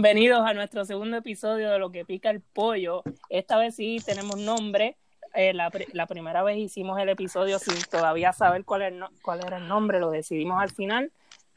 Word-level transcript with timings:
Bienvenidos 0.00 0.46
a 0.46 0.54
nuestro 0.54 0.84
segundo 0.84 1.16
episodio 1.16 1.72
de 1.72 1.80
Lo 1.80 1.90
que 1.90 2.04
pica 2.04 2.30
el 2.30 2.40
pollo. 2.40 3.02
Esta 3.30 3.58
vez 3.58 3.74
sí 3.74 3.98
tenemos 4.06 4.38
nombre. 4.38 4.96
Eh, 5.34 5.52
la, 5.52 6.06
primera 6.06 6.44
vez 6.44 6.56
hicimos 6.56 7.00
el 7.00 7.08
episodio 7.08 7.58
sin 7.58 7.74
todavía 7.90 8.32
saber 8.32 8.64
cuál, 8.64 9.08
cuál 9.22 9.40
era 9.44 9.56
el 9.56 9.66
nombre, 9.66 9.98
lo 9.98 10.12
decidimos 10.12 10.62
al 10.62 10.70
final. 10.70 11.10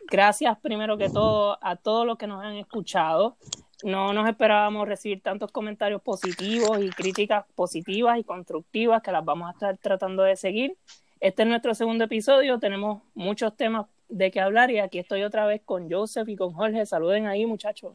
Gracias 0.10 0.58
primero 0.58 0.98
que 0.98 1.08
todo 1.08 1.60
a 1.62 1.76
todos 1.76 2.08
los 2.08 2.18
que 2.18 2.26
nos 2.26 2.44
han 2.44 2.56
escuchado. 2.56 3.38
No 3.84 4.12
nos 4.12 4.28
esperábamos 4.28 4.88
recibir 4.88 5.22
tantos 5.22 5.52
comentarios 5.52 6.02
positivos 6.02 6.82
y 6.82 6.90
críticas 6.90 7.46
positivas 7.54 8.18
y 8.18 8.24
constructivas 8.24 9.04
que 9.04 9.12
las 9.12 9.24
vamos 9.24 9.50
a 9.50 9.52
estar 9.52 9.78
tratando 9.78 10.24
de 10.24 10.36
seguir. 10.36 10.76
Este 11.20 11.44
es 11.44 11.48
nuestro 11.48 11.76
segundo 11.76 12.06
episodio, 12.06 12.58
tenemos 12.58 13.04
muchos 13.14 13.56
temas 13.56 13.86
de 14.10 14.32
qué 14.32 14.42
hablar 14.42 14.72
y 14.72 14.80
aquí 14.80 14.98
estoy 14.98 15.22
otra 15.22 15.46
vez 15.46 15.62
con 15.64 15.92
Joseph 15.92 16.28
y 16.28 16.36
con 16.36 16.54
Jorge. 16.54 16.88
Saluden 16.88 17.28
ahí, 17.28 17.46
muchachos. 17.46 17.94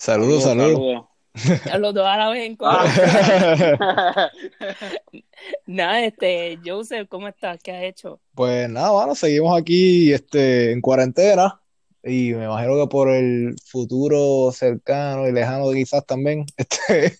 Saludos, 0.00 0.44
saludos. 0.44 1.04
Los 1.78 1.94
dos 1.94 2.06
a 2.06 2.16
la 2.16 2.30
vez 2.30 2.46
en 2.48 2.56
ah. 2.62 4.30
Nada, 5.66 6.04
este, 6.06 6.58
Joseph, 6.64 7.06
¿cómo 7.06 7.28
estás? 7.28 7.60
¿Qué 7.62 7.70
has 7.70 7.82
hecho? 7.82 8.18
Pues 8.34 8.70
nada, 8.70 8.92
bueno, 8.92 9.14
seguimos 9.14 9.60
aquí 9.60 10.10
este, 10.10 10.72
en 10.72 10.80
cuarentena 10.80 11.60
y 12.02 12.32
me 12.32 12.46
imagino 12.46 12.80
que 12.80 12.86
por 12.88 13.10
el 13.10 13.54
futuro 13.62 14.50
cercano 14.52 15.28
y 15.28 15.32
lejano 15.32 15.70
quizás 15.70 16.06
también. 16.06 16.46
Este, 16.56 17.18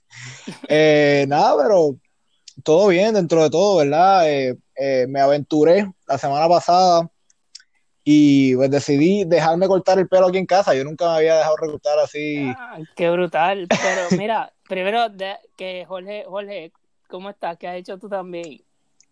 eh, 0.67 1.27
nada, 1.29 1.63
pero 1.63 1.97
todo 2.65 2.89
bien 2.89 3.13
dentro 3.13 3.43
de 3.43 3.51
todo, 3.51 3.77
¿verdad? 3.77 4.27
Eh, 4.27 4.57
eh, 4.77 5.05
me 5.07 5.21
aventuré 5.21 5.87
la 6.09 6.17
semana 6.17 6.49
pasada 6.49 7.11
y 8.13 8.57
pues 8.57 8.69
decidí 8.73 9.25
dejarme 9.25 9.69
cortar 9.69 10.01
el 10.01 10.09
pelo 10.09 10.27
aquí 10.27 10.39
en 10.39 10.47
casa. 10.47 10.75
Yo 10.75 10.83
nunca 10.83 11.05
me 11.05 11.19
había 11.19 11.37
dejado 11.37 11.57
recortar 11.59 11.97
así. 12.01 12.53
Ah, 12.59 12.81
qué 12.97 13.09
brutal. 13.09 13.69
Pero 13.69 14.09
mira, 14.21 14.53
primero 14.69 15.07
que 15.57 15.85
Jorge, 15.87 16.25
Jorge, 16.27 16.73
¿cómo 17.09 17.31
estás? 17.31 17.57
¿Qué 17.57 17.69
has 17.69 17.77
hecho 17.77 17.99
tú 17.99 18.09
también? 18.09 18.63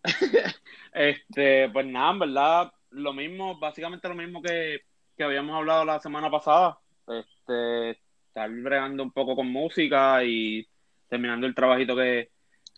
este, 0.93 1.69
pues 1.69 1.85
nada, 1.85 2.11
en 2.11 2.19
verdad, 2.19 2.73
lo 2.89 3.13
mismo, 3.13 3.57
básicamente 3.57 4.09
lo 4.09 4.15
mismo 4.15 4.41
que, 4.41 4.81
que 5.15 5.23
habíamos 5.23 5.55
hablado 5.55 5.85
la 5.85 6.01
semana 6.01 6.29
pasada. 6.29 6.77
Este, 7.07 7.91
estar 8.27 8.49
bregando 8.49 9.01
un 9.01 9.11
poco 9.13 9.33
con 9.33 9.49
música 9.49 10.25
y 10.25 10.67
terminando 11.07 11.47
el 11.47 11.55
trabajito 11.55 11.95
que, 11.95 12.31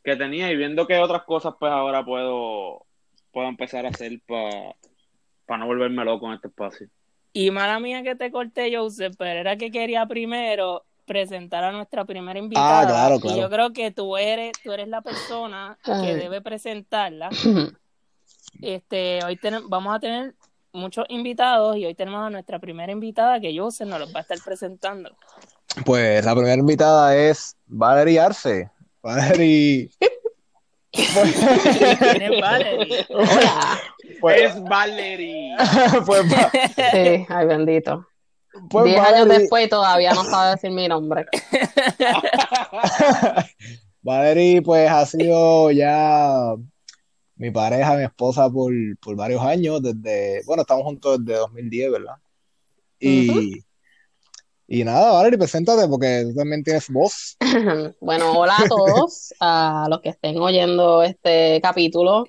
que 0.04 0.16
tenía 0.16 0.52
y 0.52 0.56
viendo 0.56 0.86
que 0.86 1.00
otras 1.00 1.24
cosas 1.24 1.56
pues 1.60 1.72
ahora 1.72 2.06
puedo, 2.06 2.86
puedo 3.32 3.48
empezar 3.48 3.88
a 3.88 3.90
hacer 3.90 4.22
para 4.28 4.76
para 5.52 5.60
no 5.60 5.68
volverme 5.68 6.06
loco 6.06 6.28
en 6.28 6.36
este 6.36 6.48
espacio. 6.48 6.88
Y 7.34 7.52
mala 7.52 7.78
mía 7.82 8.04
que 8.04 8.16
te 8.16 8.32
corté, 8.32 8.74
Joseph, 8.74 9.16
pero 9.18 9.38
era 9.38 9.58
que 9.58 9.70
quería 9.70 10.06
primero 10.06 10.86
presentar 11.06 11.66
a 11.66 11.74
nuestra 11.74 12.06
primera 12.06 12.40
ah, 12.40 12.42
invitada. 12.42 12.80
Ah, 12.80 12.88
claro, 12.88 13.20
claro. 13.20 13.36
Y 13.36 13.42
yo 13.42 13.50
creo 13.50 13.74
que 13.74 13.92
tú 13.92 14.16
eres, 14.16 14.54
tú 14.64 14.72
eres 14.72 14.88
la 14.88 15.02
persona 15.02 15.78
que 15.84 16.16
debe 16.16 16.42
presentarla. 16.42 17.30
Este, 18.62 19.24
hoy 19.26 19.40
vamos 19.70 19.96
a 19.96 20.00
tener 20.00 20.36
muchos 20.72 21.06
invitados 21.10 21.78
y 21.78 21.86
hoy 21.86 21.96
tenemos 21.96 22.22
a 22.22 22.30
nuestra 22.30 22.60
primera 22.60 22.92
invitada 22.92 23.40
que 23.40 23.58
Joseph 23.58 23.88
nos 23.88 24.00
los 24.00 24.14
va 24.14 24.20
a 24.20 24.22
estar 24.22 24.38
presentando. 24.44 25.10
Pues 25.86 26.24
la 26.24 26.34
primera 26.34 26.58
invitada 26.58 27.16
es 27.16 27.56
Valerie 27.66 28.20
Arce. 28.20 28.70
Valerie. 29.02 29.90
¿Quién 30.92 32.22
es 32.22 32.42
Valerie? 32.42 33.06
Hola. 33.10 33.80
Pues, 34.22 34.42
es 34.42 34.64
Valerie. 34.64 35.56
pues, 36.06 36.22
sí, 36.92 37.26
ay 37.28 37.48
bendito. 37.48 38.06
Pues 38.70 38.86
Diez 38.86 39.00
años 39.00 39.28
después 39.28 39.70
todavía 39.70 40.14
no 40.14 40.24
sabe 40.24 40.52
decir 40.52 40.72
mi 40.72 40.88
nombre. 40.88 41.26
Valerie, 44.02 44.62
pues 44.62 44.90
ha 44.90 45.06
sido 45.06 45.72
ya 45.72 46.56
mi 47.36 47.52
pareja, 47.52 47.96
mi 47.96 48.04
esposa 48.04 48.50
por, 48.50 48.74
por, 49.00 49.16
varios 49.16 49.42
años, 49.42 49.82
desde, 49.82 50.42
bueno, 50.46 50.62
estamos 50.62 50.84
juntos 50.84 51.24
desde 51.24 51.40
2010, 51.40 51.92
¿verdad? 51.92 52.16
Y, 53.00 53.64
y 54.68 54.84
nada, 54.84 55.14
Valerie, 55.14 55.38
preséntate 55.38 55.88
porque 55.88 56.26
tú 56.28 56.36
también 56.36 56.64
tienes 56.64 56.90
voz. 56.90 57.38
bueno, 58.00 58.34
hola 58.34 58.58
a 58.58 58.68
todos, 58.68 59.34
a 59.40 59.88
los 59.90 60.02
que 60.02 60.10
estén 60.10 60.38
oyendo 60.38 61.04
este 61.04 61.60
capítulo. 61.62 62.26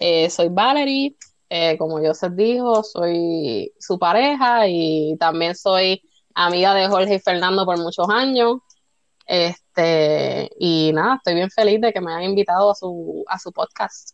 Eh, 0.00 0.30
soy 0.30 0.48
Valerie, 0.48 1.16
eh, 1.50 1.76
como 1.78 2.02
yo 2.02 2.14
se 2.14 2.30
dijo, 2.30 2.82
soy 2.84 3.72
su 3.78 3.98
pareja 3.98 4.68
y 4.68 5.16
también 5.18 5.54
soy 5.54 6.02
amiga 6.34 6.74
de 6.74 6.88
Jorge 6.88 7.14
y 7.14 7.20
Fernando 7.20 7.64
por 7.64 7.78
muchos 7.78 8.08
años. 8.08 8.58
Este, 9.26 10.50
y 10.58 10.92
nada, 10.94 11.16
estoy 11.16 11.34
bien 11.34 11.50
feliz 11.50 11.80
de 11.80 11.92
que 11.92 12.00
me 12.00 12.12
hayan 12.12 12.30
invitado 12.30 12.70
a 12.70 12.74
su, 12.74 13.24
a 13.28 13.38
su 13.38 13.52
podcast. 13.52 14.10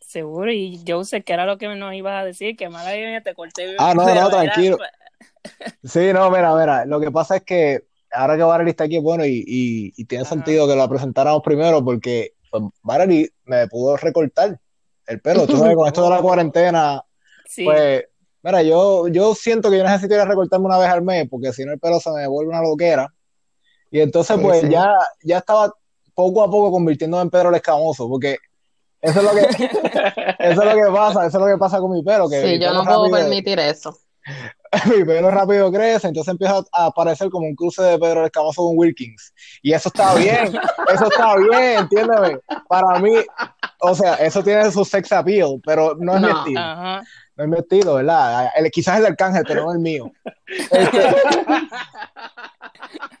Seguro, 0.00 0.52
y 0.52 0.82
yo 0.84 1.02
sé 1.04 1.22
que 1.22 1.32
era 1.32 1.46
lo 1.46 1.58
que 1.58 1.66
nos 1.68 1.94
ibas 1.94 2.22
a 2.22 2.24
decir, 2.24 2.56
que 2.56 2.68
mala 2.68 2.96
idea 2.96 3.20
te 3.22 3.34
corté. 3.34 3.74
Ah, 3.78 3.92
no, 3.94 4.06
no, 4.14 4.28
tranquilo. 4.28 4.78
Sí, 5.82 6.12
no, 6.12 6.30
mira, 6.30 6.54
mira, 6.54 6.84
lo 6.84 7.00
que 7.00 7.10
pasa 7.10 7.36
es 7.36 7.42
que 7.42 7.84
ahora 8.12 8.36
que 8.36 8.42
Valerie 8.42 8.70
está 8.70 8.84
aquí, 8.84 8.98
bueno, 8.98 9.24
y, 9.24 9.44
y, 9.96 10.04
tiene 10.06 10.24
sentido 10.24 10.66
que 10.66 10.74
la 10.74 10.88
presentáramos 10.88 11.42
primero 11.42 11.84
porque 11.84 12.34
pues, 12.50 12.64
Valerie 12.82 13.30
me 13.44 13.66
pudo 13.68 13.96
recortar 13.96 14.60
el 15.06 15.20
pelo. 15.20 15.46
Tú 15.46 15.56
sabes, 15.56 15.76
con 15.76 15.86
esto 15.86 16.02
de 16.02 16.10
la 16.10 16.20
cuarentena, 16.20 17.02
pues, 17.64 18.04
mira, 18.42 18.62
yo, 18.62 19.08
yo 19.08 19.34
siento 19.34 19.70
que 19.70 19.78
yo 19.78 19.84
necesito 19.84 20.14
ir 20.14 20.20
a 20.20 20.24
recortarme 20.24 20.66
una 20.66 20.78
vez 20.78 20.88
al 20.88 21.02
mes, 21.02 21.28
porque 21.30 21.52
si 21.52 21.64
no 21.64 21.72
el 21.72 21.78
pelo 21.78 22.00
se 22.00 22.10
me 22.10 22.26
vuelve 22.26 22.50
una 22.50 22.62
loquera. 22.62 23.12
Y 23.90 24.00
entonces, 24.00 24.38
pues, 24.40 24.68
ya, 24.68 24.92
ya 25.22 25.38
estaba 25.38 25.72
poco 26.14 26.42
a 26.42 26.50
poco 26.50 26.70
convirtiéndome 26.70 27.22
en 27.22 27.30
Pedro 27.30 27.50
el 27.50 27.54
Escamoso, 27.56 28.08
porque 28.08 28.38
eso 29.00 29.20
es 29.20 29.24
lo 29.24 29.30
que, 29.30 29.40
eso 30.38 30.62
es 30.62 30.74
lo 30.74 30.74
que 30.74 30.92
pasa, 30.92 31.26
eso 31.26 31.38
es 31.38 31.44
lo 31.44 31.46
que 31.46 31.58
pasa 31.58 31.78
con 31.78 31.92
mi 31.92 32.02
pelo. 32.02 32.28
Que 32.28 32.42
sí, 32.42 32.58
yo 32.58 32.72
no 32.72 32.84
puedo 32.84 33.10
permitir 33.10 33.58
eso. 33.58 33.96
mi 34.96 35.04
pelo 35.04 35.30
rápido 35.30 35.70
crece, 35.70 36.08
entonces 36.08 36.32
empieza 36.32 36.62
a 36.72 36.86
aparecer 36.86 37.30
como 37.30 37.46
un 37.46 37.54
cruce 37.54 37.82
de 37.82 37.98
Pedro 37.98 38.20
el 38.20 38.26
Escamoso 38.26 38.62
con 38.62 38.76
Wilkins. 38.76 39.32
Y 39.62 39.72
eso 39.72 39.88
está 39.88 40.14
bien, 40.14 40.54
eso 40.94 41.04
está 41.06 41.36
bien, 41.36 41.80
entiéndeme. 41.80 42.38
Para 42.68 42.98
mí, 43.00 43.14
o 43.80 43.94
sea, 43.94 44.14
eso 44.14 44.42
tiene 44.42 44.70
su 44.70 44.84
sex 44.84 45.12
appeal, 45.12 45.60
pero 45.64 45.94
no 45.98 46.16
es 46.16 46.22
mi 46.22 46.30
estilo. 46.30 46.60
No 47.36 47.44
es 47.44 47.48
mi 47.48 47.58
estilo, 47.58 47.94
¿verdad? 47.94 48.50
El, 48.56 48.70
quizás 48.70 48.98
el 48.98 49.06
arcángel, 49.06 49.44
pero 49.46 49.64
no 49.64 49.72
el 49.72 49.78
mío. 49.78 50.10
Este, 50.70 51.16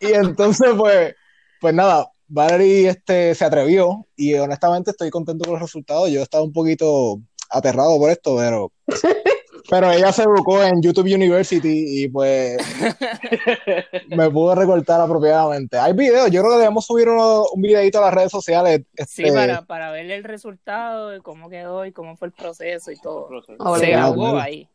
y 0.00 0.12
entonces, 0.12 0.70
pues, 0.76 1.14
pues 1.60 1.74
nada, 1.74 2.10
Valerie 2.28 2.88
este, 2.88 3.34
se 3.34 3.44
atrevió 3.44 4.06
y 4.16 4.34
honestamente 4.34 4.90
estoy 4.90 5.10
contento 5.10 5.44
con 5.44 5.54
los 5.54 5.62
resultados. 5.62 6.10
Yo 6.10 6.22
estaba 6.22 6.44
un 6.44 6.52
poquito 6.52 7.20
aterrado 7.50 7.98
por 7.98 8.10
esto, 8.10 8.36
pero 8.36 8.72
pero 9.68 9.90
ella 9.90 10.12
se 10.12 10.22
educó 10.22 10.62
en 10.62 10.80
YouTube 10.80 11.12
University 11.12 12.02
y 12.02 12.08
pues 12.08 12.56
me 14.08 14.30
pudo 14.30 14.54
recortar 14.54 15.00
apropiadamente. 15.00 15.78
Hay 15.78 15.92
videos, 15.92 16.30
yo 16.30 16.40
creo 16.42 16.54
que 16.54 16.60
debemos 16.60 16.86
subir 16.86 17.08
un 17.08 17.60
videito 17.60 17.98
a 17.98 18.06
las 18.06 18.14
redes 18.14 18.30
sociales. 18.32 18.82
Sí, 19.06 19.24
este, 19.24 19.32
para, 19.32 19.62
para 19.62 19.90
ver 19.90 20.10
el 20.10 20.24
resultado, 20.24 21.10
de 21.10 21.20
cómo 21.20 21.48
quedó 21.48 21.84
y 21.86 21.92
cómo 21.92 22.16
fue 22.16 22.28
el 22.28 22.32
proceso 22.32 22.90
y 22.90 22.96
todo. 22.96 23.28
Se 23.78 23.86
grabó 23.86 24.38
ahí. 24.38 24.68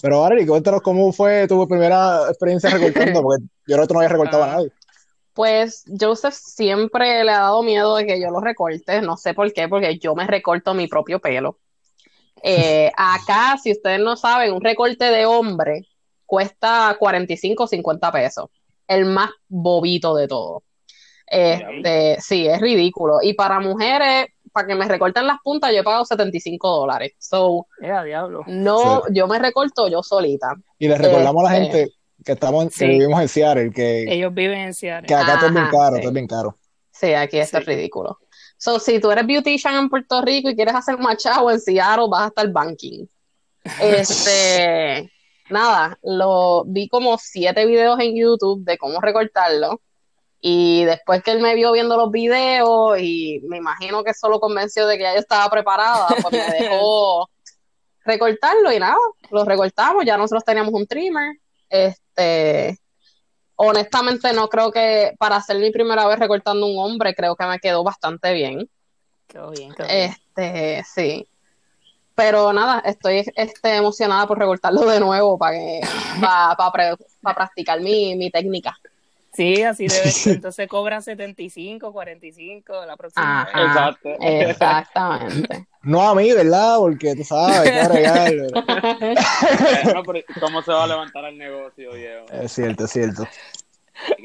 Pero 0.00 0.24
Ari, 0.24 0.46
cuéntanos 0.46 0.80
cómo 0.82 1.12
fue 1.12 1.48
tu 1.48 1.66
primera 1.66 2.28
experiencia 2.28 2.70
recortando, 2.70 3.22
porque 3.22 3.44
yo 3.66 3.74
creo 3.74 3.80
que 3.80 3.88
tú 3.88 3.94
no 3.94 4.00
habías 4.00 4.12
recortado 4.12 4.44
a 4.44 4.46
ah. 4.46 4.54
nadie. 4.56 4.72
Pues 5.32 5.84
Joseph 6.00 6.34
siempre 6.34 7.22
le 7.24 7.30
ha 7.30 7.38
dado 7.38 7.62
miedo 7.62 7.96
de 7.96 8.06
que 8.06 8.20
yo 8.20 8.30
lo 8.30 8.40
recorte, 8.40 9.00
no 9.02 9.16
sé 9.16 9.34
por 9.34 9.52
qué, 9.52 9.68
porque 9.68 9.98
yo 9.98 10.14
me 10.14 10.26
recorto 10.26 10.74
mi 10.74 10.88
propio 10.88 11.20
pelo. 11.20 11.58
Eh, 12.42 12.90
acá, 12.96 13.56
si 13.62 13.72
ustedes 13.72 14.00
no 14.00 14.16
saben, 14.16 14.52
un 14.52 14.60
recorte 14.60 15.04
de 15.04 15.26
hombre 15.26 15.86
cuesta 16.26 16.96
45 16.98 17.64
o 17.64 17.66
50 17.66 18.12
pesos. 18.12 18.50
El 18.86 19.04
más 19.06 19.30
bobito 19.48 20.14
de 20.14 20.28
todo. 20.28 20.62
Este, 21.26 22.16
sí, 22.20 22.46
es 22.46 22.60
ridículo. 22.60 23.18
Y 23.22 23.34
para 23.34 23.60
mujeres, 23.60 24.26
para 24.52 24.66
que 24.66 24.74
me 24.74 24.86
recorten 24.86 25.26
las 25.26 25.38
puntas, 25.42 25.72
yo 25.72 25.80
he 25.80 25.84
pagado 25.84 26.04
75 26.04 26.68
dólares. 26.68 27.12
So, 27.18 27.66
diablo. 27.80 28.44
no, 28.46 29.02
yo 29.10 29.26
me 29.26 29.38
recorto 29.38 29.88
yo 29.88 30.02
solita. 30.02 30.54
Y 30.78 30.88
les 30.88 30.98
recordamos 30.98 31.44
a 31.44 31.52
la 31.52 31.58
este, 31.58 31.78
gente 31.78 31.94
que 32.24 32.32
estamos 32.32 32.74
que 32.74 32.86
vivimos 32.86 33.20
en 33.20 33.28
Seattle, 33.28 33.70
que 33.70 34.12
ellos 34.12 34.32
viven 34.32 34.58
en 34.58 34.74
Seattle. 34.74 35.06
Que 35.06 35.14
acá 35.14 35.46
es 35.46 35.52
bien 35.52 35.66
caro, 35.70 35.96
es 35.96 36.12
bien 36.12 36.26
caro. 36.26 36.56
Sí, 36.90 37.14
aquí 37.14 37.38
está 37.38 37.60
ridículo. 37.60 38.18
So, 38.58 38.80
si 38.80 39.00
tú 39.00 39.10
eres 39.12 39.24
beautician 39.24 39.76
en 39.76 39.88
Puerto 39.88 40.20
Rico 40.20 40.50
y 40.50 40.56
quieres 40.56 40.74
hacer 40.74 40.98
machado 40.98 41.48
en 41.50 41.60
Seattle, 41.60 42.06
vas 42.10 42.22
a 42.22 42.26
estar 42.26 42.48
banking. 42.50 43.06
Este, 43.80 45.10
nada, 45.50 45.96
lo 46.02 46.64
vi 46.64 46.88
como 46.88 47.16
siete 47.18 47.64
videos 47.66 47.98
en 48.00 48.16
YouTube 48.16 48.64
de 48.64 48.76
cómo 48.76 49.00
recortarlo. 49.00 49.80
Y 50.40 50.84
después 50.84 51.22
que 51.22 51.30
él 51.30 51.40
me 51.40 51.54
vio 51.54 51.72
viendo 51.72 51.96
los 51.96 52.10
videos 52.10 52.98
y 52.98 53.40
me 53.44 53.58
imagino 53.58 54.02
que 54.02 54.10
eso 54.10 54.28
lo 54.28 54.40
convenció 54.40 54.86
de 54.86 54.96
que 54.96 55.04
ya 55.04 55.14
yo 55.14 55.20
estaba 55.20 55.48
preparada, 55.50 56.08
pues 56.20 56.32
me 56.32 56.58
dejó 56.60 57.28
recortarlo 58.04 58.72
y 58.72 58.78
nada, 58.80 58.96
lo 59.30 59.44
recortamos, 59.44 60.04
ya 60.04 60.16
nosotros 60.16 60.44
teníamos 60.44 60.74
un 60.74 60.86
trimmer. 60.86 61.36
Este, 61.68 62.76
honestamente 63.58 64.32
no 64.32 64.48
creo 64.48 64.70
que 64.70 65.14
para 65.18 65.40
ser 65.40 65.58
mi 65.58 65.70
primera 65.70 66.06
vez 66.06 66.18
recortando 66.18 66.66
un 66.66 66.78
hombre, 66.78 67.14
creo 67.14 67.36
que 67.36 67.44
me 67.44 67.58
quedó 67.58 67.84
bastante 67.84 68.32
bien. 68.32 68.68
Quedó 69.26 69.50
bien, 69.50 69.74
quedó 69.74 69.86
bien. 69.86 70.10
Este, 70.10 70.84
sí. 70.84 71.28
Pero 72.14 72.52
nada, 72.52 72.80
estoy 72.80 73.24
este, 73.36 73.76
emocionada 73.76 74.26
por 74.26 74.38
recortarlo 74.38 74.86
de 74.86 75.00
nuevo 75.00 75.38
para 75.38 75.52
que 75.52 75.80
para 76.20 77.34
practicar 77.34 77.80
mi, 77.80 78.16
mi 78.16 78.30
técnica. 78.30 78.76
Sí, 79.38 79.62
así 79.62 79.86
debe 79.86 80.10
ser. 80.10 80.34
Entonces 80.34 80.68
cobra 80.68 81.00
75, 81.00 81.92
45 81.92 82.86
la 82.86 82.96
próxima 82.96 83.44
vez. 83.44 83.66
Exacto. 83.66 84.08
Exactamente. 84.20 85.66
No 85.80 86.06
a 86.06 86.14
mí, 86.14 86.30
¿verdad? 86.32 86.76
Porque 86.78 87.14
tú 87.14 87.24
sabes, 87.24 87.62
qué 87.62 87.88
regalo. 87.88 88.48
¿Cómo 90.38 90.60
se 90.60 90.72
va 90.72 90.84
a 90.84 90.86
levantar 90.86 91.24
el 91.26 91.38
negocio, 91.38 91.94
Diego? 91.94 92.26
Es 92.30 92.52
cierto, 92.52 92.84
es 92.84 92.90
cierto. 92.90 93.26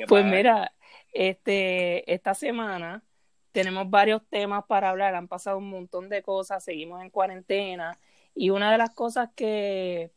Pues 0.07 0.25
mira, 0.25 0.73
este, 1.13 2.11
esta 2.11 2.33
semana 2.33 3.03
tenemos 3.51 3.89
varios 3.89 4.21
temas 4.29 4.65
para 4.65 4.89
hablar, 4.89 5.15
han 5.15 5.27
pasado 5.27 5.59
un 5.59 5.69
montón 5.69 6.09
de 6.09 6.23
cosas, 6.23 6.63
seguimos 6.63 7.01
en 7.01 7.09
cuarentena 7.09 7.99
y 8.35 8.49
una 8.49 8.71
de 8.71 8.79
las 8.79 8.89
cosas 8.89 9.29
que 9.35 10.11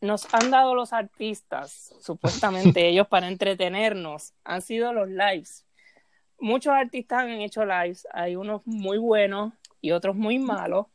nos 0.00 0.32
han 0.32 0.50
dado 0.50 0.74
los 0.76 0.92
artistas, 0.92 1.92
supuestamente 2.00 2.88
ellos 2.88 3.08
para 3.08 3.28
entretenernos, 3.28 4.34
han 4.44 4.62
sido 4.62 4.92
los 4.92 5.08
lives. 5.08 5.66
Muchos 6.38 6.72
artistas 6.72 7.22
han 7.22 7.40
hecho 7.40 7.64
lives, 7.64 8.06
hay 8.12 8.36
unos 8.36 8.64
muy 8.64 8.98
buenos 8.98 9.52
y 9.80 9.90
otros 9.90 10.14
muy 10.14 10.38
malos. 10.38 10.86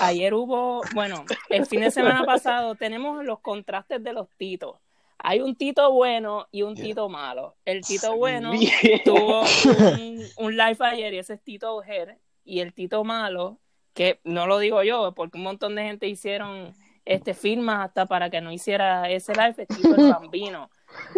Ayer 0.00 0.32
hubo, 0.32 0.82
bueno, 0.94 1.24
el 1.48 1.66
fin 1.66 1.80
de 1.80 1.90
semana 1.90 2.24
pasado 2.26 2.76
tenemos 2.76 3.24
los 3.24 3.40
contrastes 3.40 4.00
de 4.04 4.12
los 4.12 4.28
titos 4.36 4.81
hay 5.22 5.40
un 5.40 5.54
Tito 5.56 5.92
bueno 5.92 6.48
y 6.50 6.62
un 6.62 6.74
Tito 6.74 7.08
malo. 7.08 7.56
El 7.64 7.82
Tito 7.82 8.16
bueno 8.16 8.52
tuvo 9.04 9.42
un, 10.38 10.56
live 10.56 10.76
ayer 10.80 11.14
y 11.14 11.18
ese 11.18 11.34
es 11.34 11.42
Tito 11.42 11.76
Ojer. 11.76 12.18
Y 12.44 12.60
el 12.60 12.74
Tito 12.74 13.04
malo, 13.04 13.60
que 13.94 14.20
no 14.24 14.46
lo 14.46 14.58
digo 14.58 14.82
yo, 14.82 15.12
porque 15.14 15.38
un 15.38 15.44
montón 15.44 15.76
de 15.76 15.84
gente 15.84 16.08
hicieron 16.08 16.74
este 17.04 17.34
firmas 17.34 17.86
hasta 17.86 18.06
para 18.06 18.30
que 18.30 18.40
no 18.40 18.52
hiciera 18.52 19.08
ese 19.10 19.32
live, 19.32 19.54
es 19.58 19.68
Tito 19.68 19.94
el 19.94 20.10
Bambino. 20.12 20.70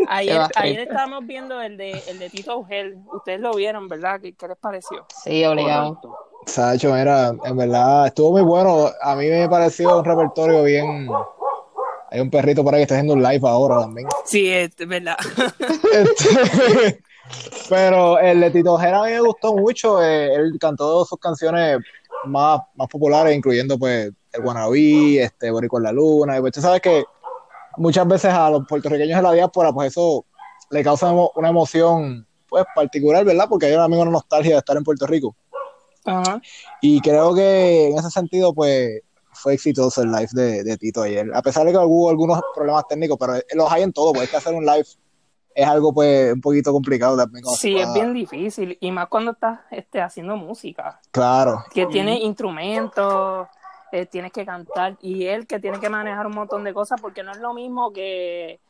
Ayer, 0.08 0.40
ayer 0.54 0.80
estábamos 0.80 1.26
viendo 1.26 1.60
el 1.60 1.76
de, 1.76 1.92
el 2.08 2.18
de 2.18 2.30
Tito 2.30 2.58
Ugel. 2.58 2.98
Ustedes 3.12 3.40
lo 3.40 3.54
vieron, 3.54 3.88
¿verdad? 3.88 4.20
¿Qué, 4.20 4.34
les 4.46 4.58
pareció? 4.58 5.06
Sí, 5.22 5.44
obligado. 5.44 6.00
Sacho, 6.46 6.94
era, 6.94 7.32
en 7.44 7.56
verdad, 7.56 8.06
estuvo 8.06 8.32
muy 8.32 8.42
bueno. 8.42 8.90
A 9.00 9.16
mí 9.16 9.28
me 9.28 9.48
pareció 9.48 9.98
un 9.98 10.04
repertorio 10.04 10.62
bien, 10.62 11.08
hay 12.14 12.20
un 12.20 12.30
perrito 12.30 12.62
por 12.62 12.72
ahí 12.72 12.78
que 12.78 12.82
está 12.84 12.94
haciendo 12.94 13.14
un 13.14 13.22
live 13.24 13.40
ahora 13.42 13.80
también. 13.80 14.06
Sí, 14.24 14.48
es 14.48 14.76
verdad. 14.76 15.16
Este, 15.92 17.02
pero 17.68 18.20
el 18.20 18.40
de 18.40 18.50
Tito 18.52 18.78
Jera 18.78 19.00
a 19.00 19.04
mí 19.06 19.10
me 19.10 19.20
gustó 19.20 19.56
mucho. 19.56 20.00
Eh, 20.00 20.32
él 20.32 20.56
cantó 20.60 21.04
sus 21.04 21.18
canciones 21.18 21.78
más, 22.26 22.60
más 22.76 22.86
populares, 22.86 23.36
incluyendo 23.36 23.76
pues 23.80 24.12
El 24.32 24.42
Guanabí, 24.42 25.18
este, 25.18 25.50
Boricua 25.50 25.80
en 25.80 25.84
la 25.84 25.92
Luna. 25.92 26.38
Y 26.38 26.40
pues 26.40 26.52
tú 26.52 26.60
sabes 26.60 26.80
que 26.80 27.04
muchas 27.78 28.06
veces 28.06 28.32
a 28.32 28.48
los 28.48 28.64
puertorriqueños 28.68 29.16
de 29.16 29.22
la 29.22 29.32
diáspora, 29.32 29.72
pues 29.72 29.88
eso 29.88 30.24
le 30.70 30.84
causa 30.84 31.12
una 31.34 31.48
emoción 31.48 32.24
pues 32.48 32.64
particular, 32.76 33.24
¿verdad? 33.24 33.46
Porque 33.48 33.66
hay 33.66 33.74
un 33.74 33.80
amigo 33.80 34.02
una 34.02 34.12
nostalgia 34.12 34.52
de 34.52 34.58
estar 34.58 34.76
en 34.76 34.84
Puerto 34.84 35.04
Rico. 35.08 35.34
Ajá. 36.04 36.40
Y 36.80 37.00
creo 37.00 37.34
que 37.34 37.88
en 37.88 37.98
ese 37.98 38.10
sentido, 38.10 38.54
pues 38.54 39.02
fue 39.34 39.54
exitoso 39.54 40.02
el 40.02 40.10
live 40.10 40.28
de, 40.32 40.76
Tito 40.78 41.02
ayer. 41.02 41.30
A 41.34 41.42
pesar 41.42 41.66
de 41.66 41.72
que 41.72 41.78
hubo 41.78 42.08
algunos 42.08 42.40
problemas 42.54 42.86
técnicos, 42.88 43.18
pero 43.18 43.34
los 43.54 43.72
hay 43.72 43.82
en 43.82 43.92
todo, 43.92 44.12
pues 44.12 44.30
que 44.30 44.36
hacer 44.36 44.54
un 44.54 44.64
live 44.64 44.86
es 45.54 45.66
algo 45.66 45.94
pues 45.94 46.32
un 46.32 46.40
poquito 46.40 46.72
complicado 46.72 47.16
también. 47.16 47.44
Sí, 47.46 47.76
es 47.76 47.92
bien 47.94 48.12
difícil, 48.12 48.76
y 48.80 48.90
más 48.90 49.08
cuando 49.08 49.32
estás 49.32 49.60
este, 49.70 50.00
haciendo 50.00 50.36
música. 50.36 51.00
Claro. 51.10 51.64
Que 51.72 51.86
tiene 51.86 52.18
instrumentos, 52.18 53.46
eh, 53.92 54.06
tienes 54.06 54.32
que 54.32 54.44
cantar, 54.44 54.96
y 55.00 55.26
él 55.26 55.46
que 55.46 55.60
tiene 55.60 55.78
que 55.78 55.88
manejar 55.88 56.26
un 56.26 56.34
montón 56.34 56.64
de 56.64 56.74
cosas, 56.74 57.00
porque 57.00 57.22
no 57.22 57.30
es 57.30 57.38
lo 57.38 57.54
mismo 57.54 57.92
que, 57.92 58.60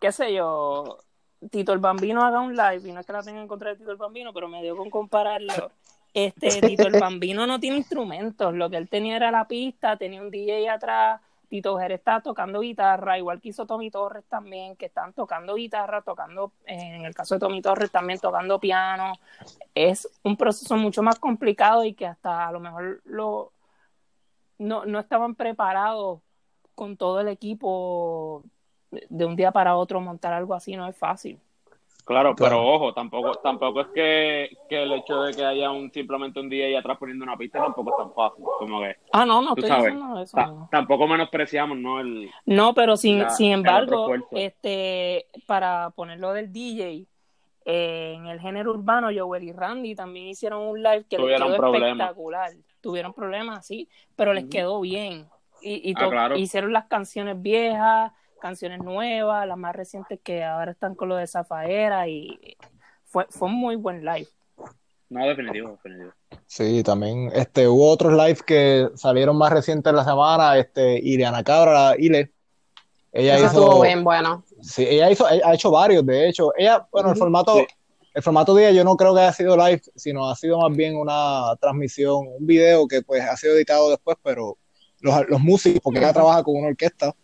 qué 0.00 0.12
sé 0.12 0.32
yo, 0.32 0.98
Tito 1.50 1.72
el 1.74 1.78
Bambino 1.78 2.24
haga 2.24 2.40
un 2.40 2.56
live, 2.56 2.88
y 2.88 2.92
no 2.92 3.00
es 3.00 3.06
que 3.06 3.12
la 3.12 3.22
tenga 3.22 3.40
en 3.40 3.48
contra 3.48 3.70
de 3.70 3.76
Tito 3.76 3.90
el 3.90 3.98
Bambino, 3.98 4.32
pero 4.32 4.48
me 4.48 4.62
dio 4.62 4.76
con 4.76 4.88
compararlo 4.88 5.52
este, 6.14 6.48
Tito 6.62 6.86
el 6.86 7.00
Bambino 7.00 7.46
no 7.46 7.60
tiene 7.60 7.76
instrumentos, 7.76 8.54
lo 8.54 8.70
que 8.70 8.76
él 8.76 8.88
tenía 8.88 9.16
era 9.16 9.30
la 9.30 9.46
pista, 9.46 9.96
tenía 9.96 10.22
un 10.22 10.30
DJ 10.30 10.70
atrás, 10.70 11.20
Tito 11.48 11.78
Jerez 11.78 11.98
está 11.98 12.20
tocando 12.20 12.60
guitarra, 12.60 13.18
igual 13.18 13.40
que 13.40 13.50
hizo 13.50 13.66
Tommy 13.66 13.90
Torres 13.90 14.24
también, 14.28 14.76
que 14.76 14.86
están 14.86 15.12
tocando 15.12 15.54
guitarra, 15.54 16.02
tocando, 16.02 16.52
en 16.66 17.04
el 17.04 17.14
caso 17.14 17.34
de 17.34 17.40
Tommy 17.40 17.60
Torres 17.60 17.90
también 17.90 18.18
tocando 18.18 18.58
piano. 18.58 19.12
Es 19.74 20.08
un 20.22 20.36
proceso 20.36 20.76
mucho 20.76 21.02
más 21.02 21.18
complicado 21.18 21.84
y 21.84 21.94
que 21.94 22.06
hasta 22.06 22.48
a 22.48 22.52
lo 22.52 22.60
mejor 22.60 23.02
lo, 23.04 23.52
no, 24.58 24.84
no 24.86 24.98
estaban 24.98 25.34
preparados 25.34 26.20
con 26.74 26.96
todo 26.96 27.20
el 27.20 27.28
equipo 27.28 28.42
de 28.90 29.24
un 29.24 29.36
día 29.36 29.52
para 29.52 29.76
otro 29.76 30.00
montar 30.00 30.32
algo 30.32 30.54
así, 30.54 30.76
no 30.76 30.88
es 30.88 30.96
fácil. 30.96 31.38
Claro, 32.04 32.34
pero 32.36 32.62
ojo, 32.62 32.92
tampoco 32.92 33.34
tampoco 33.36 33.80
es 33.80 33.86
que, 33.88 34.58
el 34.68 34.92
hecho 34.92 35.22
de 35.22 35.32
que 35.32 35.42
haya 35.42 35.70
un 35.70 35.90
simplemente 35.90 36.38
un 36.38 36.50
día 36.50 36.68
y 36.68 36.74
atrás 36.74 36.98
poniendo 36.98 37.24
una 37.24 37.36
pista 37.36 37.60
tampoco 37.60 37.92
es 37.92 37.96
tan 37.96 38.12
fácil. 38.12 38.44
Como 38.58 38.80
que, 38.80 38.96
ah, 39.12 39.24
no, 39.24 39.40
no, 39.40 39.54
tú 39.54 39.62
sabes, 39.62 39.94
eso, 40.22 40.68
Tampoco 40.70 41.08
menospreciamos, 41.08 41.78
¿no? 41.78 42.00
El, 42.00 42.30
no, 42.44 42.74
pero 42.74 42.98
sin, 42.98 43.28
sin 43.30 43.52
embargo, 43.52 44.14
este 44.32 45.28
para 45.46 45.90
ponerlo 45.90 46.34
del 46.34 46.52
DJ, 46.52 47.06
eh, 47.64 48.14
en 48.16 48.26
el 48.26 48.38
género 48.38 48.72
urbano, 48.72 49.08
Joel 49.14 49.44
y 49.44 49.52
Randy 49.52 49.94
también 49.94 50.26
hicieron 50.26 50.60
un 50.60 50.82
live 50.82 51.06
que 51.08 51.16
les 51.16 51.40
quedó 51.40 51.54
espectacular. 51.54 52.50
Tuvieron 52.82 53.14
problemas, 53.14 53.66
sí, 53.66 53.88
pero 54.14 54.34
les 54.34 54.44
quedó 54.44 54.78
bien. 54.82 55.26
Y, 55.62 55.90
y 55.90 55.94
ah, 55.96 56.36
hicieron 56.36 56.74
las 56.74 56.84
canciones 56.84 57.40
viejas 57.40 58.12
canciones 58.44 58.84
nuevas, 58.84 59.48
las 59.48 59.56
más 59.56 59.74
recientes 59.74 60.20
que 60.22 60.44
ahora 60.44 60.72
están 60.72 60.94
con 60.94 61.08
lo 61.08 61.16
de 61.16 61.26
Zafaera 61.26 62.06
y 62.08 62.58
fue, 63.06 63.24
fue 63.30 63.48
un 63.48 63.54
muy 63.54 63.74
buen 63.76 64.04
live. 64.04 64.28
No, 65.08 65.26
definitivo, 65.26 65.70
definitivo. 65.70 66.12
Sí, 66.46 66.82
también 66.82 67.30
este, 67.34 67.66
hubo 67.66 67.88
otros 67.88 68.12
lives 68.12 68.42
que 68.42 68.90
salieron 68.96 69.38
más 69.38 69.50
recientes 69.50 69.88
en 69.88 69.96
la 69.96 70.04
semana, 70.04 70.58
este, 70.58 70.98
Ileana 70.98 71.42
Cabra, 71.42 71.94
Ile. 71.96 72.34
Ella 73.12 73.38
hizo, 73.38 73.46
estuvo 73.46 73.80
bien 73.80 74.04
bueno. 74.04 74.44
Sí, 74.60 74.84
ella 74.86 75.10
hizo, 75.10 75.24
ha 75.24 75.54
hecho 75.54 75.70
varios, 75.70 76.04
de 76.04 76.28
hecho. 76.28 76.52
Ella, 76.54 76.86
bueno, 76.92 77.12
el 77.12 77.16
formato, 77.16 77.64
el 78.12 78.22
formato 78.22 78.54
de 78.54 78.68
ella 78.68 78.76
yo 78.76 78.84
no 78.84 78.94
creo 78.98 79.14
que 79.14 79.22
haya 79.22 79.32
sido 79.32 79.56
live, 79.56 79.80
sino 79.96 80.28
ha 80.28 80.36
sido 80.36 80.58
más 80.58 80.76
bien 80.76 80.98
una 80.98 81.56
transmisión, 81.62 82.26
un 82.38 82.46
video 82.46 82.86
que 82.88 83.00
pues 83.00 83.22
ha 83.22 83.38
sido 83.38 83.54
editado 83.54 83.88
después, 83.88 84.18
pero 84.22 84.58
los, 85.00 85.28
los 85.30 85.40
músicos, 85.40 85.80
porque 85.82 86.00
ella 86.00 86.12
trabaja 86.12 86.42
con 86.42 86.56
una 86.56 86.68
orquesta, 86.68 87.14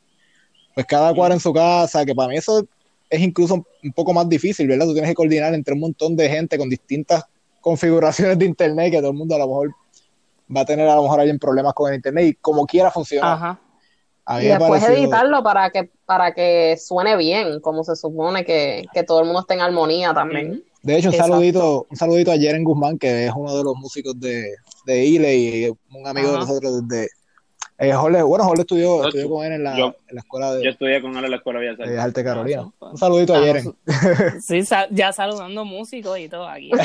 pues 0.75 0.87
cada 0.87 1.15
cual 1.15 1.33
en 1.33 1.41
su 1.41 1.53
casa, 1.53 2.05
que 2.05 2.15
para 2.15 2.29
mí 2.29 2.37
eso 2.37 2.65
es 3.09 3.21
incluso 3.21 3.67
un 3.83 3.93
poco 3.93 4.13
más 4.13 4.29
difícil, 4.29 4.69
¿verdad? 4.69 4.87
Tú 4.87 4.93
tienes 4.93 5.11
que 5.11 5.15
coordinar 5.15 5.53
entre 5.55 5.75
un 5.75 5.81
montón 5.81 6.17
de 6.17 6.29
gente 6.29 6.57
con 6.57 6.69
distintas 6.69 7.25
configuraciones 7.61 8.39
de 8.39 8.47
internet 8.47 8.93
que 8.93 8.99
todo 8.99 9.11
el 9.11 9.17
mundo 9.17 9.35
a 9.35 9.39
lo 9.39 9.49
mejor 9.49 9.75
va 10.55 10.61
a 10.63 10.65
tener 10.65 10.89
a 10.89 10.95
lo 10.95 11.03
mejor 11.03 11.21
alguien 11.21 11.39
problemas 11.39 11.75
con 11.75 11.91
el 11.91 11.97
internet 11.97 12.27
y 12.27 12.35
como 12.35 12.67
quiera 12.67 12.91
funciona. 12.91 13.61
y 14.41 14.47
después 14.47 14.83
editarlo 14.85 15.43
para 15.43 15.71
que 15.71 15.91
para 16.07 16.33
que 16.33 16.77
suene 16.77 17.17
bien, 17.17 17.61
como 17.61 17.85
se 17.85 17.95
supone 17.97 18.45
que, 18.45 18.85
todo 19.07 19.21
el 19.21 19.27
mundo 19.27 19.41
esté 19.41 19.55
en 19.55 19.61
armonía 19.61 20.15
también. 20.15 20.65
De 20.83 20.97
hecho, 20.97 21.11
un 21.11 21.15
saludito, 21.15 21.87
un 21.91 21.97
saludito 21.97 22.33
a 22.33 22.39
Jeren 22.39 22.65
Guzmán, 22.65 22.99
que 22.99 23.27
es 23.27 23.33
uno 23.37 23.55
de 23.57 23.63
los 23.63 23.77
músicos 23.77 24.19
de, 24.19 24.55
de 24.87 25.05
Ile 25.05 25.37
y 25.37 25.69
un 25.69 26.07
amigo 26.07 26.33
de 26.33 26.39
nosotros 26.39 26.89
desde, 26.89 27.11
eh, 27.81 28.23
bueno, 28.23 28.45
Jorge 28.45 28.61
estudió, 28.61 29.07
estudió 29.07 29.31
con 29.31 29.47
él 29.47 29.53
en 29.53 29.65
la, 29.65 29.75
en 29.75 29.95
la, 30.11 30.21
escuela 30.21 30.53
de. 30.55 30.63
Yo 30.65 30.71
estudié 30.71 31.01
con 31.01 31.17
él 31.17 31.25
en 31.25 31.31
la 31.31 31.37
escuela 31.39 31.61
de 31.61 31.75
De 31.75 31.99
Arte 31.99 32.23
Carolina. 32.23 32.71
Un 32.79 32.99
saludito 32.99 33.35
a 33.35 33.39
ah, 33.39 33.43
Jeren. 33.43 33.75
Sí, 34.43 34.61
ya 34.91 35.13
saludando 35.13 35.65
músicos 35.65 36.19
y 36.19 36.29
todo 36.29 36.47
aquí. 36.47 36.71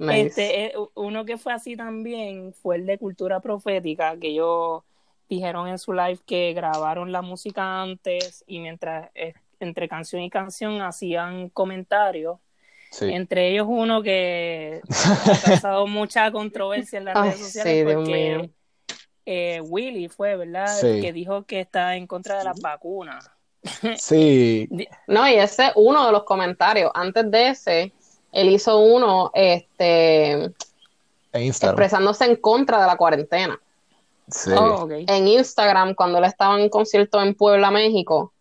este, 0.00 0.64
eh, 0.64 0.74
uno 0.94 1.24
que 1.24 1.38
fue 1.38 1.52
así 1.52 1.76
también 1.76 2.52
fue 2.54 2.74
el 2.76 2.86
de 2.86 2.98
Cultura 2.98 3.38
Profética, 3.38 4.16
que 4.16 4.30
ellos 4.30 4.82
dijeron 5.28 5.68
en 5.68 5.78
su 5.78 5.92
live 5.92 6.18
que 6.26 6.52
grabaron 6.54 7.12
la 7.12 7.22
música 7.22 7.82
antes 7.82 8.42
y 8.48 8.58
mientras 8.58 9.10
eh, 9.14 9.34
entre 9.60 9.88
canción 9.88 10.22
y 10.22 10.30
canción 10.30 10.82
hacían 10.82 11.50
comentarios 11.50 12.38
entre 13.00 13.50
ellos 13.50 13.66
uno 13.68 14.02
que 14.02 14.80
ha 14.90 15.40
causado 15.44 15.86
mucha 15.86 16.30
controversia 16.30 16.98
en 16.98 17.06
las 17.06 17.16
redes 17.16 17.38
sociales 17.38 17.94
porque 17.94 18.50
eh, 19.24 19.60
Willy 19.62 20.08
fue, 20.08 20.36
¿verdad? 20.36 20.68
Que 20.80 21.12
dijo 21.12 21.44
que 21.44 21.60
está 21.60 21.96
en 21.96 22.06
contra 22.06 22.38
de 22.38 22.44
las 22.44 22.60
vacunas. 22.60 23.30
Sí. 23.96 24.68
no, 25.06 25.28
y 25.28 25.34
ese 25.34 25.66
es 25.66 25.72
uno 25.76 26.06
de 26.06 26.12
los 26.12 26.24
comentarios. 26.24 26.90
Antes 26.94 27.30
de 27.30 27.48
ese, 27.48 27.92
él 28.32 28.48
hizo 28.50 28.78
uno 28.78 29.30
este, 29.34 30.52
expresándose 31.32 32.24
en 32.24 32.36
contra 32.36 32.80
de 32.80 32.86
la 32.86 32.96
cuarentena. 32.96 33.58
Sí. 34.28 34.50
Oh, 34.56 34.88
en 34.90 35.28
Instagram, 35.28 35.94
cuando 35.94 36.18
él 36.18 36.24
estaba 36.24 36.60
en 36.60 36.68
concierto 36.68 37.20
en 37.20 37.34
Puebla, 37.34 37.70
México, 37.70 38.32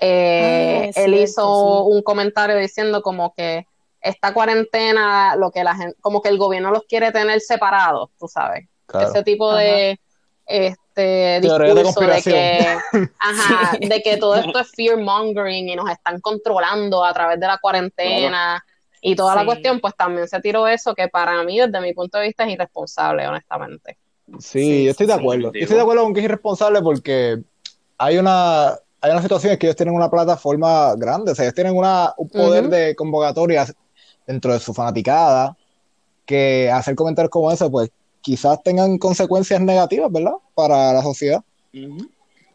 eh, 0.00 0.90
Ah, 0.94 1.00
él 1.00 1.14
hizo 1.14 1.84
un 1.84 2.02
comentario 2.02 2.56
diciendo 2.56 3.02
como 3.02 3.34
que 3.34 3.66
esta 4.08 4.32
cuarentena, 4.32 5.36
lo 5.36 5.50
que 5.50 5.64
la 5.64 5.74
gente, 5.74 5.96
como 6.00 6.22
que 6.22 6.28
el 6.28 6.38
gobierno 6.38 6.70
los 6.70 6.84
quiere 6.84 7.12
tener 7.12 7.40
separados, 7.40 8.10
tú 8.18 8.28
sabes. 8.28 8.68
Claro. 8.86 9.08
Ese 9.08 9.22
tipo 9.22 9.52
de 9.54 9.98
este 10.46 11.40
de 11.40 11.40
discurso 11.40 12.00
de, 12.00 12.22
que, 12.22 12.78
ajá, 13.18 13.76
de 13.80 14.02
que 14.02 14.16
todo 14.16 14.36
esto 14.36 14.58
es 14.60 14.70
fear 14.76 14.96
mongering 14.96 15.68
y 15.68 15.76
nos 15.76 15.90
están 15.90 16.20
controlando 16.20 17.04
a 17.04 17.12
través 17.12 17.40
de 17.40 17.46
la 17.46 17.58
cuarentena 17.58 18.64
y 19.00 19.14
toda 19.14 19.34
la 19.34 19.44
cuestión, 19.44 19.80
pues 19.80 19.94
también 19.96 20.26
se 20.26 20.40
tiró 20.40 20.66
eso 20.66 20.94
que 20.94 21.08
para 21.08 21.42
mí, 21.44 21.58
desde 21.58 21.80
mi 21.80 21.92
punto 21.92 22.18
de 22.18 22.24
vista, 22.24 22.44
es 22.44 22.52
irresponsable, 22.52 23.26
honestamente. 23.26 23.98
Sí, 24.38 24.58
Sí, 24.60 24.84
yo 24.84 24.90
estoy 24.90 25.06
de 25.06 25.12
acuerdo. 25.12 25.52
Yo 25.52 25.60
estoy 25.60 25.76
de 25.76 25.82
acuerdo 25.82 26.02
con 26.02 26.14
que 26.14 26.20
es 26.20 26.24
irresponsable 26.24 26.80
porque 26.80 27.38
hay 27.98 28.18
una, 28.18 28.70
hay 29.00 29.10
una 29.12 29.22
situación 29.22 29.52
en 29.52 29.58
que 29.58 29.66
ellos 29.66 29.76
tienen 29.76 29.94
una 29.94 30.10
plataforma 30.10 30.94
grande, 30.96 31.32
o 31.32 31.34
sea, 31.34 31.44
ellos 31.44 31.54
tienen 31.54 31.76
una, 31.76 32.12
un 32.16 32.28
poder 32.28 32.68
de 32.68 32.96
convocatorias 32.96 33.74
dentro 34.26 34.52
de 34.52 34.60
su 34.60 34.74
fanaticada 34.74 35.56
que 36.24 36.70
hacer 36.70 36.94
comentarios 36.96 37.30
como 37.30 37.50
ese, 37.52 37.68
pues 37.70 37.90
quizás 38.20 38.62
tengan 38.62 38.98
consecuencias 38.98 39.60
negativas, 39.60 40.10
¿verdad? 40.10 40.32
Para 40.54 40.92
la 40.92 41.02
sociedad. 41.02 41.42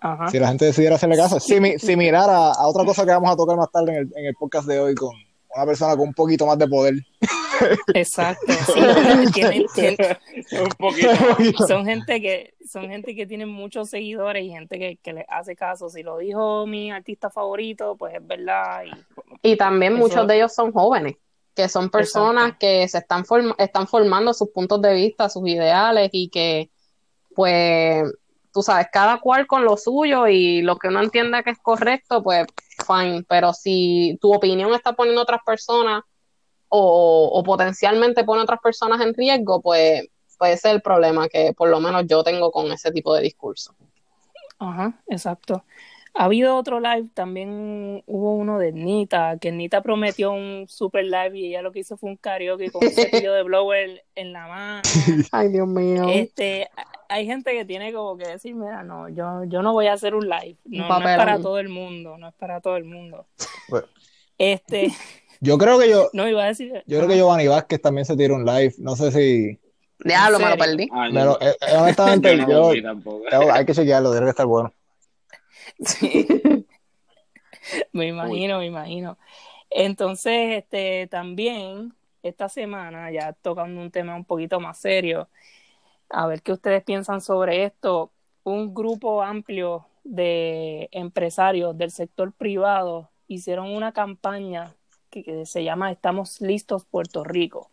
Ajá. 0.04 0.30
si 0.30 0.40
la 0.40 0.48
gente 0.48 0.66
decidiera 0.66 0.96
hacerle 0.96 1.16
caso. 1.16 1.38
Simi- 1.40 1.78
similar 1.78 2.28
a, 2.30 2.52
a 2.54 2.68
otra 2.68 2.84
cosa 2.84 3.06
que 3.06 3.12
vamos 3.12 3.32
a 3.32 3.36
tocar 3.36 3.56
más 3.56 3.72
tarde 3.72 3.92
en 3.92 3.98
el, 4.00 4.14
en 4.16 4.26
el 4.26 4.34
podcast 4.36 4.68
de 4.68 4.80
hoy 4.80 4.96
con 4.96 5.12
una 5.56 5.66
persona 5.66 5.96
con 5.96 6.08
un 6.08 6.14
poquito 6.14 6.46
más 6.48 6.58
de 6.58 6.68
poder. 6.68 6.96
Exacto. 7.94 8.52
Sí, 8.52 8.82
tienen- 9.34 9.66
tienen- 9.76 10.18
Un 10.64 10.70
poquito. 10.78 11.68
son 11.68 11.86
gente 11.86 12.20
que 12.22 12.54
son 12.68 12.90
gente 12.90 13.14
que 13.16 13.28
tiene 13.28 13.46
muchos 13.46 13.90
seguidores 13.90 14.44
y 14.44 14.50
gente 14.50 14.80
que, 14.80 14.98
que 15.04 15.14
le 15.14 15.26
hace 15.30 15.56
caso. 15.56 15.90
Si 15.90 16.02
lo 16.04 16.18
dijo 16.18 16.66
mi 16.66 16.92
artista 16.92 17.30
favorito, 17.30 17.96
pues 17.96 18.16
es 18.16 18.26
verdad. 18.26 18.82
Y, 19.44 19.52
Y 19.52 19.56
también 19.58 19.94
Eso- 19.94 20.02
muchos 20.02 20.28
de 20.28 20.36
ellos 20.38 20.54
son 20.54 20.72
jóvenes, 20.72 21.14
que 21.56 21.68
son 21.70 21.90
personas 21.90 22.44
Exacto. 22.46 22.60
que 22.60 22.88
se 22.88 22.98
están, 23.00 23.24
form- 23.26 23.56
están 23.58 23.88
formando 23.88 24.34
sus 24.34 24.50
puntos 24.50 24.82
de 24.82 24.94
vista, 24.94 25.30
sus 25.30 25.48
ideales 25.48 26.10
y 26.14 26.30
que, 26.30 26.70
pues, 27.36 28.04
tú 28.54 28.62
sabes, 28.62 28.88
cada 28.92 29.20
cual 29.20 29.48
con 29.48 29.64
lo 29.66 29.78
suyo 29.78 30.28
y 30.28 30.62
lo 30.62 30.78
que 30.78 30.88
uno 30.88 31.02
entienda 31.02 31.44
que 31.44 31.52
es 31.52 31.60
correcto, 31.60 32.24
pues, 32.24 32.46
fine. 32.88 33.24
Pero 33.28 33.54
si 33.54 34.18
tu 34.22 34.34
opinión 34.34 34.74
está 34.74 34.94
poniendo 34.94 35.22
a 35.22 35.24
otras 35.24 35.42
personas 35.46 36.04
o, 36.70 37.30
o 37.34 37.44
potencialmente 37.44 38.24
pone 38.24 38.42
a 38.42 38.44
otras 38.44 38.60
personas 38.62 39.02
en 39.02 39.14
riesgo, 39.14 39.62
pues, 39.62 40.08
puede 40.38 40.58
ser 40.58 40.76
el 40.76 40.82
problema 40.82 41.28
que 41.28 41.54
por 41.54 41.70
lo 41.70 41.80
menos 41.80 42.06
yo 42.08 42.24
tengo 42.24 42.50
con 42.52 42.72
ese 42.72 42.92
tipo 42.92 43.14
de 43.14 43.22
discurso. 43.22 43.76
Ajá, 44.58 45.02
exacto. 45.08 45.64
Ha 46.14 46.26
habido 46.26 46.58
otro 46.58 46.80
live, 46.82 47.08
también 47.14 48.04
hubo 48.06 48.36
uno 48.36 48.60
de 48.60 48.74
Nita, 48.74 49.38
que 49.40 49.52
Nita 49.52 49.82
prometió 49.82 50.32
un 50.34 50.66
super 50.68 51.06
live 51.06 51.38
y 51.40 51.48
ella 51.48 51.62
lo 51.62 51.72
que 51.72 51.80
hizo 51.80 51.96
fue 51.96 52.10
un 52.10 52.18
karaoke 52.18 52.70
con 52.70 52.84
un 52.84 52.92
cepillo 52.92 53.32
de 53.34 53.44
blower 53.44 54.04
en 54.16 54.34
la 54.34 54.48
mano. 54.48 54.82
Ay, 55.32 55.50
Dios 55.50 55.68
mío. 55.68 56.06
Este, 56.10 56.70
hay 57.08 57.26
gente 57.26 57.54
que 57.54 57.64
tiene 57.64 57.94
como 57.94 58.18
que 58.18 58.28
decir, 58.28 58.54
mira, 58.56 58.84
no, 58.84 59.08
yo, 59.08 59.46
yo 59.46 59.62
no 59.62 59.72
voy 59.72 59.88
a 59.88 59.94
hacer 59.94 60.14
un 60.14 60.28
live. 60.28 60.58
Un 60.66 60.78
No, 60.80 60.90
no 61.00 61.08
es 61.08 61.18
para 61.18 61.40
todo 61.40 61.60
el 61.60 61.70
mundo, 61.70 62.18
no 62.18 62.28
es 62.28 62.34
para 62.36 62.60
todo 62.60 62.76
el 62.76 62.84
mundo. 62.84 63.28
Bueno. 63.70 63.88
Este, 64.38 64.90
Yo 65.44 65.58
creo 65.58 65.80
que 65.80 65.90
yo, 65.90 66.10
no 66.14 66.28
iba 66.28 66.44
a 66.44 66.48
decir. 66.48 66.84
yo 66.86 66.98
creo 66.98 67.10
que 67.10 67.16
Giovanni 67.16 67.48
Vázquez 67.48 67.82
también 67.82 68.06
se 68.06 68.16
tiró 68.16 68.36
un 68.36 68.46
live. 68.46 68.76
No 68.78 68.96
sé 68.96 69.12
si. 69.12 69.60
Diablo, 70.04 70.40
me 70.40 70.50
lo 70.50 70.58
perdí. 70.58 70.88
Ah, 70.92 71.08
yo- 71.08 71.14
me 71.14 71.26
lo- 71.26 71.42
eh, 71.42 71.56
eh, 71.62 71.78
honestamente, 71.78 72.38
yo 72.38 72.44
no 72.44 72.50
yo, 72.50 72.60
lo 72.60 72.70
vi 72.72 72.84
tampoco. 72.84 73.24
yo- 73.32 73.52
hay 73.54 73.66
que 73.66 73.74
chequearlo, 73.74 74.12
debe 74.12 74.30
estar 74.30 74.46
bueno. 74.46 74.72
Sí. 75.80 76.28
me 77.94 78.08
imagino, 78.08 78.60
me 78.60 78.66
imagino. 78.66 79.18
Entonces, 79.70 80.58
este, 80.64 81.08
también 81.08 81.94
esta 82.24 82.50
semana, 82.50 83.12
ya 83.12 83.34
tocando 83.34 83.82
un 83.82 83.92
tema 83.92 84.16
un 84.16 84.26
poquito 84.26 84.60
más 84.60 84.80
serio, 84.80 85.30
a 86.10 86.28
ver 86.28 86.42
qué 86.42 86.54
ustedes 86.54 86.84
piensan 86.84 87.22
sobre 87.22 87.64
esto. 87.66 88.12
Un 88.44 88.74
grupo 88.74 89.24
amplio 89.24 89.88
de 90.04 90.90
empresarios 90.92 91.78
del 91.78 91.92
sector 91.92 92.34
privado 92.34 93.12
hicieron 93.28 93.70
una 93.74 93.94
campaña 93.94 94.76
que, 95.10 95.24
que 95.24 95.46
se 95.46 95.64
llama 95.64 95.92
Estamos 95.92 96.42
listos 96.42 96.86
Puerto 96.86 97.24
Rico, 97.24 97.72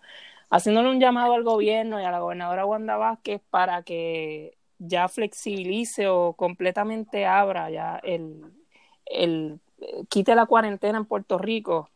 haciéndole 0.51 0.91
un 0.91 1.01
llamado 1.01 1.35
al 1.35 1.45
gobierno 1.45 2.01
y 2.01 2.05
a 2.05 2.11
la 2.11 2.21
gobernadora 2.21 2.67
Wanda 2.67 2.97
Vázquez 2.97 3.41
para 3.51 3.83
que 3.83 4.58
ya 4.79 5.09
flexibilice 5.09 6.09
o 6.09 6.35
completamente 6.35 7.27
abra 7.27 7.71
ya 7.71 7.97
el, 8.03 8.43
el 9.07 9.61
eh, 9.81 10.05
quite 10.09 10.35
la 10.35 10.47
cuarentena 10.47 10.99
en 10.99 11.05
Puerto 11.07 11.39
Rico 11.39 11.91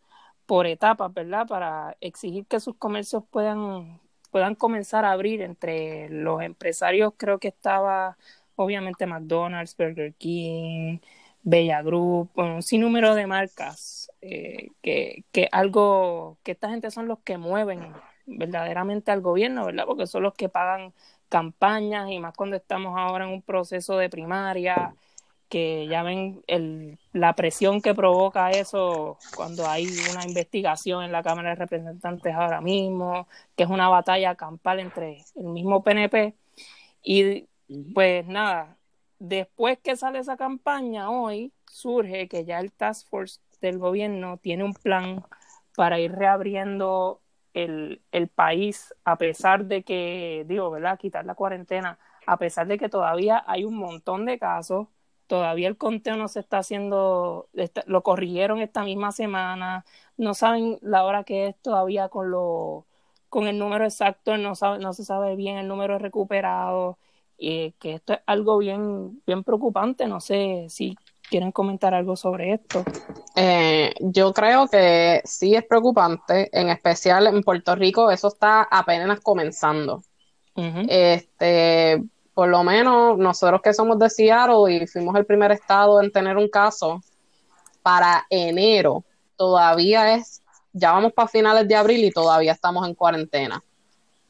por 0.47 0.67
etapas, 0.67 1.13
¿verdad? 1.15 1.47
Para 1.47 1.97
exigir 2.01 2.47
que 2.47 2.61
sus 2.61 2.77
comercios 2.77 3.25
puedan 3.31 4.01
puedan 4.31 4.55
comenzar 4.55 5.05
a 5.05 5.13
abrir 5.13 5.43
entre 5.43 6.09
los 6.11 6.43
empresarios, 6.43 7.13
creo 7.19 7.39
que 7.39 7.49
estaba 7.49 8.17
obviamente 8.57 9.07
McDonald's, 9.07 9.77
Burger 9.77 10.15
King, 10.15 10.99
Bella 11.43 11.83
Group, 11.83 12.31
un 12.37 12.63
sinnúmero 12.63 13.15
de 13.15 13.27
marcas, 13.27 14.11
eh, 14.23 14.71
que, 14.83 15.25
que 15.33 15.49
algo, 15.53 16.39
que 16.43 16.53
esta 16.53 16.71
gente 16.71 16.91
son 16.91 17.09
los 17.09 17.19
que 17.21 17.39
mueven 17.39 17.93
verdaderamente 18.27 19.11
al 19.11 19.21
gobierno, 19.21 19.67
¿verdad? 19.67 19.85
Porque 19.87 20.07
son 20.07 20.23
los 20.25 20.35
que 20.35 20.49
pagan 20.49 20.93
campañas 21.29 22.11
y 22.11 22.19
más 22.19 22.35
cuando 22.37 22.57
estamos 22.57 22.95
ahora 22.99 23.25
en 23.25 23.33
un 23.33 23.43
proceso 23.43 23.97
de 23.97 24.11
primaria, 24.11 24.95
que 25.49 25.87
ya 25.87 26.03
ven 26.03 26.43
el, 26.47 26.99
la 27.13 27.35
presión 27.35 27.83
que 27.83 27.95
provoca 27.95 28.51
eso 28.51 29.19
cuando 29.37 29.67
hay 29.69 29.87
una 30.11 30.25
investigación 30.25 31.05
en 31.05 31.13
la 31.13 31.23
Cámara 31.23 31.51
de 31.51 31.57
Representantes 31.57 32.35
ahora 32.35 32.63
mismo, 32.63 33.29
que 33.55 33.65
es 33.65 33.69
una 33.69 33.89
batalla 33.91 34.35
campal 34.35 34.81
entre 34.81 35.25
el 35.35 35.45
mismo 35.45 35.83
PNP. 35.83 36.35
Y 37.03 37.49
pues 37.95 38.27
nada, 38.27 38.77
después 39.19 39.79
que 39.79 39.97
sale 39.97 40.19
esa 40.21 40.37
campaña, 40.37 41.11
hoy 41.11 41.53
surge 41.67 42.29
que 42.29 42.45
ya 42.45 42.59
el 42.61 42.73
Task 42.73 43.09
Force 43.09 43.41
del 43.61 43.79
gobierno 43.79 44.39
tiene 44.39 44.65
un 44.65 44.75
plan 44.75 45.25
para 45.77 45.99
ir 46.01 46.13
reabriendo 46.13 47.22
el, 47.55 48.03
el 48.13 48.29
país, 48.29 48.95
a 49.05 49.17
pesar 49.19 49.67
de 49.67 49.83
que, 49.85 50.45
digo, 50.49 50.71
¿verdad? 50.71 50.99
Quitar 50.99 51.25
la 51.27 51.35
cuarentena, 51.35 51.99
a 52.27 52.37
pesar 52.39 52.67
de 52.67 52.79
que 52.79 52.89
todavía 52.89 53.43
hay 53.47 53.65
un 53.65 53.77
montón 53.77 54.25
de 54.27 54.39
casos, 54.39 54.89
todavía 55.27 55.69
el 55.69 55.77
conteo 55.79 56.17
no 56.17 56.29
se 56.29 56.41
está 56.41 56.59
haciendo, 56.59 57.49
lo 57.87 58.03
corrigieron 58.03 58.61
esta 58.61 58.85
misma 58.85 59.13
semana, 59.13 59.85
no 60.17 60.35
saben 60.35 60.79
la 60.83 61.05
hora 61.05 61.25
que 61.25 61.49
es 61.49 61.57
todavía 61.63 62.09
con 62.09 62.31
lo, 62.31 62.87
con 63.29 63.47
el 63.47 63.59
número 63.59 63.85
exacto, 63.85 64.37
no, 64.37 64.55
sabe, 64.55 64.79
no 64.79 64.93
se 64.93 65.05
sabe 65.05 65.37
bien 65.37 65.57
el 65.59 65.69
número 65.69 65.99
recuperado, 65.99 66.99
y 67.39 67.73
que 67.73 67.95
esto 67.95 68.13
es 68.15 68.21
algo 68.27 68.59
bien, 68.59 69.23
bien 69.27 69.43
preocupante, 69.45 70.07
no 70.07 70.21
sé 70.21 70.67
si 70.69 70.97
quieren 71.33 71.51
comentar 71.51 71.95
algo 71.95 72.15
sobre 72.15 72.53
esto. 72.53 72.85
Eh, 73.35 73.95
yo 74.01 74.35
creo 74.35 74.69
que 74.69 75.23
sí 75.25 75.55
es 75.55 75.65
preocupante, 75.65 76.51
en 76.53 76.69
especial 76.69 77.27
en 77.27 77.43
Puerto 77.43 77.75
Rico, 77.75 78.11
eso 78.11 78.29
está 78.29 78.63
apenas 78.71 79.21
comenzando. 79.21 80.03
Este, 80.89 82.03
por 82.35 82.49
lo 82.49 82.63
menos 82.63 83.17
nosotros 83.17 83.63
que 83.63 83.73
somos 83.73 83.99
de 83.99 84.11
Seattle 84.11 84.71
y 84.75 84.87
fuimos 84.87 85.17
el 85.17 85.25
primer 85.25 85.53
estado 85.53 86.03
en 86.03 86.13
tener 86.13 86.37
un 86.37 86.49
caso, 86.49 87.01
para 87.83 88.27
enero 88.29 89.03
todavía 89.37 90.15
es, 90.15 90.43
ya 90.75 90.93
vamos 90.93 91.15
para 91.15 91.29
finales 91.29 91.67
de 91.67 91.75
abril 91.75 92.05
y 92.05 92.11
todavía 92.11 92.53
estamos 92.53 92.87
en 92.87 92.95
cuarentena. 92.95 93.63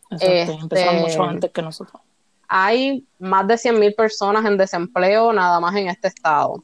Exacto, 0.08 0.32
este- 0.32 0.52
empezaron 0.52 1.00
mucho 1.00 1.22
antes 1.24 1.50
que 1.50 1.62
nosotros. 1.62 2.00
Hay 2.46 3.04
más 3.18 3.46
de 3.48 3.58
100 3.58 3.80
mil 3.80 3.94
personas 3.94 4.44
en 4.44 4.56
desempleo 4.56 5.32
nada 5.32 5.58
más 5.58 5.74
en 5.74 5.88
este 5.88 6.08
estado. 6.08 6.62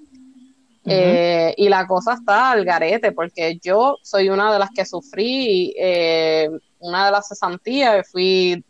Eh, 0.89 1.55
y 1.57 1.69
la 1.69 1.87
cosa 1.87 2.15
está 2.15 2.51
al 2.51 2.65
garete, 2.65 3.13
porque 3.13 3.59
yo 3.63 3.97
soy 4.03 4.29
una 4.29 4.53
de 4.53 4.59
las 4.59 4.71
que 4.71 4.85
sufrí 4.85 5.75
eh, 5.79 6.49
una 6.79 7.07
de 7.07 7.13
las 7.13 7.29
cesantías, 7.29 8.11
fui, 8.11 8.65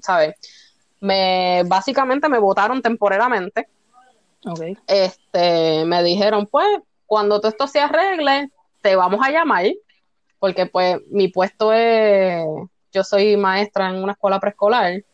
¿sabes? 0.00 0.34
Me, 1.00 1.62
básicamente 1.66 2.28
me 2.28 2.38
votaron 2.38 2.80
temporalmente. 2.80 3.68
Este, 4.86 5.84
me 5.84 6.02
dijeron, 6.02 6.46
pues, 6.46 6.66
cuando 7.06 7.40
todo 7.40 7.50
esto 7.50 7.66
se 7.66 7.80
arregle, 7.80 8.50
te 8.80 8.96
vamos 8.96 9.20
a 9.22 9.30
llamar, 9.30 9.66
porque 10.38 10.66
pues 10.66 10.98
mi 11.10 11.28
puesto 11.28 11.72
es, 11.72 12.44
yo 12.92 13.04
soy 13.04 13.36
maestra 13.36 13.90
en 13.90 14.02
una 14.02 14.12
escuela 14.12 14.40
preescolar, 14.40 15.04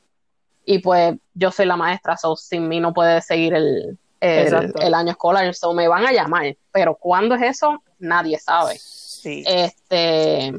y 0.65 0.79
pues 0.81 1.17
yo 1.35 1.51
soy 1.51 1.67
la 1.67 1.77
maestra, 1.77 2.17
so 2.17 2.37
sin 2.37 2.69
mí 2.69 2.81
no 2.81 2.93
puede 2.93 3.21
seguir 3.23 3.55
el, 3.55 3.99
el, 4.21 4.95
año 4.95 5.11
escolar, 5.13 5.55
so 5.55 5.73
me 5.75 5.89
van 5.89 6.07
a 6.07 6.13
llamar, 6.13 6.57
pero 6.73 6.95
¿cuándo 6.95 7.35
es 7.35 7.43
eso? 7.43 7.83
Nadie 7.99 8.39
sabe. 8.39 8.79
Sí. 8.79 9.45
Este, 9.47 10.53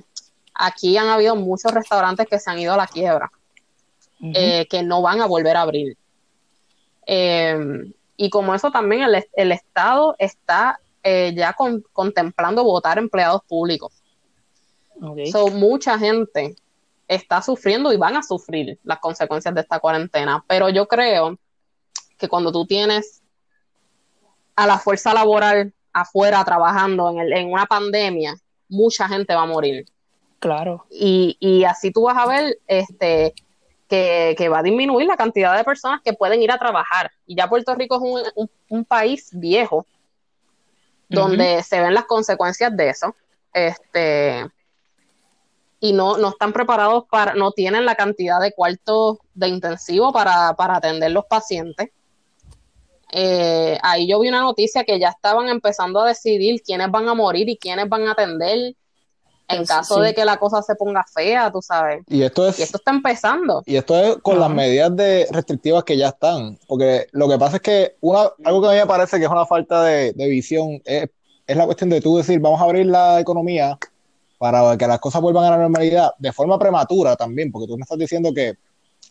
aquí 0.54 0.98
han 0.98 1.08
habido 1.08 1.36
muchos 1.36 1.74
restaurantes 1.74 2.28
que 2.28 2.40
se 2.40 2.50
han 2.50 2.60
ido 2.60 2.74
a 2.74 2.78
la 2.78 2.88
quiebra, 2.88 3.32
eh, 4.22 4.66
que 4.70 4.84
no 4.84 5.02
van 5.02 5.22
a 5.22 5.26
volver 5.26 5.58
a 5.58 5.62
abrir. 5.62 5.98
Eh, 7.06 7.92
y 8.18 8.30
como 8.30 8.54
eso 8.54 8.72
también 8.72 9.04
el, 9.04 9.26
el 9.34 9.52
Estado 9.52 10.16
está 10.20 10.80
eh, 11.02 11.34
ya 11.36 11.56
contemplando 11.94 12.64
votar 12.64 12.98
empleados 12.98 13.42
públicos. 13.48 13.94
mucha 15.54 15.98
gente 15.98 16.56
está 17.08 17.42
sufriendo 17.42 17.94
y 17.94 17.98
van 17.98 18.18
a 18.18 18.24
sufrir 18.24 18.78
las 18.84 19.00
consecuencias 19.00 19.56
de 19.56 19.62
esta 19.62 19.80
cuarentena, 19.80 20.44
pero 20.46 20.70
yo 20.70 20.88
creo 20.88 21.40
que 22.18 22.28
cuando 22.28 22.52
tú 22.52 22.66
tienes 22.66 23.19
a 24.60 24.68
la 24.68 24.78
fuerza 24.78 25.14
laboral 25.14 25.74
afuera 25.94 26.44
trabajando 26.44 27.10
en, 27.10 27.20
el, 27.20 27.34
en 27.34 27.52
una 27.52 27.66
pandemia, 27.66 28.36
mucha 28.68 29.08
gente 29.08 29.34
va 29.34 29.44
a 29.44 29.46
morir. 29.46 29.86
Claro. 30.40 30.86
Y, 30.92 31.38
y 31.40 31.64
así 31.64 31.92
tú 31.92 32.04
vas 32.04 32.18
a 32.18 32.28
ver 32.28 32.60
este, 32.68 33.34
que, 33.88 34.50
va 34.50 34.60
a 34.60 34.64
disminuir 34.64 35.08
la 35.08 35.16
cantidad 35.16 35.56
de 35.56 35.64
personas 35.64 36.02
que 36.04 36.14
pueden 36.14 36.42
ir 36.42 36.52
a 36.52 36.58
trabajar. 36.58 37.12
Y 37.26 37.36
ya 37.36 37.50
Puerto 37.50 37.74
Rico 37.76 37.96
es 37.96 38.50
un, 38.70 38.86
país 38.86 39.30
viejo, 39.32 39.86
donde 41.08 41.64
se 41.64 41.80
ven 41.80 41.94
las 41.94 42.06
consecuencias 42.06 42.76
de 42.76 42.90
eso. 42.90 43.16
Este, 43.54 44.46
y 45.80 45.94
no, 45.94 46.18
no 46.18 46.30
están 46.30 46.52
preparados 46.52 47.06
para, 47.10 47.34
no 47.34 47.52
tienen 47.52 47.86
la 47.86 47.96
cantidad 47.96 48.42
de 48.42 48.52
cuartos 48.52 49.20
de 49.34 49.48
intensivo 49.48 50.12
para, 50.12 50.54
para 50.56 50.76
atender 50.76 51.12
los 51.12 51.26
pacientes. 51.26 51.90
Eh, 53.12 53.78
ahí 53.82 54.08
yo 54.08 54.20
vi 54.20 54.30
una 54.30 54.42
noticia 54.42 54.84
que 54.84 55.00
ya 55.00 55.10
estaban 55.10 55.50
empezando 55.50 56.02
a 56.02 56.08
decidir 56.08 56.62
quiénes 56.62 56.92
van 56.92 57.08
a 57.08 57.14
morir 57.14 57.50
y 57.50 57.58
quiénes 57.58 57.90
van 57.90 58.08
a 58.08 58.12
atender 58.12 58.76
en 59.50 59.66
caso 59.66 60.00
de 60.00 60.14
que 60.14 60.24
la 60.26 60.38
cosa 60.38 60.62
se 60.62 60.76
ponga 60.76 61.04
fea, 61.12 61.52
tú 61.52 61.62
sabes. 61.62 62.04
Y 62.08 62.22
esto 62.22 62.48
es. 62.48 62.60
Y 62.60 62.64
esto 62.64 62.78
está 62.78 62.92
empezando. 62.92 63.64
Y 63.66 63.76
esto 63.78 64.00
es 64.00 64.18
con 64.18 64.40
las 64.40 64.50
medidas 64.52 64.96
de 64.96 65.28
restrictivas 65.32 65.84
que 65.84 65.98
ya 65.98 66.10
están. 66.10 66.58
Porque 66.68 67.08
lo 67.12 67.28
que 67.28 67.38
pasa 67.38 67.56
es 67.56 67.62
que 67.62 67.96
una, 68.02 68.30
algo 68.46 68.62
que 68.62 68.68
a 68.68 68.72
mí 68.72 68.78
me 68.78 68.86
parece 68.86 69.18
que 69.18 69.26
es 69.26 69.32
una 69.32 69.46
falta 69.46 69.84
de, 69.84 70.14
visión 70.16 70.82
es, 70.86 71.10
la 71.48 71.66
cuestión 71.66 71.90
de 71.90 72.00
tú 72.00 72.18
decir, 72.18 72.40
vamos 72.40 72.62
a 72.62 72.66
abrir 72.66 72.86
la 72.86 73.20
economía 73.20 73.78
para 74.38 74.78
que 74.78 74.88
las 74.88 75.00
cosas 75.00 75.22
vuelvan 75.22 75.46
a 75.46 75.52
la 75.52 75.58
normalidad 75.58 76.12
de 76.20 76.32
forma 76.32 76.60
prematura 76.60 77.16
también, 77.16 77.52
porque 77.52 77.68
tú 77.68 77.76
me 77.76 77.82
estás 77.82 77.98
diciendo 77.98 78.32
que 78.34 78.54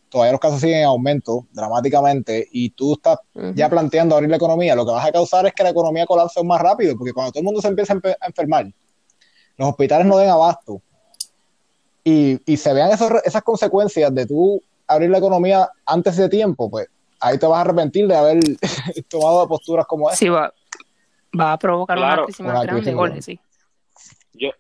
todavía 0.08 0.32
los 0.32 0.40
casos 0.40 0.60
siguen 0.60 0.80
en 0.80 0.84
aumento 0.84 1.46
dramáticamente 1.52 2.48
y 2.50 2.70
tú 2.70 2.94
estás 2.94 3.18
ya 3.54 3.68
planteando 3.68 4.14
abrir 4.14 4.30
la 4.30 4.36
economía, 4.36 4.74
lo 4.74 4.84
que 4.84 4.92
vas 4.92 5.06
a 5.06 5.12
causar 5.12 5.46
es 5.46 5.52
que 5.52 5.62
la 5.62 5.70
economía 5.70 6.06
colapse 6.06 6.42
más 6.42 6.60
rápido, 6.60 6.96
porque 6.96 7.12
cuando 7.12 7.32
todo 7.32 7.40
el 7.40 7.44
mundo 7.44 7.60
se 7.60 7.68
empieza 7.68 7.94
a 7.94 8.26
enfermar, 8.26 8.66
los 9.56 9.68
hospitales 9.68 10.06
no 10.06 10.18
den 10.18 10.30
abasto 10.30 10.80
y, 12.04 12.56
se 12.56 12.72
vean 12.72 12.90
esas 12.90 13.42
consecuencias 13.42 14.14
de 14.14 14.26
tú 14.26 14.62
abrir 14.86 15.10
la 15.10 15.18
economía 15.18 15.68
antes 15.84 16.16
de 16.16 16.28
tiempo, 16.28 16.70
pues 16.70 16.88
ahí 17.20 17.38
te 17.38 17.46
vas 17.46 17.58
a 17.58 17.60
arrepentir 17.62 18.06
de 18.06 18.16
haber 18.16 18.38
tomado 19.10 19.46
posturas 19.46 19.86
como 19.86 20.08
esa. 20.08 20.16
Sí, 20.16 20.28
va, 20.28 20.52
va 21.38 21.52
a 21.52 21.58
provocar 21.58 21.98
una 21.98 22.24
crisis 22.24 22.40
más 22.40 22.64
grande, 22.64 23.22
sí. 23.22 23.38
Yo, 24.32 24.50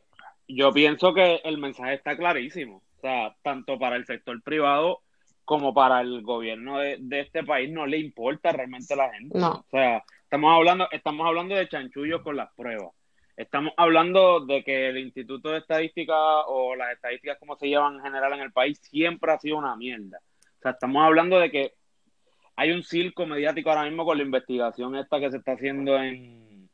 yo 0.46 0.72
pienso 0.72 1.14
que 1.14 1.36
el 1.44 1.56
mensaje 1.58 1.94
está 1.94 2.16
clarísimo. 2.16 2.82
O 2.98 3.00
sea, 3.00 3.34
tanto 3.42 3.78
para 3.78 3.96
el 3.96 4.04
sector 4.06 4.42
privado 4.42 5.00
como 5.48 5.72
para 5.72 6.02
el 6.02 6.20
gobierno 6.20 6.76
de, 6.76 6.98
este 7.08 7.42
país 7.42 7.70
no 7.70 7.86
le 7.86 7.96
importa 7.96 8.52
realmente 8.52 8.92
a 8.92 8.98
la 8.98 9.14
gente. 9.14 9.38
No. 9.38 9.52
O 9.52 9.70
sea, 9.70 10.04
estamos 10.22 10.54
hablando, 10.54 10.86
estamos 10.90 11.26
hablando 11.26 11.54
de 11.54 11.66
chanchullos 11.66 12.20
con 12.20 12.36
las 12.36 12.52
pruebas. 12.52 12.90
Estamos 13.34 13.72
hablando 13.78 14.44
de 14.44 14.62
que 14.62 14.88
el 14.88 14.98
Instituto 14.98 15.48
de 15.48 15.60
Estadística 15.60 16.14
o 16.48 16.76
las 16.76 16.92
estadísticas 16.92 17.38
como 17.38 17.56
se 17.56 17.66
llevan 17.66 17.94
en 17.94 18.02
general 18.02 18.34
en 18.34 18.40
el 18.40 18.52
país 18.52 18.78
siempre 18.82 19.32
ha 19.32 19.38
sido 19.38 19.56
una 19.56 19.74
mierda. 19.74 20.18
O 20.18 20.60
sea, 20.60 20.72
estamos 20.72 21.02
hablando 21.02 21.38
de 21.38 21.50
que 21.50 21.72
hay 22.54 22.72
un 22.72 22.82
circo 22.82 23.24
mediático 23.24 23.70
ahora 23.70 23.84
mismo 23.84 24.04
con 24.04 24.18
la 24.18 24.24
investigación 24.24 24.96
esta 24.96 25.18
que 25.18 25.30
se 25.30 25.38
está 25.38 25.52
haciendo 25.52 25.96
en, 25.96 26.68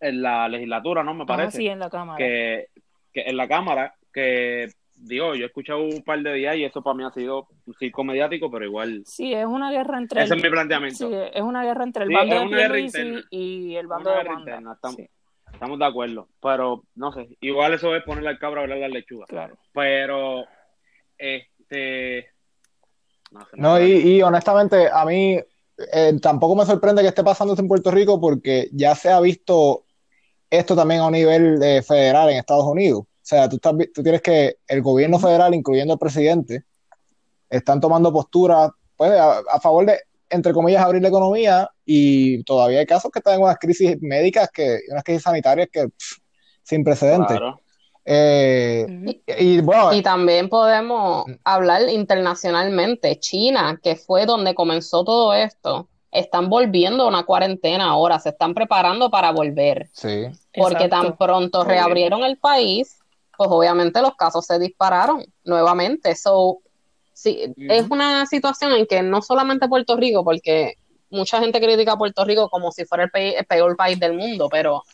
en 0.00 0.22
la 0.22 0.48
legislatura, 0.48 1.04
¿no? 1.04 1.12
Me 1.12 1.26
parece. 1.26 1.58
sí, 1.58 1.68
en 1.68 1.80
la 1.80 1.90
Cámara. 1.90 2.16
Que, 2.16 2.68
que 3.12 3.24
en 3.26 3.36
la 3.36 3.46
Cámara, 3.46 3.94
que 4.10 4.70
digo, 5.00 5.34
yo 5.34 5.44
he 5.44 5.46
escuchado 5.46 5.82
un 5.82 6.02
par 6.02 6.20
de 6.20 6.32
días 6.34 6.56
y 6.56 6.64
eso 6.64 6.82
para 6.82 6.94
mí 6.94 7.04
ha 7.04 7.10
sido 7.10 7.48
un 7.66 7.74
circo 7.74 8.04
mediático, 8.04 8.50
pero 8.50 8.64
igual. 8.64 9.02
Sí, 9.06 9.32
es 9.32 9.46
una 9.46 9.70
guerra 9.70 9.98
entre. 9.98 10.22
Ese 10.22 10.34
es 10.34 10.42
mi 10.42 10.50
planteamiento. 10.50 11.08
Sí, 11.08 11.14
es 11.32 11.42
una 11.42 11.64
guerra 11.64 11.84
entre 11.84 12.04
el 12.04 12.12
bando 12.12 12.56
de 12.56 13.24
y 13.30 13.76
el 13.76 13.86
bando 13.86 14.10
de 14.10 14.28
Wanda. 14.28 14.78
Estamos 15.52 15.78
de 15.78 15.84
acuerdo, 15.84 16.28
pero 16.42 16.84
no 16.94 17.12
sé, 17.12 17.36
igual 17.40 17.72
eso 17.72 17.96
es 17.96 18.02
ponerle 18.04 18.28
al 18.28 18.38
cabro 18.38 18.60
a 18.60 18.66
ver 18.66 18.78
la 18.78 18.88
lechuga. 18.88 19.26
Claro. 19.26 19.56
Pero, 19.72 20.44
este. 21.16 22.28
No, 23.56 23.82
y, 23.82 24.22
honestamente, 24.22 24.88
a 24.90 25.04
mí 25.04 25.38
eh, 25.92 26.12
tampoco 26.20 26.54
me 26.56 26.64
sorprende 26.64 27.02
que 27.02 27.08
esté 27.08 27.22
pasando 27.22 27.52
esto 27.54 27.62
en 27.62 27.68
Puerto 27.68 27.90
Rico 27.90 28.20
porque 28.20 28.68
ya 28.72 28.94
se 28.94 29.10
ha 29.10 29.20
visto 29.20 29.84
esto 30.50 30.74
también 30.74 31.00
a 31.00 31.06
un 31.06 31.12
nivel 31.12 31.62
eh, 31.62 31.82
federal 31.82 32.30
en 32.30 32.38
Estados 32.38 32.64
Unidos. 32.64 33.04
O 33.28 33.34
sea, 33.36 33.48
tú, 33.48 33.56
estás, 33.56 33.74
tú 33.94 34.02
tienes 34.02 34.22
que 34.22 34.56
el 34.66 34.80
gobierno 34.80 35.18
federal, 35.18 35.54
incluyendo 35.54 35.92
el 35.92 35.98
presidente, 35.98 36.64
están 37.50 37.80
tomando 37.80 38.12
posturas 38.12 38.70
pues, 38.96 39.12
a 39.12 39.60
favor 39.60 39.86
de 39.86 39.98
entre 40.30 40.52
comillas, 40.52 40.84
abrir 40.84 41.02
la 41.02 41.08
economía 41.08 41.70
y 41.84 42.42
todavía 42.44 42.80
hay 42.80 42.86
casos 42.86 43.10
que 43.10 43.18
están 43.20 43.34
en 43.34 43.42
unas 43.42 43.58
crisis 43.58 43.96
médicas, 44.00 44.50
que 44.52 44.80
unas 44.90 45.04
crisis 45.04 45.22
sanitarias 45.22 45.68
que 45.72 45.88
sin 46.62 46.84
precedentes. 46.84 47.38
Eh, 48.04 48.86
y, 49.38 49.60
bueno, 49.60 49.92
y 49.92 50.02
también 50.02 50.48
podemos 50.48 51.26
hablar 51.44 51.88
internacionalmente. 51.88 53.18
China, 53.18 53.78
que 53.82 53.96
fue 53.96 54.26
donde 54.26 54.54
comenzó 54.54 55.04
todo 55.04 55.34
esto, 55.34 55.88
están 56.10 56.48
volviendo 56.48 57.04
a 57.04 57.08
una 57.08 57.24
cuarentena 57.24 57.90
ahora, 57.90 58.18
se 58.18 58.30
están 58.30 58.54
preparando 58.54 59.10
para 59.10 59.30
volver. 59.30 59.88
Sí. 59.92 60.26
Porque 60.54 60.88
tan 60.88 61.16
pronto 61.16 61.64
reabrieron 61.64 62.22
el 62.22 62.38
país, 62.38 62.97
pues 63.38 63.48
obviamente 63.50 64.02
los 64.02 64.16
casos 64.16 64.44
se 64.44 64.58
dispararon 64.58 65.24
nuevamente. 65.44 66.14
So, 66.14 66.58
Sí, 67.18 67.52
es 67.56 67.90
una 67.90 68.26
situación 68.26 68.70
en 68.74 68.86
que 68.86 69.02
no 69.02 69.22
solamente 69.22 69.66
Puerto 69.66 69.96
Rico, 69.96 70.22
porque 70.22 70.74
mucha 71.10 71.40
gente 71.40 71.60
critica 71.60 71.94
a 71.94 71.98
Puerto 71.98 72.24
Rico 72.24 72.48
como 72.48 72.70
si 72.70 72.84
fuera 72.84 73.10
el, 73.12 73.44
peor 73.44 73.76
país 73.76 73.98
del 73.98 74.12
mundo, 74.12 74.46
pero 74.48 74.84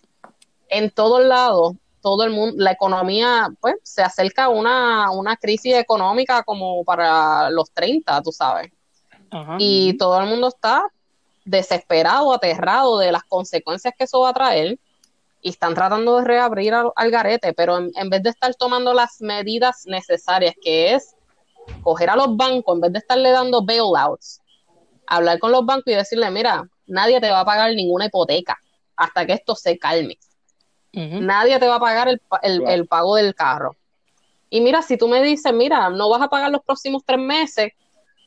en 0.71 0.91
todos 0.91 1.23
lados, 1.23 1.75
todo 2.01 2.25
el 2.25 2.31
mundo, 2.31 2.55
la 2.57 2.73
economía, 2.73 3.51
pues, 3.61 3.75
se 3.83 4.01
acerca 4.01 4.45
a 4.45 4.49
una, 4.49 5.11
una 5.11 5.37
crisis 5.37 5.75
económica 5.75 6.43
como 6.45 6.83
para 6.83 7.51
los 7.51 7.71
30, 7.73 8.23
tú 8.23 8.33
sabes. 8.33 8.73
Y 9.59 9.99
todo 9.99 10.19
el 10.19 10.27
mundo 10.27 10.49
está 10.49 10.83
desesperado, 11.45 12.33
aterrado 12.33 12.97
de 13.01 13.13
las 13.13 13.25
consecuencias 13.25 13.93
que 13.99 14.05
eso 14.05 14.21
va 14.21 14.31
a 14.31 14.33
traer 14.33 14.79
y 15.45 15.51
están 15.51 15.75
tratando 15.75 16.17
de 16.17 16.25
reabrir 16.25 16.73
al, 16.73 17.11
garete, 17.11 17.53
pero 17.53 17.77
en, 17.77 18.09
vez 18.09 18.23
de 18.23 18.31
estar 18.31 18.55
tomando 18.55 18.95
las 18.95 19.21
medidas 19.21 19.85
necesarias, 19.85 20.55
que 20.61 20.95
es 20.95 21.15
coger 21.83 22.09
a 22.09 22.17
los 22.17 22.35
bancos, 22.35 22.75
en 22.75 22.81
vez 22.81 22.93
de 22.95 22.99
estarle 23.01 23.31
dando 23.31 23.63
bailouts, 23.63 24.41
hablar 25.07 25.39
con 25.39 25.53
los 25.53 25.67
bancos 25.67 25.93
y 25.93 25.97
decirle, 25.97 26.31
mira, 26.31 26.67
nadie 26.87 27.21
te 27.21 27.31
va 27.31 27.41
a 27.41 27.45
pagar 27.45 27.75
ninguna 27.75 28.07
hipoteca 28.07 28.59
hasta 28.97 29.27
que 29.27 29.35
esto 29.35 29.55
se 29.55 29.79
calme. 29.79 30.19
Nadie 30.93 31.59
te 31.59 31.69
va 31.69 31.75
a 31.75 31.81
pagar 31.81 32.09
el, 32.09 32.87
pago 32.87 33.17
del 33.17 33.35
carro. 33.35 33.77
Y 34.49 34.63
mira, 34.63 34.81
si 34.81 34.97
tú 34.97 35.09
me 35.09 35.23
dices, 35.23 35.53
mira, 35.53 35.91
no 35.91 36.09
vas 36.09 36.23
a 36.23 36.29
pagar 36.29 36.51
los 36.51 36.63
próximos 36.63 37.03
tres 37.05 37.19
meses, 37.19 37.73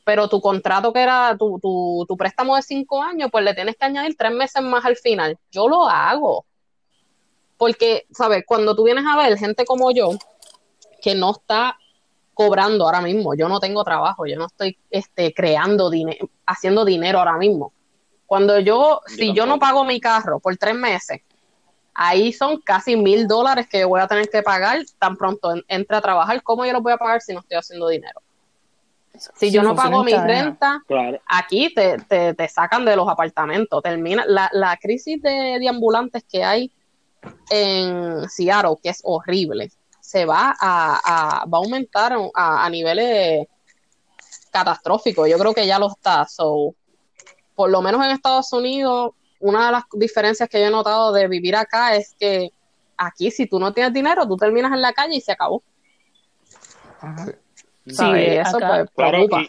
pero 0.04 0.28
tu 0.28 0.40
contrato 0.40 0.92
que 0.92 1.00
era 1.00 1.34
tu, 1.36 1.58
tu, 1.58 2.04
tu 2.06 2.16
préstamo 2.16 2.54
de 2.54 2.62
cinco 2.62 3.02
años, 3.02 3.28
pues 3.32 3.44
le 3.44 3.54
tienes 3.54 3.76
que 3.76 3.86
añadir 3.86 4.16
tres 4.16 4.30
meses 4.30 4.62
más 4.62 4.84
al 4.84 4.96
final. 4.96 5.36
Yo 5.50 5.68
lo 5.68 5.88
hago. 5.88 6.44
Porque, 7.58 8.06
¿sabes? 8.12 8.44
Cuando 8.46 8.74
tú 8.74 8.84
vienes 8.84 9.04
a 9.06 9.16
ver 9.16 9.36
gente 9.36 9.64
como 9.64 9.90
yo, 9.90 10.10
que 11.02 11.14
no 11.14 11.32
está 11.32 11.76
cobrando 12.32 12.84
ahora 12.84 13.00
mismo, 13.00 13.34
yo 13.34 13.48
no 13.48 13.58
tengo 13.58 13.82
trabajo, 13.82 14.24
yo 14.24 14.36
no 14.36 14.46
estoy 14.46 14.78
este, 14.90 15.34
creando 15.34 15.90
dinero, 15.90 16.30
haciendo 16.46 16.84
dinero 16.84 17.18
ahora 17.18 17.36
mismo. 17.36 17.72
Cuando 18.26 18.60
yo, 18.60 19.00
si 19.06 19.32
yo 19.34 19.44
no 19.44 19.58
pago 19.58 19.84
mi 19.84 20.00
carro 20.00 20.38
por 20.38 20.56
tres 20.56 20.74
meses, 20.74 21.22
ahí 21.94 22.32
son 22.32 22.60
casi 22.60 22.94
mil 22.94 23.26
dólares 23.26 23.66
que 23.68 23.84
voy 23.84 24.00
a 24.00 24.06
tener 24.06 24.28
que 24.30 24.42
pagar 24.42 24.78
tan 25.00 25.16
pronto 25.16 25.54
entre 25.66 25.96
a 25.96 26.00
trabajar. 26.00 26.42
¿Cómo 26.44 26.64
yo 26.64 26.72
los 26.72 26.82
voy 26.82 26.92
a 26.92 26.96
pagar 26.96 27.20
si 27.20 27.32
no 27.32 27.40
estoy 27.40 27.56
haciendo 27.56 27.88
dinero? 27.88 28.20
Si 29.34 29.50
yo 29.50 29.64
no 29.64 29.74
pago 29.74 30.04
mi 30.04 30.12
renta, 30.12 30.80
aquí 31.26 31.74
te, 31.74 31.98
te, 32.34 32.48
sacan 32.48 32.84
de 32.84 32.94
los 32.94 33.08
apartamentos. 33.08 33.82
Termina 33.82 34.24
la, 34.28 34.48
la 34.52 34.76
crisis 34.76 35.20
de, 35.20 35.58
de 35.58 35.68
ambulantes 35.68 36.22
que 36.30 36.44
hay 36.44 36.70
en 37.50 38.28
Seattle, 38.28 38.76
que 38.82 38.90
es 38.90 39.00
horrible 39.04 39.70
se 40.08 40.24
va 40.24 40.56
a, 40.58 41.44
va 41.46 41.58
a 41.58 41.60
aumentar 41.60 42.16
a, 42.34 42.70
niveles 42.70 43.46
catastróficos. 44.50 45.28
Yo 45.28 45.38
creo 45.38 45.52
que 45.52 45.66
ya 45.66 45.78
lo 45.78 45.88
está. 45.88 46.24
So, 46.24 46.74
por 47.54 47.68
lo 47.68 47.82
menos 47.82 48.02
en 48.02 48.12
Estados 48.12 48.50
Unidos, 48.54 49.10
una 49.38 49.66
de 49.66 49.72
las 49.72 49.84
diferencias 49.92 50.48
que 50.48 50.60
yo 50.60 50.68
he 50.68 50.70
notado 50.70 51.12
de 51.12 51.28
vivir 51.28 51.54
acá 51.56 51.94
es 51.94 52.16
que 52.18 52.48
aquí 52.96 53.30
si 53.30 53.46
tú 53.46 53.60
no 53.60 53.74
tienes 53.74 53.92
dinero, 53.92 54.26
tú 54.26 54.38
terminas 54.38 54.72
en 54.72 54.80
la 54.80 54.94
calle 54.94 55.16
y 55.16 55.20
se 55.20 55.32
acabó. 55.32 55.62
Sí, 57.86 58.06
eso 58.14 58.58
pues, 58.58 58.90
preocupa. 58.96 59.42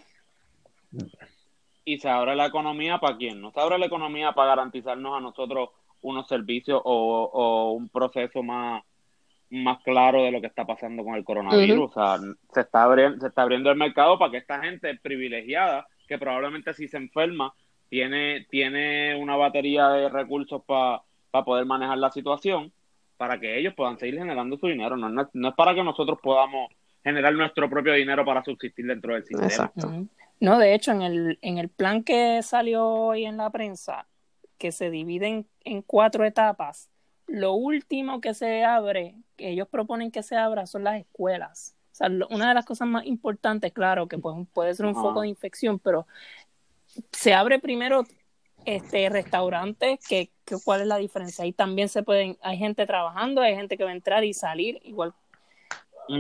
y, 1.86 2.00
se 2.00 2.10
abre 2.10 2.36
la 2.36 2.48
economía 2.48 3.00
para 3.00 3.16
quién? 3.16 3.40
No 3.40 3.54
se 3.54 3.62
abre 3.62 3.78
la 3.78 3.86
economía 3.86 4.34
para 4.34 4.50
garantizarnos 4.50 5.18
a 5.18 5.22
nosotros 5.22 5.70
unos 6.02 6.28
servicios 6.28 6.82
o, 6.84 7.74
un 7.74 7.90
proceso 7.90 8.44
más, 8.44 8.84
más 9.50 9.82
claro 9.84 10.24
de 10.24 10.32
lo 10.32 10.42
que 10.42 10.48
está 10.48 10.66
pasando 10.66 11.04
con 11.04 11.16
el 11.16 11.24
coronavirus. 11.24 11.92
O 11.92 11.94
sea, 11.94 12.18
se 12.54 12.62
está, 12.62 12.84
abriendo, 12.84 13.20
se 13.20 13.28
está 13.28 13.42
abriendo 13.42 13.72
el 13.72 13.78
mercado 13.78 14.18
para 14.18 14.32
que 14.32 14.38
esta 14.38 14.62
gente 14.62 14.98
privilegiada, 15.02 15.88
que 16.08 16.18
probablemente 16.18 16.74
si 16.74 16.88
se 16.88 16.98
enferma, 16.98 17.54
tiene, 17.90 18.46
tiene 18.50 19.16
una 19.16 19.36
batería 19.36 19.90
de 19.90 20.10
recursos 20.10 20.62
para 20.66 21.02
poder 21.46 21.66
manejar 21.66 21.98
la 21.98 22.12
situación, 22.12 22.72
para 23.18 23.40
que 23.40 23.60
ellos 23.60 23.74
puedan 23.76 23.98
seguir 23.98 24.18
generando 24.18 24.58
su 24.58 24.68
dinero. 24.68 24.96
No, 24.96 25.10
no, 25.10 25.22
es 25.22 25.56
para 25.56 25.74
que 25.74 25.84
nosotros 25.84 26.20
podamos 26.22 26.72
generar 27.04 27.34
nuestro 27.34 27.70
propio 27.70 27.94
dinero 27.94 28.24
para 28.24 28.44
subsistir 28.44 28.86
dentro 28.86 29.14
del 29.14 29.24
sistema. 29.24 29.48
Exacto. 29.48 30.06
No, 30.40 30.58
de 30.58 30.74
hecho, 30.74 30.92
en 30.92 31.02
el, 31.02 31.40
en 31.42 31.58
el 31.58 31.70
plan 31.70 32.04
que 32.04 32.42
salió 32.44 32.86
hoy 32.86 33.26
en 33.26 33.38
la 33.38 33.50
prensa, 33.50 34.08
que 34.60 34.72
se 34.72 34.92
divide 34.92 35.46
en, 35.64 35.82
cuatro 35.82 36.26
etapas, 36.26 36.90
lo 37.26 37.54
último 37.54 38.22
que 38.22 38.36
se 38.36 38.64
abre, 38.64 39.16
que 39.36 39.50
ellos 39.50 39.68
proponen 39.68 40.12
que 40.12 40.22
se 40.22 40.36
abra, 40.36 40.68
son 40.68 40.84
las 40.84 41.00
escuelas. 41.00 41.76
O 41.94 41.96
sea, 41.96 42.10
una 42.30 42.50
de 42.50 42.54
las 42.54 42.66
cosas 42.66 42.88
más 42.88 43.06
importantes, 43.06 43.74
claro, 43.74 44.08
que 44.08 44.18
puede, 44.18 44.46
puede 44.54 44.76
ser 44.76 44.86
un 44.86 44.94
foco 44.94 45.22
de 45.22 45.30
infección, 45.30 45.80
pero 45.80 46.06
se 47.12 47.34
abre 47.34 47.60
primero 47.60 48.04
este 48.66 49.10
restaurantes, 49.10 50.00
que, 50.08 50.30
cuál 50.64 50.82
es 50.82 50.88
la 50.88 50.98
diferencia. 50.98 51.44
Ahí 51.44 51.54
también 51.54 51.90
se 51.90 52.04
pueden, 52.04 52.38
hay 52.42 52.58
gente 52.58 52.86
trabajando, 52.86 53.42
hay 53.42 53.56
gente 53.56 53.78
que 53.78 53.84
va 53.84 53.92
a 53.92 53.94
entrar 53.94 54.24
y 54.24 54.34
salir, 54.34 54.80
igual 54.84 55.14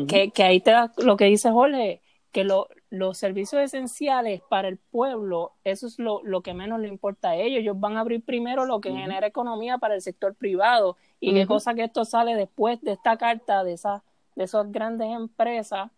que, 0.07 0.31
que 0.31 0.43
ahí 0.43 0.59
te 0.59 0.71
da 0.71 0.91
lo 0.97 1.17
que 1.17 1.25
dice 1.25 1.49
Jorge, 1.49 2.01
que 2.31 2.43
lo, 2.43 2.67
los 2.89 3.17
servicios 3.17 3.61
esenciales 3.61 4.41
para 4.49 4.67
el 4.67 4.77
pueblo, 4.77 5.53
eso 5.63 5.87
es 5.87 5.97
lo, 5.97 6.21
lo, 6.23 6.41
que 6.41 6.53
menos 6.53 6.79
le 6.79 6.87
importa 6.87 7.29
a 7.29 7.35
ellos. 7.35 7.61
Ellos 7.61 7.79
van 7.79 7.97
a 7.97 8.01
abrir 8.01 8.23
primero 8.23 8.65
lo 8.65 8.81
que 8.81 8.91
genera 8.91 9.25
economía 9.25 9.79
para 9.79 9.95
el 9.95 10.01
sector 10.01 10.35
privado 10.35 10.95
y 11.19 11.33
qué 11.33 11.47
cosa 11.47 11.73
que 11.73 11.83
esto 11.83 12.05
sale 12.05 12.35
después 12.35 12.81
de 12.81 12.91
esta 12.91 13.17
carta 13.17 13.63
de 13.63 13.73
esas, 13.73 14.03
de 14.35 14.43
esas 14.43 14.71
grandes 14.71 15.09
empresas. 15.09 15.91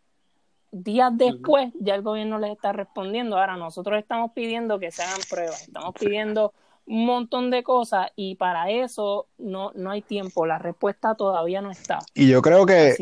Días 0.72 1.12
después 1.18 1.74
ya 1.80 1.96
el 1.96 2.02
gobierno 2.02 2.40
les 2.40 2.52
está 2.52 2.72
respondiendo. 2.72 3.38
Ahora 3.38 3.58
nosotros 3.58 4.00
estamos 4.00 4.32
pidiendo 4.32 4.80
que 4.80 4.92
se 4.92 5.04
hagan 5.04 5.20
pruebas, 5.30 5.64
estamos 5.64 5.94
pidiendo 6.00 6.54
un 6.86 7.06
montón 7.06 7.52
de 7.52 7.64
cosas 7.64 8.08
y 8.16 8.36
para 8.36 8.70
eso 8.70 9.28
no, 9.38 9.72
no 9.76 9.92
hay 9.92 10.02
tiempo, 10.02 10.46
la 10.46 10.58
respuesta 10.58 11.16
todavía 11.16 11.62
no 11.62 11.72
está. 11.72 12.00
Y 12.14 12.28
yo 12.28 12.42
creo 12.42 12.66
que, 12.66 12.96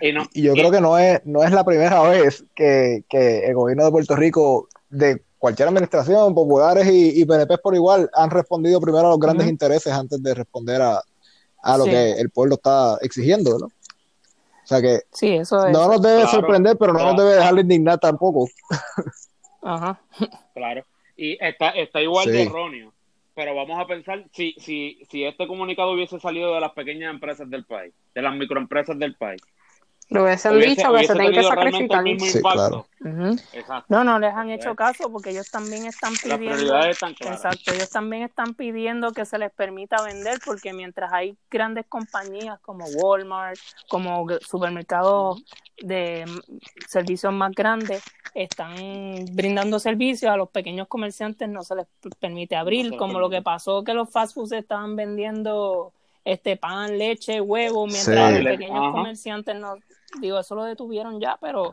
y 0.00 0.42
yo 0.42 0.52
creo 0.54 0.70
que 0.70 0.80
no 0.80 0.98
es, 0.98 1.20
no 1.24 1.42
es 1.44 1.52
la 1.52 1.64
primera 1.64 2.02
vez 2.02 2.44
que, 2.54 3.04
el 3.10 3.54
gobierno 3.54 3.84
de 3.84 3.90
Puerto 3.90 4.16
Rico, 4.16 4.68
de 4.88 5.22
cualquier 5.38 5.68
administración, 5.68 6.34
populares 6.34 6.86
y, 6.88 7.20
y 7.20 7.24
PNP 7.24 7.58
por 7.58 7.74
igual, 7.74 8.10
han 8.14 8.30
respondido 8.30 8.80
primero 8.80 9.06
a 9.06 9.10
los 9.10 9.20
grandes 9.20 9.48
intereses 9.48 9.92
antes 9.92 10.22
de 10.22 10.34
responder 10.34 10.82
a, 10.82 11.02
lo 11.78 11.84
que 11.84 12.12
el 12.12 12.30
pueblo 12.30 12.56
está 12.56 12.98
exigiendo, 13.00 13.58
¿no? 13.58 13.66
O 13.66 14.66
sea 14.66 14.80
que 14.80 15.02
sí, 15.12 15.34
eso 15.34 15.68
no 15.68 15.88
nos 15.88 16.00
debe 16.00 16.26
sorprender, 16.26 16.78
pero 16.78 16.94
no 16.94 17.04
nos 17.04 17.16
debe 17.16 17.34
dejar 17.34 17.58
indignar 17.58 17.98
tampoco. 17.98 18.48
Ajá. 19.62 20.00
Claro. 20.54 20.84
Y 21.16 21.38
está, 21.44 21.70
está 21.70 22.02
igual 22.02 22.26
de 22.26 22.42
erróneo 22.42 22.94
pero 23.34 23.54
vamos 23.54 23.78
a 23.78 23.86
pensar 23.86 24.24
si, 24.32 24.54
si, 24.58 25.00
si 25.10 25.24
este 25.24 25.46
comunicado 25.46 25.92
hubiese 25.92 26.20
salido 26.20 26.54
de 26.54 26.60
las 26.60 26.72
pequeñas 26.72 27.12
empresas 27.12 27.50
del 27.50 27.64
país, 27.64 27.92
de 28.14 28.22
las 28.22 28.34
microempresas 28.34 28.98
del 28.98 29.16
país. 29.16 29.42
Lo 30.10 30.24
hubiesen 30.24 30.60
dicho 30.60 30.92
que 30.92 31.06
se 31.06 31.14
tienen 31.14 31.32
que 31.32 31.42
sacrificar. 31.42 32.04
Sí, 32.20 32.40
claro. 32.40 32.86
No, 33.88 34.04
no 34.04 34.18
les 34.18 34.34
han 34.34 34.50
hecho 34.50 34.74
caso 34.74 35.10
porque 35.10 35.30
ellos 35.30 35.50
también 35.50 35.86
están 35.86 36.14
pidiendo. 36.14 36.78
Exacto, 36.84 37.72
ellos 37.72 37.90
también 37.90 38.22
están 38.22 38.54
pidiendo 38.54 39.12
que 39.12 39.24
se 39.24 39.38
les 39.38 39.50
permita 39.52 40.02
vender 40.02 40.38
porque 40.44 40.72
mientras 40.72 41.12
hay 41.12 41.36
grandes 41.50 41.86
compañías 41.88 42.60
como 42.60 42.84
Walmart, 42.86 43.58
como 43.88 44.26
supermercados 44.40 45.42
de 45.82 46.24
servicios 46.88 47.32
más 47.32 47.52
grandes, 47.52 48.02
están 48.34 48.74
brindando 49.32 49.78
servicios 49.78 50.30
a 50.30 50.36
los 50.36 50.50
pequeños 50.50 50.86
comerciantes, 50.88 51.48
no 51.48 51.62
se 51.62 51.76
les 51.76 51.86
permite 52.20 52.56
abrir, 52.56 52.96
como 52.96 53.18
lo 53.18 53.30
que 53.30 53.42
pasó 53.42 53.82
que 53.84 53.94
los 53.94 54.10
fast 54.10 54.34
foods 54.34 54.52
estaban 54.52 54.96
vendiendo 54.96 55.92
este 56.24 56.56
pan, 56.56 56.98
leche, 56.98 57.40
huevo, 57.40 57.86
mientras 57.86 58.32
los 58.32 58.44
pequeños 58.44 58.92
comerciantes 58.92 59.56
no, 59.56 59.76
digo, 60.20 60.38
eso 60.38 60.54
lo 60.54 60.64
detuvieron 60.64 61.20
ya, 61.20 61.38
pero 61.40 61.72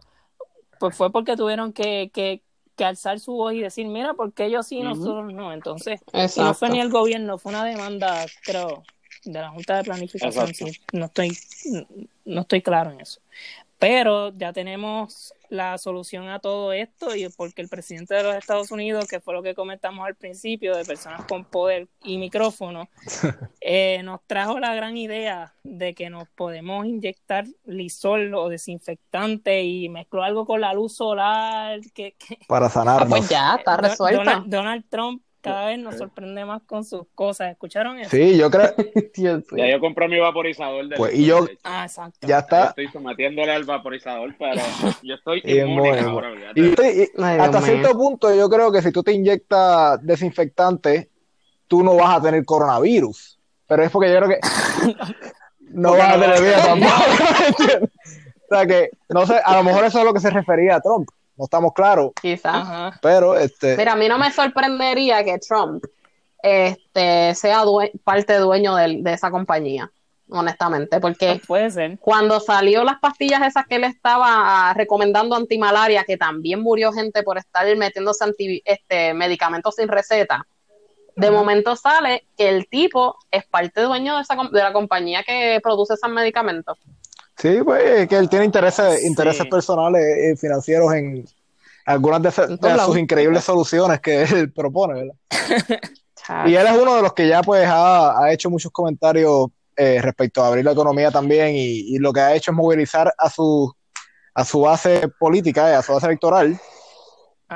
pues 0.79 0.95
fue 0.95 1.11
porque 1.11 1.37
tuvieron 1.37 1.73
que, 1.73 2.11
que, 2.13 2.41
que 2.75 2.85
alzar 2.85 3.19
su 3.19 3.33
voz 3.33 3.53
y 3.53 3.59
decir, 3.59 3.87
mira, 3.87 4.13
porque 4.13 4.45
ellos 4.45 4.67
sí, 4.67 4.81
nosotros 4.81 5.31
no. 5.31 5.53
Entonces, 5.53 6.01
no 6.37 6.53
fue 6.53 6.69
ni 6.69 6.81
el 6.81 6.89
gobierno, 6.89 7.37
fue 7.37 7.51
una 7.51 7.63
demanda, 7.63 8.25
creo, 8.43 8.83
de 9.23 9.39
la 9.39 9.49
Junta 9.49 9.77
de 9.77 9.83
Planificación, 9.83 10.51
no 10.93 11.05
estoy, 11.05 11.37
no 12.25 12.41
estoy 12.41 12.61
claro 12.61 12.91
en 12.91 13.01
eso. 13.01 13.21
Pero 13.81 14.31
ya 14.37 14.53
tenemos 14.53 15.33
la 15.49 15.75
solución 15.79 16.29
a 16.29 16.37
todo 16.37 16.71
esto 16.71 17.15
y 17.15 17.27
porque 17.29 17.63
el 17.63 17.67
presidente 17.67 18.13
de 18.13 18.21
los 18.21 18.35
Estados 18.35 18.69
Unidos, 18.69 19.07
que 19.07 19.19
fue 19.19 19.33
lo 19.33 19.41
que 19.41 19.55
comentamos 19.55 20.05
al 20.05 20.13
principio, 20.13 20.77
de 20.77 20.85
personas 20.85 21.25
con 21.25 21.45
poder 21.45 21.87
y 22.03 22.19
micrófono, 22.19 22.87
eh, 23.59 24.03
nos 24.03 24.21
trajo 24.27 24.59
la 24.59 24.75
gran 24.75 24.97
idea 24.97 25.55
de 25.63 25.95
que 25.95 26.11
nos 26.11 26.29
podemos 26.29 26.85
inyectar 26.85 27.45
lisol 27.65 28.35
o 28.35 28.49
desinfectante 28.49 29.63
y 29.63 29.89
mezcló 29.89 30.21
algo 30.21 30.45
con 30.45 30.61
la 30.61 30.75
luz 30.75 30.95
solar. 30.95 31.79
Que, 31.95 32.15
Para 32.47 32.69
sanar. 32.69 33.01
Ah, 33.01 33.05
pues 33.09 33.27
ya, 33.27 33.55
está 33.55 33.77
resuelto. 33.77 34.43
Donald 34.45 34.85
Trump 34.91 35.23
cada 35.41 35.65
vez 35.65 35.79
nos 35.79 35.97
sorprende 35.97 36.45
más 36.45 36.61
con 36.63 36.85
sus 36.85 37.03
cosas. 37.15 37.51
¿Escucharon 37.51 37.99
eso? 37.99 38.11
Sí, 38.11 38.37
yo 38.37 38.49
creo. 38.49 38.73
ya 39.57 39.69
yo 39.69 39.79
compré 39.79 40.07
mi 40.07 40.19
vaporizador. 40.19 40.87
De 40.87 40.95
pues, 40.95 41.13
y 41.15 41.25
yo. 41.25 41.47
Ah, 41.63 41.85
exacto. 41.85 42.27
Ya 42.27 42.39
está. 42.39 42.69
estoy 42.69 42.87
sometiéndole 42.89 43.51
al 43.51 43.63
vaporizador, 43.63 44.35
pero 44.37 44.61
yo 45.03 45.15
estoy 45.15 45.41
inmune 45.43 45.99
ahora. 45.99 46.31
Y 46.55 46.73
hasta 47.19 47.61
cierto 47.61 47.91
punto, 47.97 48.33
yo 48.33 48.49
creo 48.49 48.71
que 48.71 48.81
si 48.81 48.91
tú 48.91 49.03
te 49.03 49.11
inyectas 49.11 50.05
desinfectante, 50.05 51.09
tú 51.67 51.83
no 51.83 51.95
vas 51.95 52.17
a 52.17 52.21
tener 52.21 52.45
coronavirus. 52.45 53.39
Pero 53.67 53.83
es 53.83 53.91
porque 53.91 54.11
yo 54.11 54.19
creo 54.21 54.29
que. 54.29 54.39
no 55.71 55.91
vas 55.91 56.15
a 56.15 56.19
tener 56.19 56.41
vida 56.41 56.63
tampoco. 56.63 56.93
o 57.83 58.55
sea 58.55 58.65
que, 58.65 58.91
no 59.09 59.25
sé, 59.25 59.39
a 59.43 59.57
lo 59.57 59.63
mejor 59.63 59.85
eso 59.85 59.99
es 59.99 60.05
lo 60.05 60.13
que 60.13 60.19
se 60.19 60.29
refería 60.29 60.75
a 60.75 60.81
Trump 60.81 61.09
no 61.41 61.45
estamos 61.45 61.73
claros. 61.73 62.11
Quizás. 62.21 62.99
Pero 63.01 63.35
este. 63.35 63.75
Mira, 63.75 63.93
a 63.93 63.95
mí 63.95 64.07
no 64.07 64.19
me 64.19 64.31
sorprendería 64.31 65.23
que 65.23 65.39
Trump 65.39 65.83
este, 66.43 67.33
sea 67.33 67.63
parte 68.03 68.37
dueño 68.37 68.75
de, 68.75 69.01
esa 69.05 69.31
compañía, 69.31 69.91
honestamente, 70.29 70.99
porque 70.99 71.41
puede 71.47 71.71
ser. 71.71 71.97
cuando 71.97 72.39
salió 72.39 72.83
las 72.83 72.99
pastillas 72.99 73.41
esas 73.41 73.65
que 73.65 73.77
él 73.77 73.85
estaba 73.85 74.71
recomendando 74.75 75.35
antimalaria, 75.35 76.03
que 76.03 76.15
también 76.15 76.61
murió 76.61 76.93
gente 76.93 77.23
por 77.23 77.39
estar 77.39 77.65
metiéndose 77.75 78.23
este, 78.63 79.15
medicamentos 79.15 79.73
sin 79.75 79.87
receta, 79.87 80.45
de 81.15 81.31
momento 81.31 81.75
sale 81.75 82.27
que 82.37 82.49
el 82.49 82.67
tipo 82.67 83.17
es 83.31 83.45
parte 83.45 83.81
dueño 83.81 84.17
de, 84.17 84.21
esa, 84.21 84.35
de 84.35 84.59
la 84.59 84.73
compañía 84.73 85.23
que 85.23 85.59
produce 85.63 85.95
esos 85.95 86.11
medicamentos. 86.11 86.77
Sí, 87.41 87.59
pues 87.63 88.07
que 88.07 88.17
él 88.17 88.29
tiene 88.29 88.45
intereses, 88.45 89.03
intereses 89.03 89.47
personales 89.47 90.03
y 90.31 90.37
financieros 90.37 90.93
en 90.93 91.25
algunas 91.87 92.21
de, 92.21 92.31
sus 92.31 92.97
increíbles 92.97 93.43
soluciones 93.43 93.99
que 93.99 94.21
él 94.31 94.53
propone, 94.53 94.93
¿verdad? 94.93 95.15
y 96.45 96.53
él 96.53 96.67
es 96.67 96.77
uno 96.77 96.97
de 96.97 97.01
los 97.01 97.13
que 97.13 97.27
ya 97.27 97.41
pues 97.41 97.67
ha, 97.67 98.31
hecho 98.31 98.51
muchos 98.51 98.71
comentarios 98.71 99.47
eh, 99.75 99.99
respecto 100.03 100.43
a 100.43 100.49
abrir 100.49 100.63
la 100.63 100.73
economía 100.73 101.09
también 101.09 101.55
y, 101.55 101.97
lo 101.97 102.13
que 102.13 102.19
ha 102.19 102.35
hecho 102.35 102.51
es 102.51 102.57
movilizar 102.57 103.11
a 103.17 103.27
su, 103.27 103.73
a 104.35 104.45
su 104.45 104.61
base 104.61 105.07
política, 105.19 105.71
y 105.71 105.73
a 105.73 105.81
su 105.81 105.93
base 105.93 106.05
electoral, 106.05 106.59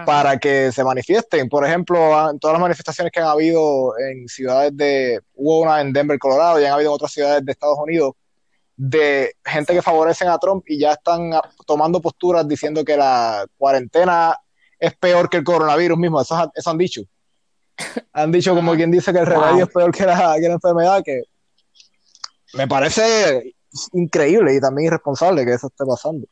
para 0.03 0.39
que 0.39 0.71
se 0.71 0.83
manifiesten. 0.83 1.47
Por 1.47 1.63
ejemplo, 1.63 2.31
en 2.31 2.39
todas 2.39 2.55
las 2.55 2.61
manifestaciones 2.61 3.11
que 3.13 3.19
han 3.19 3.27
habido 3.27 3.93
en 3.99 4.27
ciudades 4.27 4.75
de, 4.75 5.21
hubo 5.35 5.59
una 5.59 5.79
en 5.79 5.93
Denver, 5.93 6.17
Colorado, 6.17 6.59
y 6.59 6.65
han 6.65 6.73
habido 6.73 6.89
en 6.89 6.95
otras 6.95 7.11
ciudades 7.11 7.45
de 7.45 7.51
Estados 7.51 7.77
Unidos, 7.77 8.13
de 8.75 9.35
gente 9.43 9.73
que 9.73 9.81
favorecen 9.81 10.27
a 10.27 10.37
Trump 10.37 10.63
y 10.67 10.79
ya 10.79 10.93
están 10.93 11.31
tomando 11.65 12.01
posturas 12.01 12.47
diciendo 12.47 12.83
que 12.83 12.97
la 12.97 13.45
cuarentena 13.57 14.37
es 14.79 14.95
peor 14.95 15.29
que 15.29 15.37
el 15.37 15.43
coronavirus 15.43 15.97
mismo. 15.97 16.21
Eso, 16.21 16.51
eso 16.53 16.69
han 16.69 16.77
dicho. 16.77 17.01
Han 18.13 18.31
dicho 18.31 18.55
como 18.55 18.73
quien 18.75 18.91
dice 18.91 19.11
que 19.11 19.19
el 19.19 19.25
remedio 19.25 19.65
es 19.65 19.69
peor 19.69 19.91
que 19.91 20.05
la, 20.05 20.35
que 20.39 20.47
la 20.47 20.53
enfermedad, 20.53 21.01
que 21.03 21.23
me 22.53 22.67
parece 22.67 23.55
increíble 23.93 24.55
y 24.55 24.61
también 24.61 24.87
irresponsable 24.87 25.45
que 25.45 25.53
eso 25.53 25.67
esté 25.67 25.85
pasando 25.85 26.25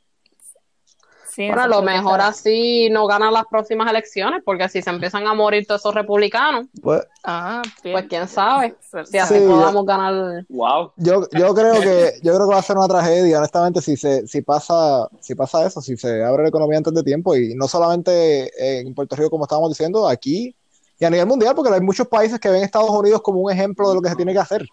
bueno, 1.38 1.62
a 1.62 1.68
lo 1.68 1.82
mejor 1.82 2.22
así 2.22 2.90
no 2.90 3.08
ganan 3.08 3.34
las 3.34 3.46
próximas 3.46 3.90
elecciones, 3.90 4.42
porque 4.44 4.70
si 4.70 4.82
se 4.82 4.90
empiezan 4.90 5.28
a 5.28 5.34
morir 5.34 5.66
todos 5.66 5.82
esos 5.82 5.94
republicanos, 5.96 6.68
pues, 6.82 7.02
ah, 7.24 7.62
pues 7.82 8.06
quién 8.08 8.28
sabe 8.28 8.76
si 9.06 9.18
así 9.18 9.40
podamos 9.40 9.86
ganar. 9.86 10.46
Wow. 10.50 10.92
Yo, 10.98 11.28
yo 11.32 11.54
creo 11.54 11.82
que 11.82 12.14
yo 12.22 12.34
creo 12.36 12.48
que 12.48 12.54
va 12.54 12.60
a 12.60 12.64
ser 12.64 12.78
una 12.78 12.88
tragedia, 12.88 13.40
honestamente, 13.40 13.82
si 13.82 13.98
se 13.98 14.28
si 14.28 14.42
pasa 14.42 15.08
si 15.20 15.36
pasa 15.36 15.66
eso, 15.66 15.82
si 15.82 15.98
se 15.98 16.24
abre 16.24 16.44
la 16.44 16.50
economía 16.50 16.78
antes 16.78 16.94
de 16.94 17.04
tiempo 17.04 17.36
y 17.36 17.56
no 17.56 17.68
solamente 17.68 18.80
en 18.80 18.94
Puerto 18.94 19.16
Rico 19.16 19.30
como 19.30 19.46
estábamos 19.46 19.70
diciendo, 19.70 20.08
aquí 20.08 20.56
y 21.00 21.06
a 21.06 21.10
nivel 21.10 21.28
mundial, 21.28 21.56
porque 21.56 21.74
hay 21.74 21.82
muchos 21.82 22.08
países 22.08 22.40
que 22.40 22.50
ven 22.50 22.64
Estados 22.64 22.90
Unidos 22.90 23.22
como 23.22 23.40
un 23.40 23.52
ejemplo 23.52 23.90
de 23.90 23.96
lo 23.96 24.02
que 24.02 24.10
se 24.10 24.16
tiene 24.16 24.34
que 24.34 24.40
hacer. 24.40 24.66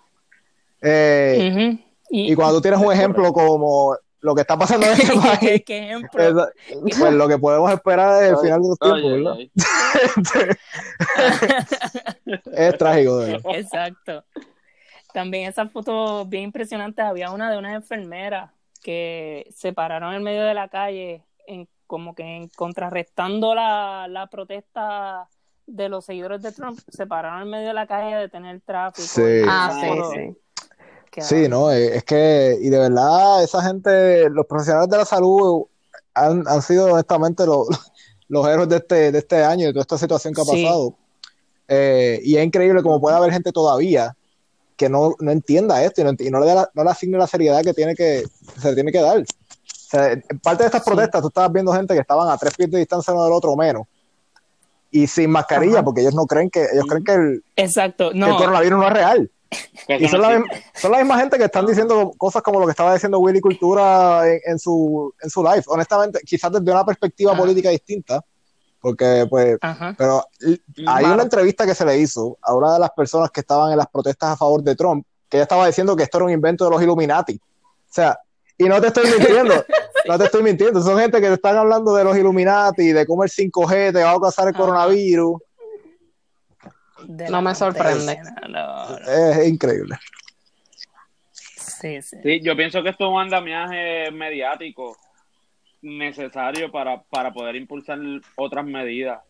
Eh, 0.82 1.78
y, 2.10 2.34
cuando 2.34 2.56
tú 2.56 2.62
tienes 2.62 2.80
un 2.80 2.92
ejemplo 2.92 3.32
como 3.32 3.96
lo 4.20 4.34
que 4.34 4.42
está 4.42 4.56
pasando 4.58 4.86
en 4.86 4.92
este 5.00 5.16
país, 5.16 5.62
¿Qué 5.64 5.78
ejemplo? 5.78 6.10
pues 6.98 7.14
lo 7.14 7.28
que 7.28 7.38
podemos 7.38 7.72
esperar 7.72 8.22
es 8.22 8.30
el 8.30 8.38
final 8.38 8.62
de 8.62 8.68
los 8.68 8.78
tiempos, 8.78 9.12
¿verdad? 9.12 9.36
es 12.52 12.78
trágico, 12.78 13.18
de 13.18 13.32
verdad. 13.32 13.50
Exacto. 13.54 14.24
También 15.12 15.48
esas 15.48 15.72
fotos 15.72 16.28
bien 16.28 16.44
impresionantes, 16.44 17.04
había 17.04 17.30
una 17.30 17.50
de 17.50 17.58
una 17.58 17.74
enfermera 17.74 18.54
que 18.82 19.46
se 19.54 19.72
pararon 19.72 20.14
en 20.14 20.22
medio 20.22 20.44
de 20.44 20.54
la 20.54 20.68
calle, 20.68 21.24
en, 21.46 21.68
como 21.86 22.14
que 22.14 22.22
en, 22.22 22.48
contrarrestando 22.48 23.54
la, 23.54 24.06
la 24.08 24.28
protesta 24.28 25.28
de 25.66 25.88
los 25.88 26.04
seguidores 26.04 26.42
de 26.42 26.52
Trump, 26.52 26.78
se 26.88 27.06
pararon 27.06 27.42
en 27.42 27.50
medio 27.50 27.68
de 27.68 27.74
la 27.74 27.86
calle 27.86 28.14
a 28.14 28.18
detener 28.18 28.60
tráfico. 28.60 29.06
Sí, 29.06 29.42
ah, 29.48 29.78
sí, 29.80 29.88
sí. 30.14 30.36
Sí, 31.18 31.48
no, 31.48 31.72
eh, 31.72 31.96
es 31.96 32.04
que, 32.04 32.56
y 32.60 32.68
de 32.68 32.78
verdad, 32.78 33.42
esa 33.42 33.62
gente, 33.62 34.30
los 34.30 34.46
profesionales 34.46 34.88
de 34.88 34.96
la 34.96 35.04
salud 35.04 35.64
han, 36.14 36.46
han 36.46 36.62
sido 36.62 36.92
honestamente 36.92 37.44
los, 37.46 37.68
los 38.28 38.46
héroes 38.46 38.68
de 38.68 38.76
este, 38.76 39.12
de 39.12 39.18
este 39.18 39.42
año, 39.42 39.66
de 39.66 39.72
toda 39.72 39.82
esta 39.82 39.98
situación 39.98 40.32
que 40.32 40.40
ha 40.40 40.44
pasado. 40.44 40.94
Eh, 41.68 42.20
y 42.24 42.36
es 42.36 42.44
increíble 42.44 42.82
como 42.82 43.00
puede 43.00 43.16
haber 43.16 43.32
gente 43.32 43.52
todavía 43.52 44.16
que 44.76 44.88
no, 44.88 45.14
no 45.20 45.30
entienda 45.30 45.84
esto 45.84 46.00
y 46.00 46.04
no, 46.04 46.12
y 46.18 46.30
no 46.30 46.40
le, 46.40 46.46
da 46.46 46.54
la, 46.54 46.70
no 46.74 46.84
le 46.84 46.90
asigne 46.90 47.18
la 47.18 47.26
seriedad 47.26 47.62
que 47.62 47.74
tiene 47.74 47.94
que 47.94 48.24
se 48.60 48.68
le 48.68 48.74
tiene 48.74 48.90
que 48.90 49.00
dar. 49.00 49.18
O 49.18 49.24
sea, 49.66 50.12
en 50.12 50.38
parte 50.42 50.62
de 50.62 50.68
estas 50.68 50.82
protestas, 50.82 51.20
tú 51.20 51.28
estabas 51.28 51.52
viendo 51.52 51.72
gente 51.72 51.94
que 51.94 52.00
estaban 52.00 52.28
a 52.28 52.38
tres 52.38 52.54
pies 52.54 52.70
de 52.70 52.78
distancia 52.78 53.12
uno 53.12 53.24
del 53.24 53.32
otro 53.32 53.52
o 53.52 53.56
menos 53.56 53.86
y 54.90 55.06
sin 55.06 55.30
mascarilla, 55.30 55.82
porque 55.82 56.00
ellos 56.00 56.14
no 56.14 56.26
creen 56.26 56.50
que 56.50 56.66
ellos 56.72 56.86
creen 56.88 57.04
que 57.04 57.12
el, 57.12 57.44
Exacto. 57.56 58.10
No. 58.14 58.26
que 58.26 58.32
el 58.32 58.38
coronavirus 58.38 58.78
no 58.78 58.86
es 58.86 58.92
real. 58.92 59.30
Y 59.88 60.08
son 60.08 60.20
la, 60.20 60.44
son 60.74 60.92
la, 60.92 60.98
misma 60.98 61.18
gente 61.18 61.36
que 61.36 61.44
están 61.44 61.66
diciendo 61.66 62.12
cosas 62.16 62.42
como 62.42 62.60
lo 62.60 62.66
que 62.66 62.70
estaba 62.70 62.94
diciendo 62.94 63.18
Willy 63.18 63.40
Cultura 63.40 64.22
en, 64.26 64.58
su, 64.58 65.12
en 65.20 65.30
su 65.30 65.42
live. 65.42 65.64
Honestamente, 65.66 66.20
quizás 66.24 66.52
desde 66.52 66.70
una 66.70 66.84
perspectiva 66.84 67.36
política 67.36 67.70
distinta, 67.70 68.24
porque 68.80 69.26
pues, 69.28 69.58
pero 69.98 70.24
hay 70.86 71.04
una 71.04 71.24
entrevista 71.24 71.66
que 71.66 71.74
se 71.74 71.84
le 71.84 71.98
hizo 71.98 72.38
a 72.40 72.54
una 72.54 72.74
de 72.74 72.78
las 72.78 72.90
personas 72.90 73.30
que 73.30 73.40
estaban 73.40 73.72
en 73.72 73.78
las 73.78 73.88
protestas 73.88 74.30
a 74.30 74.36
favor 74.36 74.62
de 74.62 74.76
Trump, 74.76 75.04
que 75.28 75.36
ella 75.36 75.44
estaba 75.44 75.66
diciendo 75.66 75.96
que 75.96 76.04
esto 76.04 76.18
era 76.18 76.26
un 76.26 76.32
invento 76.32 76.64
de 76.64 76.70
los 76.70 76.82
Illuminati. 76.82 77.34
O 77.34 77.92
sea, 77.92 78.18
y 78.56 78.64
no 78.64 78.80
te 78.80 78.86
estoy 78.86 79.10
mintiendo, 79.10 79.54
no 80.06 80.18
te 80.18 80.24
estoy 80.24 80.42
mintiendo, 80.42 80.80
son 80.82 80.98
gente 80.98 81.20
que 81.20 81.26
te 81.26 81.34
están 81.34 81.56
hablando 81.56 81.94
de 81.94 82.04
los 82.04 82.16
Illuminati, 82.16 82.92
de 82.92 83.06
cómo 83.06 83.24
el 83.24 83.30
5G 83.30 83.92
te 83.92 84.02
va 84.04 84.12
a 84.12 84.20
causar 84.20 84.48
el 84.48 84.54
coronavirus 84.54 85.40
no 87.08 87.42
me 87.42 87.54
sorprende. 87.54 88.20
Es 89.06 89.48
increíble. 89.48 89.96
Sí, 91.32 92.02
sí. 92.02 92.40
yo 92.42 92.56
pienso 92.56 92.82
que 92.82 92.90
esto 92.90 93.06
es 93.06 93.10
un 93.10 93.20
andamiaje 93.20 94.10
mediático 94.10 94.96
necesario 95.82 96.70
para, 96.70 97.02
para 97.02 97.32
poder 97.32 97.56
impulsar 97.56 97.98
otras 98.36 98.66
medidas, 98.66 99.20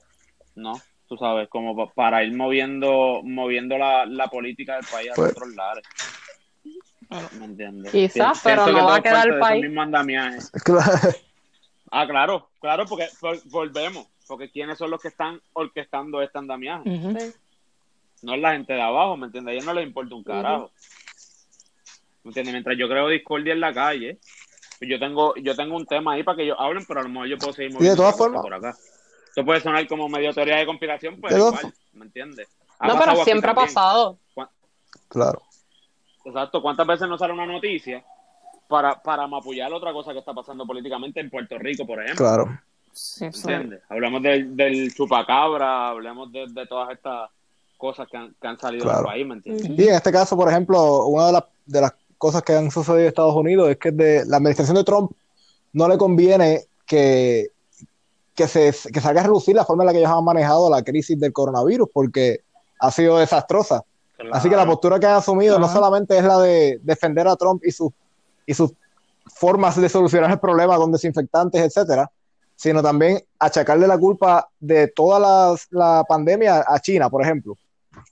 ¿no? 0.56 0.72
Tú 1.06 1.16
sabes, 1.16 1.48
como 1.48 1.92
para 1.92 2.24
ir 2.24 2.34
moviendo 2.36 3.20
moviendo 3.22 3.78
la, 3.78 4.06
la 4.06 4.28
política 4.28 4.76
del 4.76 4.86
país 4.90 5.10
a 5.12 5.14
pues 5.14 5.32
otros 5.32 5.54
lados. 5.54 5.82
¿Me 7.38 7.44
entiendes? 7.44 7.92
Quizás, 7.92 8.40
pero 8.42 8.66
no 8.66 8.86
va 8.86 8.96
a 8.96 9.02
quedar 9.02 9.28
el 9.28 9.38
país. 9.38 9.64
Ah, 11.92 12.06
claro, 12.06 12.50
claro, 12.60 12.86
porque 12.86 13.08
volvemos, 13.46 14.06
porque 14.28 14.48
quiénes 14.48 14.78
son 14.78 14.92
los 14.92 15.02
que 15.02 15.08
están 15.08 15.40
orquestando 15.54 16.22
este 16.22 16.38
andamiaje 16.38 16.84
no 18.22 18.34
es 18.34 18.40
la 18.40 18.52
gente 18.52 18.72
de 18.72 18.82
abajo, 18.82 19.16
¿me 19.16 19.26
entiendes? 19.26 19.50
A 19.50 19.54
ellos 19.54 19.66
no 19.66 19.74
les 19.74 19.86
importa 19.86 20.14
un 20.14 20.24
carajo. 20.24 20.70
¿Me 22.22 22.28
entiendes? 22.30 22.52
Mientras 22.52 22.76
yo 22.78 22.88
creo 22.88 23.08
discordia 23.08 23.52
en 23.52 23.60
la 23.60 23.72
calle, 23.72 24.18
yo 24.80 24.98
tengo, 24.98 25.34
yo 25.36 25.54
tengo 25.54 25.76
un 25.76 25.86
tema 25.86 26.12
ahí 26.12 26.22
para 26.22 26.36
que 26.36 26.44
ellos 26.44 26.56
hablen, 26.58 26.84
pero 26.86 27.00
a 27.00 27.02
lo 27.02 27.08
mejor 27.08 27.28
yo 27.28 27.38
puedo 27.38 27.52
seguir 27.52 27.72
moviendo 27.72 27.94
de 27.94 27.96
todas 27.96 28.16
formas 28.16 28.42
por 28.42 28.54
acá. 28.54 28.74
Esto 29.28 29.44
puede 29.44 29.60
sonar 29.60 29.86
como 29.86 30.08
medio 30.08 30.32
teoría 30.32 30.56
de 30.56 30.66
conspiración, 30.66 31.20
pues 31.20 31.36
igual, 31.36 31.72
¿me 31.92 32.04
entiendes? 32.06 32.48
no, 32.80 32.98
pero 32.98 33.24
siempre 33.24 33.50
ha 33.50 33.54
pasado. 33.54 34.18
Claro. 35.08 35.42
Exacto, 36.24 36.60
¿cuántas 36.62 36.86
veces 36.86 37.08
nos 37.08 37.18
sale 37.18 37.32
una 37.32 37.46
noticia 37.46 38.04
para, 38.68 39.00
para 39.02 39.26
mapullar 39.26 39.72
otra 39.72 39.92
cosa 39.92 40.12
que 40.12 40.18
está 40.18 40.32
pasando 40.32 40.66
políticamente 40.66 41.20
en 41.20 41.30
Puerto 41.30 41.58
Rico, 41.58 41.86
por 41.86 42.02
ejemplo? 42.02 42.26
Claro. 42.26 42.60
Sí, 42.92 43.24
¿Entiendes? 43.24 43.82
Hablamos 43.88 44.22
del, 44.22 44.56
del 44.56 44.92
chupacabra, 44.94 45.88
hablamos 45.88 46.30
de, 46.32 46.46
de 46.48 46.66
todas 46.66 46.90
estas 46.90 47.30
cosas 47.80 48.06
que 48.08 48.16
han, 48.16 48.36
que 48.40 48.46
han 48.46 48.60
salido 48.60 48.86
del 48.88 49.04
país, 49.04 49.26
¿me 49.26 49.34
entiendes? 49.34 49.66
Y 49.70 49.88
en 49.88 49.94
este 49.94 50.12
caso, 50.12 50.36
por 50.36 50.48
ejemplo, 50.48 51.06
una 51.06 51.26
de 51.26 51.32
las, 51.32 51.44
de 51.66 51.80
las 51.80 51.94
cosas 52.18 52.42
que 52.42 52.52
han 52.52 52.70
sucedido 52.70 53.00
en 53.00 53.08
Estados 53.08 53.34
Unidos 53.34 53.70
es 53.70 53.78
que 53.78 53.90
de 53.90 54.24
la 54.26 54.36
administración 54.36 54.76
de 54.76 54.84
Trump 54.84 55.10
no 55.72 55.88
le 55.88 55.96
conviene 55.96 56.66
que, 56.86 57.48
que, 58.34 58.46
se, 58.46 58.72
que 58.92 59.00
salga 59.00 59.22
a 59.22 59.24
reducir 59.24 59.56
la 59.56 59.64
forma 59.64 59.82
en 59.82 59.86
la 59.86 59.92
que 59.92 59.98
ellos 60.00 60.10
han 60.10 60.22
manejado 60.22 60.70
la 60.70 60.82
crisis 60.84 61.18
del 61.18 61.32
coronavirus, 61.32 61.88
porque 61.92 62.42
ha 62.78 62.90
sido 62.90 63.18
desastrosa. 63.18 63.82
Así 64.30 64.50
que 64.50 64.56
la 64.56 64.66
postura 64.66 65.00
que 65.00 65.06
han 65.06 65.14
asumido 65.14 65.58
no 65.58 65.66
solamente 65.66 66.18
es 66.18 66.24
la 66.24 66.38
de 66.38 66.78
defender 66.82 67.26
a 67.26 67.36
Trump 67.36 67.62
y 67.64 67.72
sus 67.72 67.90
y 68.44 68.52
sus 68.52 68.72
formas 69.34 69.80
de 69.80 69.88
solucionar 69.88 70.30
el 70.30 70.38
problema 70.38 70.76
con 70.76 70.92
desinfectantes, 70.92 71.62
etcétera, 71.62 72.10
sino 72.54 72.82
también 72.82 73.22
achacarle 73.38 73.86
la 73.86 73.96
culpa 73.96 74.50
de 74.58 74.88
toda 74.88 75.18
la, 75.18 75.56
la 75.70 76.04
pandemia 76.06 76.64
a 76.66 76.78
China, 76.80 77.08
por 77.08 77.22
ejemplo 77.22 77.56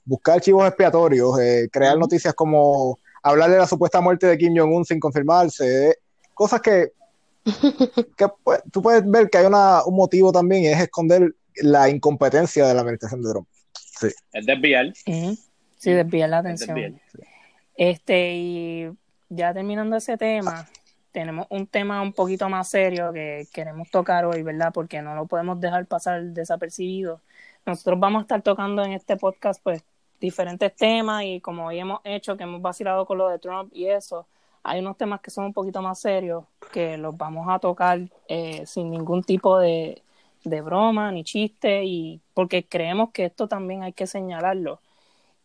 buscar 0.05 0.41
chivos 0.41 0.67
expiatorios, 0.67 1.39
eh, 1.41 1.69
crear 1.71 1.99
noticias 1.99 2.35
como 2.35 2.99
hablar 3.23 3.51
de 3.51 3.59
la 3.59 3.67
supuesta 3.67 4.01
muerte 4.01 4.27
de 4.27 4.39
Kim 4.39 4.55
Jong-un 4.57 4.85
sin 4.85 5.01
confirmarse, 5.01 5.91
eh, 5.91 5.95
cosas 6.35 6.61
que, 6.61 6.93
pues, 8.45 8.63
tú 8.73 8.83
puedes 8.83 9.09
ver 9.09 9.29
que 9.31 9.39
hay 9.39 9.47
una, 9.47 9.85
un 9.85 9.97
motivo 9.97 10.33
también 10.33 10.65
y 10.65 10.69
es 10.69 10.81
esconder 10.81 11.35
la 11.57 11.89
incompetencia 11.89 12.67
de 12.67 12.75
la 12.75 12.81
administración 12.81 13.23
de 13.23 13.31
Trump. 13.31 13.49
Sí. 13.73 14.09
Es 14.33 14.47
desviar. 14.47 14.93
Sí, 14.95 15.93
desviar 15.93 16.31
la 16.31 16.39
atención. 16.39 17.01
Este, 17.77 18.35
y 18.35 18.91
ya 19.29 19.53
terminando 19.53 19.97
ese 19.97 20.17
tema, 20.17 20.69
tenemos 21.13 21.47
un 21.51 21.67
tema 21.67 22.03
un 22.03 22.13
poquito 22.13 22.49
más 22.49 22.69
serio 22.69 23.13
que 23.13 23.47
queremos 23.53 23.91
tocar 23.91 24.25
hoy, 24.25 24.43
¿verdad? 24.43 24.73
Porque 24.73 25.03
no 25.03 25.15
lo 25.15 25.27
podemos 25.27 25.61
dejar 25.61 25.87
pasar 25.87 26.23
desapercibido 26.23 27.21
nosotros 27.69 28.01
vamos 28.01 28.21
a 28.21 28.23
estar 28.23 28.43
tocando 28.43 28.83
en 28.83 28.93
este 28.93 29.17
podcast 29.17 29.63
pues 29.63 29.85
diferentes 30.21 30.75
temas 30.75 31.25
y 31.25 31.41
como 31.41 31.67
hoy 31.67 31.79
hemos 31.79 32.01
hecho, 32.05 32.37
que 32.37 32.45
hemos 32.45 32.63
vacilado 32.63 33.05
con 33.07 33.19
lo 33.19 33.29
de 33.29 33.39
Trump 33.39 33.71
y 33.75 33.87
eso, 33.87 34.27
hay 34.63 34.81
unos 34.81 34.97
temas 34.97 35.21
que 35.21 35.31
son 35.31 35.45
un 35.45 35.53
poquito 35.53 35.83
más 35.83 36.01
serios 36.01 36.45
que 36.73 36.97
los 36.97 37.17
vamos 37.17 37.47
a 37.49 37.59
tocar 37.59 38.01
eh, 38.29 38.65
sin 38.67 38.91
ningún 38.91 39.23
tipo 39.23 39.59
de, 39.59 40.03
de 40.45 40.61
broma 40.63 41.13
ni 41.13 41.25
chiste 41.25 41.85
y 41.85 42.21
porque 42.35 42.65
creemos 42.67 43.11
que 43.11 43.27
esto 43.27 43.49
también 43.49 43.83
hay 43.83 43.93
que 43.93 44.07
señalarlo. 44.07 44.81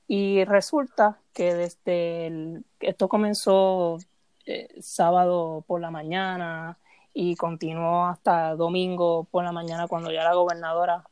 Y 0.08 0.46
resulta 0.46 1.20
que 1.34 1.54
desde 1.54 2.64
esto 2.80 3.08
comenzó 3.10 3.98
eh, 4.46 4.70
sábado 4.82 5.64
por 5.68 5.82
la 5.82 5.92
mañana 5.92 6.78
y 7.14 7.36
continuó 7.36 8.06
hasta 8.06 8.56
domingo 8.56 9.26
por 9.26 9.44
la 9.44 9.52
mañana 9.52 9.88
cuando 9.88 10.12
ya 10.12 10.24
la 10.24 10.34
gobernadora 10.34 11.04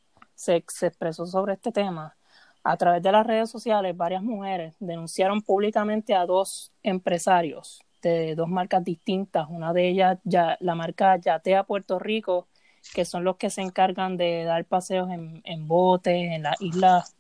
se, 0.42 0.56
expresó 0.88 1.26
sobre 1.28 1.54
este 1.54 1.72
tema, 1.72 2.18
a 2.64 2.78
través 2.78 3.04
de 3.04 3.12
las 3.12 3.26
redes 3.26 3.50
sociales, 3.50 3.96
varias 3.98 4.24
mujeres 4.24 4.76
denunciaron 4.80 5.42
públicamente 5.42 6.16
a 6.16 6.26
dos 6.26 6.72
empresarios 6.84 7.82
de 8.02 8.36
dos 8.36 8.48
marcas 8.50 8.84
distintas. 8.84 9.48
Una 9.50 9.74
de 9.74 9.90
ellas, 9.90 10.20
ya, 10.24 10.58
la 10.60 10.76
marca 10.76 11.18
Yatea 11.18 11.64
Puerto 11.66 12.00
Rico, 12.00 12.48
que 12.94 13.06
son 13.06 13.24
los 13.24 13.38
que 13.38 13.50
se 13.50 13.62
encargan 13.62 14.18
de 14.18 14.44
dar 14.46 14.66
paseos 14.66 15.10
en, 15.12 15.42
en 15.46 15.68
botes 15.68 16.16
en 16.16 16.44
las 16.44 16.60
islas 16.62 17.16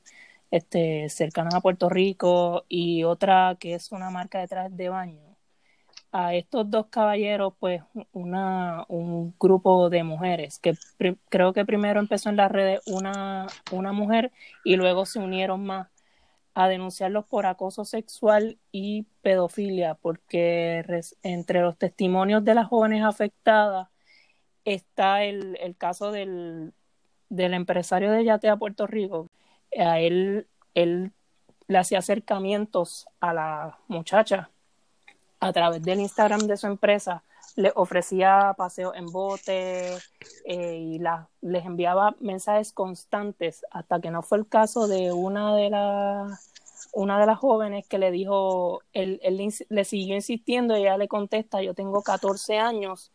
este, 0.52 1.10
cercanas 1.10 1.56
a 1.56 1.62
Puerto 1.62 1.90
Rico, 1.90 2.66
y 2.70 3.04
otra 3.04 3.58
que 3.60 3.76
es 3.76 3.92
una 3.92 4.10
marca 4.12 4.40
de 4.40 4.48
trajes 4.48 4.76
de 4.78 4.90
baño 4.90 5.31
a 6.12 6.36
estos 6.36 6.70
dos 6.70 6.88
caballeros, 6.88 7.54
pues 7.60 7.82
una, 8.12 8.86
un 8.90 9.34
grupo 9.40 9.90
de 9.90 10.04
mujeres, 10.04 10.60
que 10.60 10.76
creo 11.30 11.54
que 11.54 11.66
primero 11.66 12.00
empezó 12.00 12.30
en 12.30 12.36
las 12.38 12.52
redes 12.52 12.82
una, 12.88 13.48
una 13.72 13.94
mujer 13.94 14.32
y 14.64 14.76
luego 14.76 15.06
se 15.06 15.20
unieron 15.20 15.66
más 15.66 15.88
a 16.54 16.68
denunciarlos 16.68 17.26
por 17.26 17.46
acoso 17.46 17.86
sexual 17.86 18.58
y 18.72 19.04
pedofilia, 19.22 19.96
porque 19.96 20.84
entre 21.24 21.62
los 21.62 21.78
testimonios 21.78 22.44
de 22.44 22.56
las 22.56 22.68
jóvenes 22.68 23.04
afectadas 23.04 23.88
está 24.66 25.24
el, 25.24 25.58
el 25.62 25.76
caso 25.78 26.12
del, 26.12 26.74
del 27.30 27.54
empresario 27.54 28.12
de 28.12 28.26
Yatea 28.26 28.58
Puerto 28.58 28.88
Rico. 28.88 29.30
A 29.80 30.00
él, 30.00 30.48
él 30.76 31.14
le 31.68 31.78
hacía 31.78 32.00
acercamientos 32.00 33.08
a 33.22 33.34
la 33.34 33.80
muchacha 33.88 34.52
a 35.42 35.52
través 35.52 35.84
del 35.84 36.00
Instagram 36.00 36.42
de 36.42 36.56
su 36.56 36.68
empresa 36.68 37.24
les 37.56 37.74
ofrecía 37.76 38.54
paseos 38.58 38.96
en 38.96 39.08
bote 39.08 39.98
eh, 40.46 40.78
y 40.78 41.00
la, 41.00 41.28
les 41.42 41.66
enviaba 41.66 42.16
mensajes 42.20 42.72
constantes 42.72 43.66
hasta 43.72 44.00
que 44.00 44.12
no 44.12 44.22
fue 44.22 44.38
el 44.38 44.48
caso 44.48 44.88
de 44.88 45.12
una 45.12 45.56
de 45.56 45.70
las 45.70 46.48
una 46.94 47.20
de 47.20 47.26
las 47.26 47.40
jóvenes 47.40 47.88
que 47.88 47.98
le 47.98 48.12
dijo, 48.12 48.82
él, 48.92 49.20
él, 49.24 49.54
le 49.70 49.86
siguió 49.86 50.16
insistiendo 50.16 50.76
y 50.76 50.82
ella 50.82 50.98
le 50.98 51.08
contesta, 51.08 51.62
yo 51.62 51.74
tengo 51.74 52.02
14 52.02 52.58
años 52.58 53.12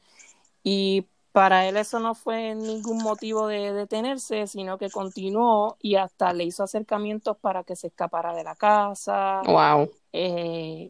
y 0.62 1.06
para 1.32 1.66
él 1.68 1.76
eso 1.76 2.00
no 2.00 2.14
fue 2.14 2.54
ningún 2.54 3.02
motivo 3.02 3.46
de 3.48 3.74
detenerse, 3.74 4.46
sino 4.46 4.78
que 4.78 4.88
continuó 4.88 5.76
y 5.82 5.96
hasta 5.96 6.32
le 6.32 6.44
hizo 6.44 6.62
acercamientos 6.62 7.36
para 7.36 7.64
que 7.64 7.76
se 7.76 7.88
escapara 7.88 8.34
de 8.34 8.44
la 8.44 8.54
casa. 8.54 9.42
Wow. 9.44 9.90
Eh, 10.14 10.88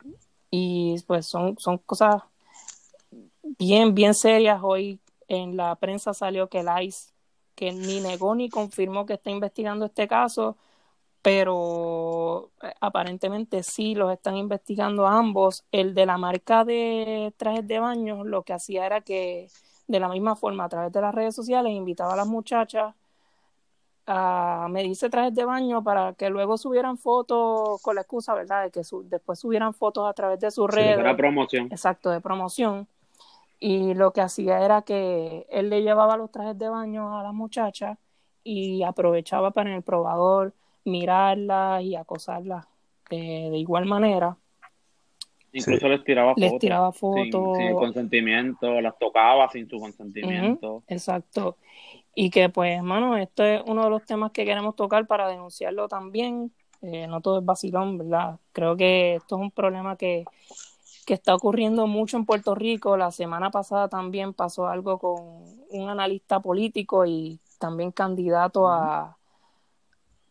y 0.50 1.00
pues 1.06 1.26
son, 1.26 1.56
son 1.58 1.78
cosas 1.78 2.22
bien, 3.58 3.94
bien 3.94 4.14
serias. 4.14 4.60
Hoy 4.62 5.00
en 5.28 5.56
la 5.56 5.74
prensa 5.76 6.14
salió 6.14 6.48
que 6.48 6.60
el 6.60 6.68
ICE, 6.82 7.12
que 7.54 7.72
ni 7.72 8.00
negó 8.00 8.34
ni 8.34 8.48
confirmó 8.48 9.06
que 9.06 9.14
está 9.14 9.30
investigando 9.30 9.86
este 9.86 10.08
caso, 10.08 10.56
pero 11.22 12.50
eh, 12.62 12.72
aparentemente 12.80 13.62
sí 13.62 13.94
los 13.94 14.12
están 14.12 14.36
investigando 14.36 15.06
ambos. 15.06 15.64
El 15.72 15.94
de 15.94 16.06
la 16.06 16.18
marca 16.18 16.64
de 16.64 17.32
trajes 17.36 17.66
de 17.66 17.78
baño 17.80 18.24
lo 18.24 18.42
que 18.42 18.52
hacía 18.52 18.86
era 18.86 19.00
que 19.00 19.48
de 19.88 20.00
la 20.00 20.08
misma 20.08 20.36
forma 20.36 20.64
a 20.64 20.68
través 20.68 20.92
de 20.92 21.00
las 21.00 21.14
redes 21.14 21.34
sociales 21.34 21.72
invitaba 21.72 22.14
a 22.14 22.16
las 22.16 22.26
muchachas 22.26 22.94
a 24.06 24.68
medirse 24.70 25.10
trajes 25.10 25.34
de 25.34 25.44
baño 25.44 25.82
para 25.82 26.14
que 26.14 26.30
luego 26.30 26.56
subieran 26.56 26.96
fotos 26.96 27.82
con 27.82 27.96
la 27.96 28.02
excusa, 28.02 28.34
¿verdad? 28.34 28.64
De 28.64 28.70
que 28.70 28.82
después 29.04 29.38
subieran 29.38 29.74
fotos 29.74 30.08
a 30.08 30.12
través 30.12 30.38
de 30.38 30.50
sus 30.50 30.70
redes. 30.70 30.98
Era 30.98 31.16
promoción. 31.16 31.66
Exacto, 31.70 32.10
de 32.10 32.20
promoción. 32.20 32.86
Y 33.58 33.94
lo 33.94 34.12
que 34.12 34.20
hacía 34.20 34.64
era 34.64 34.82
que 34.82 35.46
él 35.50 35.70
le 35.70 35.82
llevaba 35.82 36.16
los 36.16 36.30
trajes 36.30 36.56
de 36.58 36.68
baño 36.68 37.18
a 37.18 37.22
las 37.22 37.34
muchachas 37.34 37.98
y 38.44 38.82
aprovechaba 38.84 39.50
para 39.50 39.70
en 39.70 39.76
el 39.76 39.82
probador 39.82 40.54
mirarlas 40.84 41.82
y 41.82 41.96
acosarlas 41.96 42.66
de, 43.10 43.50
igual 43.54 43.86
manera. 43.86 44.36
Incluso 45.52 45.88
les 45.88 46.04
tiraba 46.04 46.34
fotos. 46.34 46.50
Les 46.50 46.58
tiraba 46.58 46.92
fotos. 46.92 47.56
Sin, 47.56 47.74
consentimiento, 47.74 48.80
las 48.80 48.96
tocaba 48.98 49.48
sin 49.48 49.68
su 49.68 49.80
consentimiento. 49.80 50.84
exacto. 50.86 51.56
Y 52.18 52.30
que 52.30 52.48
pues, 52.48 52.78
hermano, 52.78 53.18
esto 53.18 53.44
es 53.44 53.62
uno 53.66 53.84
de 53.84 53.90
los 53.90 54.02
temas 54.06 54.32
que 54.32 54.46
queremos 54.46 54.74
tocar 54.74 55.06
para 55.06 55.28
denunciarlo 55.28 55.86
también. 55.86 56.50
Eh, 56.80 57.06
no 57.06 57.20
todo 57.20 57.40
es 57.40 57.44
vacilón, 57.44 57.98
¿verdad? 57.98 58.40
Creo 58.52 58.74
que 58.74 59.16
esto 59.16 59.36
es 59.36 59.42
un 59.42 59.50
problema 59.50 59.96
que, 59.96 60.24
que 61.04 61.12
está 61.12 61.34
ocurriendo 61.34 61.86
mucho 61.86 62.16
en 62.16 62.24
Puerto 62.24 62.54
Rico. 62.54 62.96
La 62.96 63.10
semana 63.10 63.50
pasada 63.50 63.88
también 63.88 64.32
pasó 64.32 64.66
algo 64.66 64.98
con 64.98 65.14
un 65.68 65.90
analista 65.90 66.40
político 66.40 67.04
y 67.04 67.38
también 67.58 67.92
candidato 67.92 68.66
a, 68.68 69.18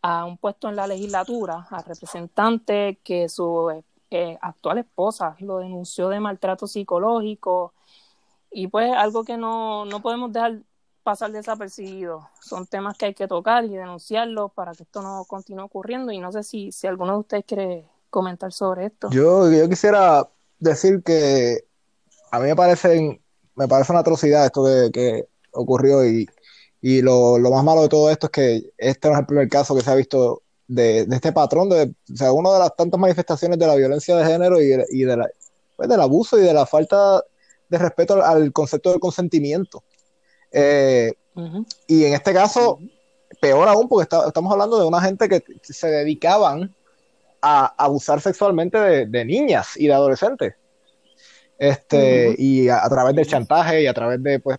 a 0.02 0.26
un 0.26 0.38
puesto 0.38 0.70
en 0.70 0.78
la 0.78 0.88
legislatura, 0.88 1.68
a 1.70 1.84
representante 1.84 3.00
que 3.04 3.30
su 3.30 3.84
eh, 4.10 4.38
actual 4.42 4.80
esposa 4.80 5.36
lo 5.40 5.60
denunció 5.60 6.10
de 6.10 6.20
maltrato 6.20 6.66
psicológico 6.66 7.74
y 8.50 8.70
pues 8.70 8.92
algo 8.92 9.24
que 9.24 9.38
no, 9.38 9.86
no 9.86 10.02
podemos 10.02 10.34
dejar 10.34 10.62
pasar 11.06 11.32
desapercibido. 11.32 12.28
Son 12.42 12.66
temas 12.68 12.98
que 12.98 13.06
hay 13.06 13.14
que 13.14 13.28
tocar 13.28 13.64
y 13.64 13.70
denunciarlos 13.70 14.52
para 14.52 14.74
que 14.74 14.84
esto 14.84 15.02
no 15.02 15.24
continúe 15.26 15.64
ocurriendo 15.64 16.12
y 16.12 16.20
no 16.20 16.34
sé 16.34 16.44
si, 16.44 16.72
si 16.72 16.88
alguno 16.88 17.14
de 17.14 17.20
ustedes 17.20 17.46
quiere 17.46 17.86
comentar 18.10 18.52
sobre 18.52 18.88
esto. 18.88 19.10
Yo, 19.12 19.50
yo 19.50 19.70
quisiera 19.70 20.28
decir 20.60 21.04
que 21.04 21.66
a 22.32 22.40
mí 22.40 22.48
me 22.48 22.56
parece, 22.56 23.22
me 23.56 23.68
parece 23.68 23.92
una 23.94 24.02
atrocidad 24.02 24.46
esto 24.46 24.66
que, 24.66 24.92
que 24.92 25.30
ocurrió 25.54 26.06
y 26.06 26.28
y 26.88 27.02
lo, 27.02 27.40
lo, 27.40 27.50
más 27.50 27.64
malo 27.64 27.82
de 27.82 27.90
todo 27.90 28.12
esto 28.12 28.28
es 28.28 28.32
que 28.32 28.74
este 28.78 29.08
no 29.08 29.16
es 29.16 29.22
el 29.22 29.26
primer 29.26 29.50
caso 29.50 29.74
que 29.74 29.82
se 29.82 29.90
ha 29.90 29.96
visto 29.96 30.44
de, 30.68 31.08
de 31.08 31.16
este 31.16 31.32
patrón, 31.32 31.68
de, 31.68 31.96
o 32.14 32.16
sea, 32.16 32.32
una 32.32 32.54
de 32.54 32.60
las 32.60 32.76
tantas 32.76 33.00
manifestaciones 33.00 33.58
de 33.58 33.66
la 33.66 33.74
violencia 33.74 34.16
de 34.16 34.24
género 34.24 34.62
y, 34.62 34.72
y 34.92 35.04
de 35.04 35.18
la, 35.18 35.28
pues, 35.76 35.90
del 35.90 36.00
abuso 36.00 36.38
y 36.38 36.44
de 36.44 36.54
la 36.54 36.68
falta 36.68 37.24
de 37.70 37.78
respeto 37.80 38.24
al, 38.24 38.54
concepto 38.54 38.92
del 38.92 39.00
consentimiento. 39.00 39.84
Eh, 40.58 41.14
y 41.86 42.06
en 42.06 42.14
este 42.14 42.34
caso, 42.34 42.80
peor 43.42 43.68
aún, 43.68 43.90
porque 43.90 44.08
estamos 44.26 44.52
hablando 44.52 44.80
de 44.80 44.88
una 44.88 45.02
gente 45.02 45.28
que 45.28 45.44
se 45.62 45.88
dedicaban 45.88 46.74
a 47.42 47.74
abusar 47.78 48.22
sexualmente 48.22 48.80
de, 48.80 49.06
de 49.06 49.26
niñas 49.26 49.76
y 49.76 49.88
de 49.88 49.94
adolescentes. 49.94 50.56
Este, 51.58 52.36
y 52.38 52.70
a, 52.70 52.86
a, 52.86 52.90
través 52.90 53.16
del 53.16 53.28
chantaje 53.28 53.82
y 53.82 53.88
a 53.88 53.94
través 53.94 54.22
de 54.24 54.40
pues 54.40 54.58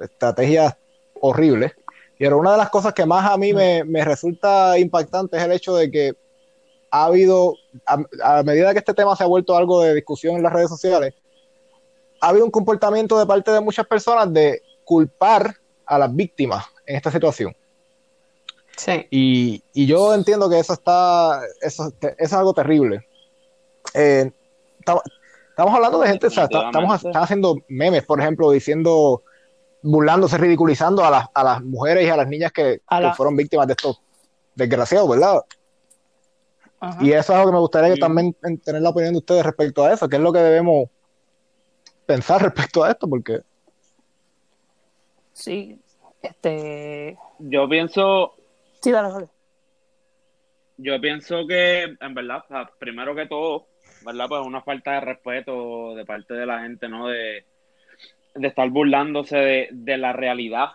estrategias 0.00 0.76
horrible. 1.20 1.74
Pero 2.18 2.38
una 2.38 2.52
de 2.52 2.58
las 2.58 2.70
cosas 2.70 2.92
que 2.92 3.06
más 3.06 3.30
a 3.30 3.36
mí 3.36 3.52
me, 3.52 4.04
resulta 4.04 4.78
impactante 4.78 5.36
es 5.36 5.42
el 5.44 5.52
hecho 5.52 5.76
de 5.76 5.90
que 5.90 6.14
ha 6.90 7.04
habido, 7.04 7.54
a, 7.86 8.42
medida 8.42 8.72
que 8.72 8.80
este 8.80 8.94
tema 8.94 9.14
se 9.14 9.22
ha 9.22 9.28
vuelto 9.28 9.56
algo 9.56 9.82
de 9.82 9.94
discusión 9.94 10.36
en 10.36 10.42
las 10.42 10.52
redes 10.52 10.68
sociales, 10.68 11.14
ha 12.20 12.30
habido 12.30 12.44
un 12.44 12.50
comportamiento 12.50 13.16
de 13.18 13.26
parte 13.26 13.52
de 13.52 13.60
muchas 13.60 13.86
personas 13.86 14.32
de 14.32 14.62
culpar 14.88 15.54
a 15.84 15.98
las 15.98 16.16
víctimas 16.16 16.64
en 16.86 16.96
esta 16.96 17.10
situación. 17.10 17.54
Sí. 18.74 19.06
Y, 19.10 19.86
yo 19.86 20.14
entiendo 20.14 20.48
que 20.48 20.58
eso 20.58 20.72
está, 20.72 21.42
eso, 21.60 21.92
es 22.16 22.32
algo 22.32 22.54
terrible. 22.54 23.06
Eh, 23.92 24.32
estamos 24.78 25.74
hablando 25.74 26.00
de 26.00 26.08
gente, 26.08 26.28
o 26.28 26.30
sea, 26.30 26.44
estamos, 26.44 27.04
están 27.04 27.22
haciendo 27.22 27.58
memes, 27.68 28.02
por 28.06 28.18
ejemplo, 28.18 28.50
diciendo 28.50 29.22
burlándose, 29.82 30.38
ridiculizando 30.38 31.04
a 31.04 31.10
las, 31.10 31.26
a 31.34 31.44
las 31.44 31.62
mujeres 31.62 32.06
y 32.06 32.08
a 32.08 32.16
las 32.16 32.26
niñas 32.26 32.50
que, 32.50 32.80
fueron 33.14 33.36
víctimas 33.36 33.66
de 33.66 33.74
estos 33.74 34.00
desgraciados, 34.54 35.10
¿verdad? 35.10 35.44
Y 37.00 37.12
eso 37.12 37.34
es 37.34 37.38
algo 37.38 37.50
que 37.50 37.54
me 37.56 37.60
gustaría 37.60 37.94
también 37.96 38.34
tener 38.64 38.80
la 38.80 38.88
opinión 38.88 39.12
de 39.12 39.18
ustedes 39.18 39.44
respecto 39.44 39.84
a 39.84 39.92
eso, 39.92 40.08
qué 40.08 40.16
es 40.16 40.22
lo 40.22 40.32
que 40.32 40.38
debemos 40.38 40.88
pensar 42.06 42.42
respecto 42.42 42.84
a 42.84 42.90
esto, 42.90 43.06
porque... 43.06 43.42
Sí, 45.38 45.78
este... 46.20 47.16
Yo 47.38 47.68
pienso... 47.68 48.34
Sí, 48.82 48.90
dale, 48.90 49.28
Yo 50.76 51.00
pienso 51.00 51.46
que, 51.46 51.84
en 52.00 52.14
verdad, 52.14 52.42
primero 52.80 53.14
que 53.14 53.26
todo, 53.26 53.68
¿verdad? 54.04 54.26
Pues 54.28 54.44
una 54.44 54.62
falta 54.62 54.94
de 54.94 55.00
respeto 55.00 55.94
de 55.94 56.04
parte 56.04 56.34
de 56.34 56.44
la 56.44 56.62
gente, 56.62 56.88
¿no? 56.88 57.06
De, 57.06 57.44
de 58.34 58.48
estar 58.48 58.68
burlándose 58.68 59.68
de, 59.70 59.96
la 59.96 60.12
realidad 60.12 60.70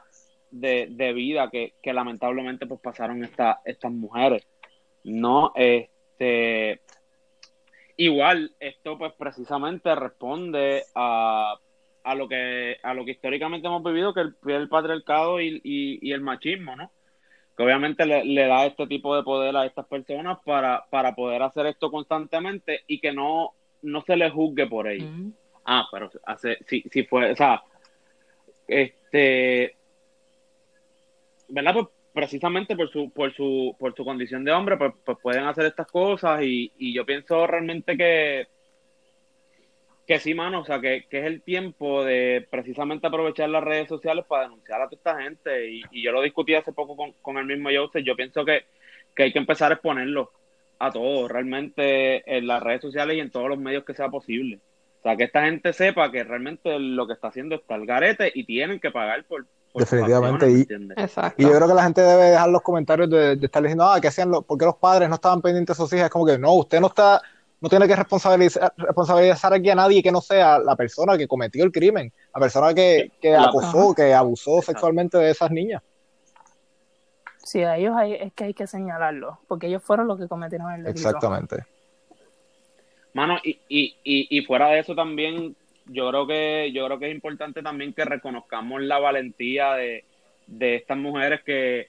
de, 0.49 1.13
vida 1.13 1.49
que, 1.49 1.73
lamentablemente 1.93 2.65
pues 2.65 2.79
pasaron 2.79 3.25
estas 3.25 3.91
mujeres. 3.91 4.47
No, 5.03 5.51
este 5.55 6.79
igual 7.97 8.55
esto 8.61 8.97
pues 8.97 9.13
precisamente 9.13 9.93
responde 9.93 10.83
a, 10.95 11.57
a 12.03 12.15
lo 12.15 12.27
que 12.27 12.77
a 12.83 12.93
lo 12.93 13.05
que 13.05 13.11
históricamente 13.11 13.67
hemos 13.67 13.83
vivido 13.83 14.13
que 14.13 14.21
el, 14.21 14.35
el 14.47 14.69
patriarcado 14.69 15.41
y, 15.41 15.61
y, 15.63 16.11
el 16.11 16.21
machismo, 16.21 16.75
¿no? 16.75 16.91
Que 17.55 17.63
obviamente 17.63 18.05
le, 18.05 18.47
da 18.47 18.65
este 18.65 18.87
tipo 18.87 19.15
de 19.15 19.23
poder 19.23 19.55
a 19.55 19.65
estas 19.65 19.85
personas 19.85 20.39
para, 20.43 20.85
para 20.89 21.13
poder 21.13 21.41
hacer 21.43 21.67
esto 21.67 21.91
constantemente 21.91 22.81
y 22.87 22.99
que 22.99 23.13
no, 23.13 23.51
no 23.83 24.01
se 24.01 24.15
les 24.15 24.31
juzgue 24.33 24.67
por 24.67 24.87
ello. 24.87 25.07
Ah, 25.65 25.87
pero 25.91 26.09
hace, 26.25 26.57
si, 26.67 26.81
si 26.91 27.03
fue, 27.03 27.31
o 27.31 27.35
sea, 27.35 27.63
este, 28.67 29.75
¿verdad? 31.47 31.73
Pues 31.73 31.87
precisamente 32.13 32.75
por 32.75 32.89
su, 32.89 33.11
por 33.11 33.33
su, 33.33 33.75
por 33.79 33.95
su 33.95 34.03
condición 34.03 34.43
de 34.43 34.51
hombre, 34.51 34.77
pues, 34.77 34.93
pues 35.03 35.17
pueden 35.21 35.45
hacer 35.45 35.65
estas 35.65 35.87
cosas 35.87 36.41
y, 36.43 36.71
y, 36.77 36.93
yo 36.93 37.05
pienso 37.05 37.45
realmente 37.47 37.97
que, 37.97 38.47
que 40.05 40.19
sí, 40.19 40.33
mano, 40.33 40.61
o 40.61 40.65
sea, 40.65 40.81
que, 40.81 41.05
que, 41.09 41.19
es 41.19 41.25
el 41.25 41.41
tiempo 41.41 42.03
de 42.03 42.45
precisamente 42.49 43.07
aprovechar 43.07 43.49
las 43.49 43.63
redes 43.63 43.87
sociales 43.87 44.25
para 44.27 44.43
denunciar 44.43 44.81
a 44.81 44.89
toda 44.89 44.97
esta 44.97 45.21
gente 45.21 45.71
y, 45.71 45.81
y 45.91 46.03
yo 46.03 46.11
lo 46.11 46.21
discutí 46.21 46.55
hace 46.55 46.73
poco 46.73 46.95
con, 46.95 47.13
con 47.21 47.37
el 47.37 47.45
mismo 47.45 47.69
Joseph, 47.73 48.03
yo 48.05 48.15
pienso 48.15 48.43
que, 48.43 48.65
que 49.15 49.23
hay 49.23 49.33
que 49.33 49.39
empezar 49.39 49.71
a 49.71 49.75
exponerlo 49.75 50.31
a 50.79 50.91
todos, 50.91 51.31
realmente 51.31 52.37
en 52.37 52.47
las 52.47 52.61
redes 52.61 52.81
sociales 52.81 53.15
y 53.15 53.21
en 53.21 53.31
todos 53.31 53.47
los 53.47 53.57
medios 53.57 53.85
que 53.85 53.93
sea 53.93 54.09
posible. 54.09 54.59
O 54.99 55.03
sea, 55.03 55.17
que 55.17 55.25
esta 55.25 55.43
gente 55.43 55.73
sepa 55.73 56.11
que 56.11 56.23
realmente 56.23 56.77
lo 56.79 57.07
que 57.07 57.13
está 57.13 57.27
haciendo 57.27 57.55
está 57.55 57.75
el 57.75 57.85
garete 57.85 58.31
y 58.33 58.45
tienen 58.45 58.79
que 58.79 58.91
pagar 58.91 59.23
por. 59.25 59.45
Definitivamente. 59.75 60.49
y, 60.49 60.61
y, 60.61 61.43
yo 61.43 61.51
creo 61.51 61.67
que 61.67 61.73
la 61.73 61.83
gente 61.83 62.01
debe 62.01 62.25
dejar 62.25 62.49
los 62.49 62.61
comentarios 62.61 63.09
de, 63.09 63.33
estar 63.33 63.61
diciendo, 63.61 63.85
ah, 63.85 63.99
¿qué 63.99 64.07
hacían 64.07 64.29
los, 64.29 64.45
¿por 64.45 64.57
qué 64.57 64.65
los 64.65 64.75
padres 64.75 65.09
no 65.09 65.15
estaban 65.15 65.41
pendientes 65.41 65.75
de 65.75 65.83
sus 65.83 65.91
hijas? 65.93 66.05
Es 66.05 66.11
como 66.11 66.25
que 66.25 66.37
no, 66.37 66.53
usted 66.53 66.79
no 66.79 66.87
está, 66.87 67.21
no 67.63 67.69
tiene 67.69 67.87
que 67.87 67.95
responsabilizar, 67.95 68.73
responsabilizar 68.75 69.53
aquí 69.53 69.69
a 69.69 69.75
nadie 69.75 70.03
que 70.03 70.11
no 70.11 70.19
sea 70.19 70.59
la 70.59 70.75
persona 70.75 71.17
que 71.17 71.29
cometió 71.29 71.63
el 71.63 71.71
crimen, 71.71 72.11
la 72.35 72.41
persona 72.41 72.73
que, 72.73 73.13
que 73.21 73.33
acosó, 73.33 73.95
que 73.95 74.13
abusó 74.13 74.61
sexualmente 74.61 75.17
de 75.17 75.31
esas 75.31 75.49
niñas. 75.49 75.81
Sí, 77.37 77.63
a 77.63 77.77
ellos 77.77 77.95
hay, 77.95 78.15
es 78.15 78.33
que 78.33 78.43
hay 78.43 78.53
que 78.53 78.67
señalarlo, 78.67 79.39
porque 79.47 79.67
ellos 79.67 79.81
fueron 79.81 80.07
los 80.07 80.19
que 80.19 80.27
cometieron 80.27 80.73
el 80.73 80.83
delito. 80.83 81.07
Exactamente. 81.07 81.63
Mano, 83.13 83.37
y, 83.41 83.57
y, 83.69 83.95
y, 84.03 84.41
fuera 84.41 84.67
de 84.67 84.79
eso 84.79 84.93
también, 84.93 85.55
yo 85.85 86.09
creo 86.09 86.27
que 86.27 86.69
yo 86.73 86.85
creo 86.85 86.99
que 86.99 87.07
es 87.07 87.15
importante 87.15 87.63
también 87.63 87.93
que 87.93 88.03
reconozcamos 88.03 88.81
la 88.81 88.99
valentía 88.99 89.75
de, 89.75 90.03
de 90.47 90.75
estas 90.75 90.97
mujeres 90.97 91.41
que, 91.43 91.87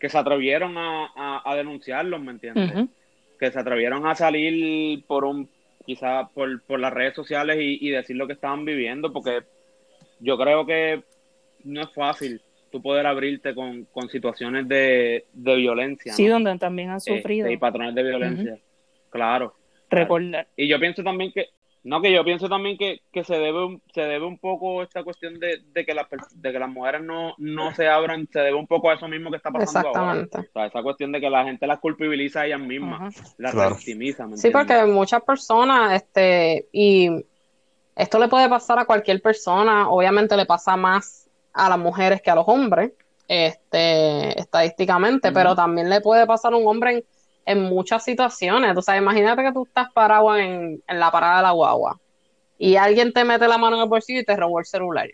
que 0.00 0.08
se 0.08 0.18
atrevieron 0.18 0.76
a, 0.76 1.42
a, 1.44 1.54
denunciarlos, 1.54 2.20
¿me 2.20 2.32
entiendes? 2.32 2.88
Que 3.42 3.50
se 3.50 3.58
atrevieron 3.58 4.06
a 4.06 4.14
salir 4.14 5.04
por 5.04 5.24
un 5.24 5.48
quizás 5.84 6.30
por, 6.30 6.62
por 6.62 6.78
las 6.78 6.92
redes 6.92 7.16
sociales 7.16 7.56
y, 7.58 7.90
decir 7.90 8.14
lo 8.14 8.28
que 8.28 8.34
estaban 8.34 8.64
viviendo, 8.64 9.12
porque 9.12 9.40
yo 10.20 10.38
creo 10.38 10.64
que 10.64 11.02
no 11.64 11.82
es 11.82 11.92
fácil 11.92 12.40
tú 12.70 12.80
poder 12.80 13.04
abrirte 13.04 13.52
con, 13.52 13.86
con 13.86 14.08
situaciones 14.08 14.68
de, 14.68 15.24
de 15.32 15.56
violencia. 15.56 16.12
Sí, 16.12 16.28
donde 16.28 16.56
también 16.56 16.90
han 16.90 16.98
este, 16.98 17.16
sufrido. 17.16 17.50
y 17.50 17.56
patrones 17.56 17.96
de 17.96 18.02
violencia. 18.04 18.58
Claro. 19.10 19.56
Recordar. 19.90 20.46
Y 20.56 20.68
yo 20.68 20.78
pienso 20.78 21.02
también 21.02 21.32
que 21.32 21.48
no, 21.84 22.00
que 22.00 22.12
yo 22.12 22.24
pienso 22.24 22.48
también 22.48 22.78
que, 22.78 23.00
que 23.12 23.24
se 23.24 23.34
debe 23.34 23.64
un, 23.64 23.82
se 23.92 24.02
debe 24.02 24.24
un 24.24 24.38
poco 24.38 24.82
esta 24.82 25.02
cuestión 25.02 25.40
de, 25.40 25.62
de 25.72 25.84
que, 25.84 25.94
de 26.34 26.52
que 26.52 26.58
las 26.58 26.68
mujeres 26.68 27.02
no, 27.02 27.34
no 27.38 27.74
se 27.74 27.88
abran, 27.88 28.28
se 28.32 28.38
debe 28.38 28.54
un 28.54 28.68
poco 28.68 28.90
a 28.90 28.94
eso 28.94 29.08
mismo 29.08 29.30
que 29.30 29.38
está 29.38 29.50
pasando 29.50 29.88
Exactamente. 29.88 30.36
ahora. 30.36 30.48
O 30.48 30.52
sea, 30.52 30.66
esa 30.66 30.82
cuestión 30.82 31.10
de 31.10 31.20
que 31.20 31.28
la 31.28 31.44
gente 31.44 31.66
las 31.66 31.80
culpabiliza 31.80 32.42
a 32.42 32.46
ellas 32.46 32.60
mismas, 32.60 33.14
las 33.36 33.52
claro. 33.52 33.76
sí, 33.78 34.50
porque 34.50 34.84
muchas 34.84 35.22
personas, 35.22 35.94
este, 35.94 36.68
y 36.70 37.10
esto 37.96 38.18
le 38.20 38.28
puede 38.28 38.48
pasar 38.48 38.78
a 38.78 38.84
cualquier 38.84 39.20
persona, 39.20 39.88
obviamente 39.88 40.36
le 40.36 40.46
pasa 40.46 40.76
más 40.76 41.28
a 41.52 41.68
las 41.68 41.78
mujeres 41.78 42.22
que 42.22 42.30
a 42.30 42.36
los 42.36 42.44
hombres, 42.46 42.92
este, 43.26 44.38
estadísticamente, 44.38 45.32
pero 45.32 45.56
también 45.56 45.90
le 45.90 46.00
puede 46.00 46.26
pasar 46.26 46.52
a 46.52 46.56
un 46.56 46.66
hombre 46.66 46.92
en 46.92 47.04
en 47.46 47.62
muchas 47.62 48.04
situaciones. 48.04 48.76
O 48.76 48.82
sea, 48.82 48.96
imagínate 48.96 49.42
que 49.42 49.52
tú 49.52 49.64
estás 49.64 49.92
parado 49.92 50.36
en, 50.36 50.82
en 50.86 51.00
la 51.00 51.10
parada 51.10 51.38
de 51.38 51.42
la 51.42 51.50
guagua 51.52 52.00
y 52.58 52.76
alguien 52.76 53.12
te 53.12 53.24
mete 53.24 53.48
la 53.48 53.58
mano 53.58 53.76
en 53.76 53.82
el 53.82 53.88
bolsillo 53.88 54.20
y 54.20 54.24
te 54.24 54.36
robó 54.36 54.60
el 54.60 54.66
celular. 54.66 55.08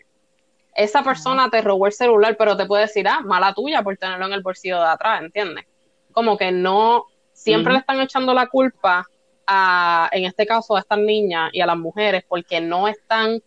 Esa 0.75 1.03
persona 1.03 1.49
te 1.49 1.61
robó 1.61 1.87
el 1.87 1.93
celular, 1.93 2.35
pero 2.37 2.55
te 2.55 2.65
puede 2.65 2.83
decir, 2.83 3.07
ah, 3.07 3.21
mala 3.21 3.53
tuya 3.53 3.81
por 3.81 3.97
tenerlo 3.97 4.27
en 4.27 4.33
el 4.33 4.41
bolsillo 4.43 4.77
de 4.79 4.87
atrás, 4.87 5.21
¿entiendes? 5.21 5.65
Como 6.11 6.37
que 6.37 6.51
no, 6.51 7.05
siempre 7.33 7.73
le 7.73 7.79
están 7.79 7.99
echando 8.01 8.33
la 8.33 8.47
culpa 8.47 9.05
a, 9.47 10.09
en 10.11 10.25
este 10.25 10.45
caso, 10.45 10.75
a 10.75 10.79
estas 10.79 10.99
niñas 10.99 11.49
y 11.51 11.61
a 11.61 11.65
las 11.65 11.77
mujeres, 11.77 12.23
porque 12.27 12.61
no 12.61 12.87
están 12.87 13.41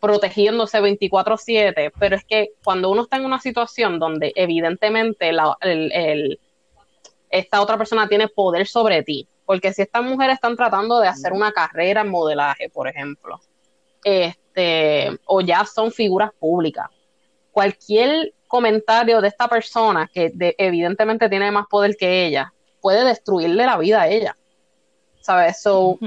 protegiéndose 0.00 0.80
24/7, 0.80 1.92
pero 1.98 2.16
es 2.16 2.24
que 2.24 2.50
cuando 2.64 2.90
uno 2.90 3.02
está 3.02 3.16
en 3.16 3.26
una 3.26 3.40
situación 3.40 3.98
donde 3.98 4.32
evidentemente 4.36 5.32
la, 5.32 5.56
el, 5.60 6.40
esta 7.30 7.60
otra 7.60 7.76
persona 7.76 8.08
tiene 8.08 8.28
poder 8.28 8.66
sobre 8.66 9.02
ti. 9.02 9.28
Porque 9.44 9.72
si 9.72 9.82
estas 9.82 10.02
mujeres 10.02 10.34
están 10.34 10.56
tratando 10.56 11.00
de 11.00 11.08
hacer 11.08 11.32
una 11.32 11.52
carrera 11.52 12.02
en 12.02 12.10
modelaje, 12.10 12.68
por 12.68 12.86
ejemplo, 12.86 13.40
este, 14.04 15.18
o 15.24 15.40
ya 15.40 15.64
son 15.64 15.90
figuras 15.90 16.32
públicas, 16.38 16.88
cualquier 17.50 18.34
comentario 18.46 19.20
de 19.20 19.28
esta 19.28 19.48
persona 19.48 20.10
que 20.12 20.32
evidentemente 20.58 21.28
tiene 21.28 21.50
más 21.50 21.66
poder 21.66 21.96
que 21.96 22.26
ella, 22.26 22.52
puede 22.80 23.04
destruirle 23.04 23.66
la 23.66 23.78
vida 23.78 24.02
a 24.02 24.08
ella. 24.08 24.36
¿Sabes? 25.20 25.60
So, 25.62 25.98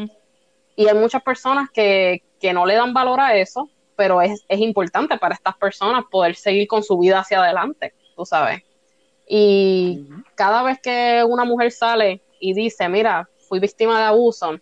Y 0.75 0.87
hay 0.87 0.95
muchas 0.95 1.21
personas 1.21 1.69
que, 1.71 2.23
que, 2.39 2.53
no 2.53 2.65
le 2.65 2.75
dan 2.75 2.93
valor 2.93 3.19
a 3.19 3.35
eso, 3.35 3.69
pero 3.95 4.21
es, 4.21 4.43
es 4.47 4.59
importante 4.59 5.17
para 5.17 5.35
estas 5.35 5.55
personas 5.57 6.03
poder 6.09 6.35
seguir 6.35 6.67
con 6.67 6.83
su 6.83 6.97
vida 6.97 7.19
hacia 7.19 7.43
adelante, 7.43 7.93
tú 8.15 8.25
sabes. 8.25 8.63
Y 9.27 10.07
cada 10.35 10.63
vez 10.63 10.79
que 10.81 11.23
una 11.27 11.45
mujer 11.45 11.71
sale 11.71 12.21
y 12.39 12.53
dice, 12.53 12.89
mira, 12.89 13.29
fui 13.47 13.59
víctima 13.59 13.99
de 13.99 14.05
abuso, 14.05 14.59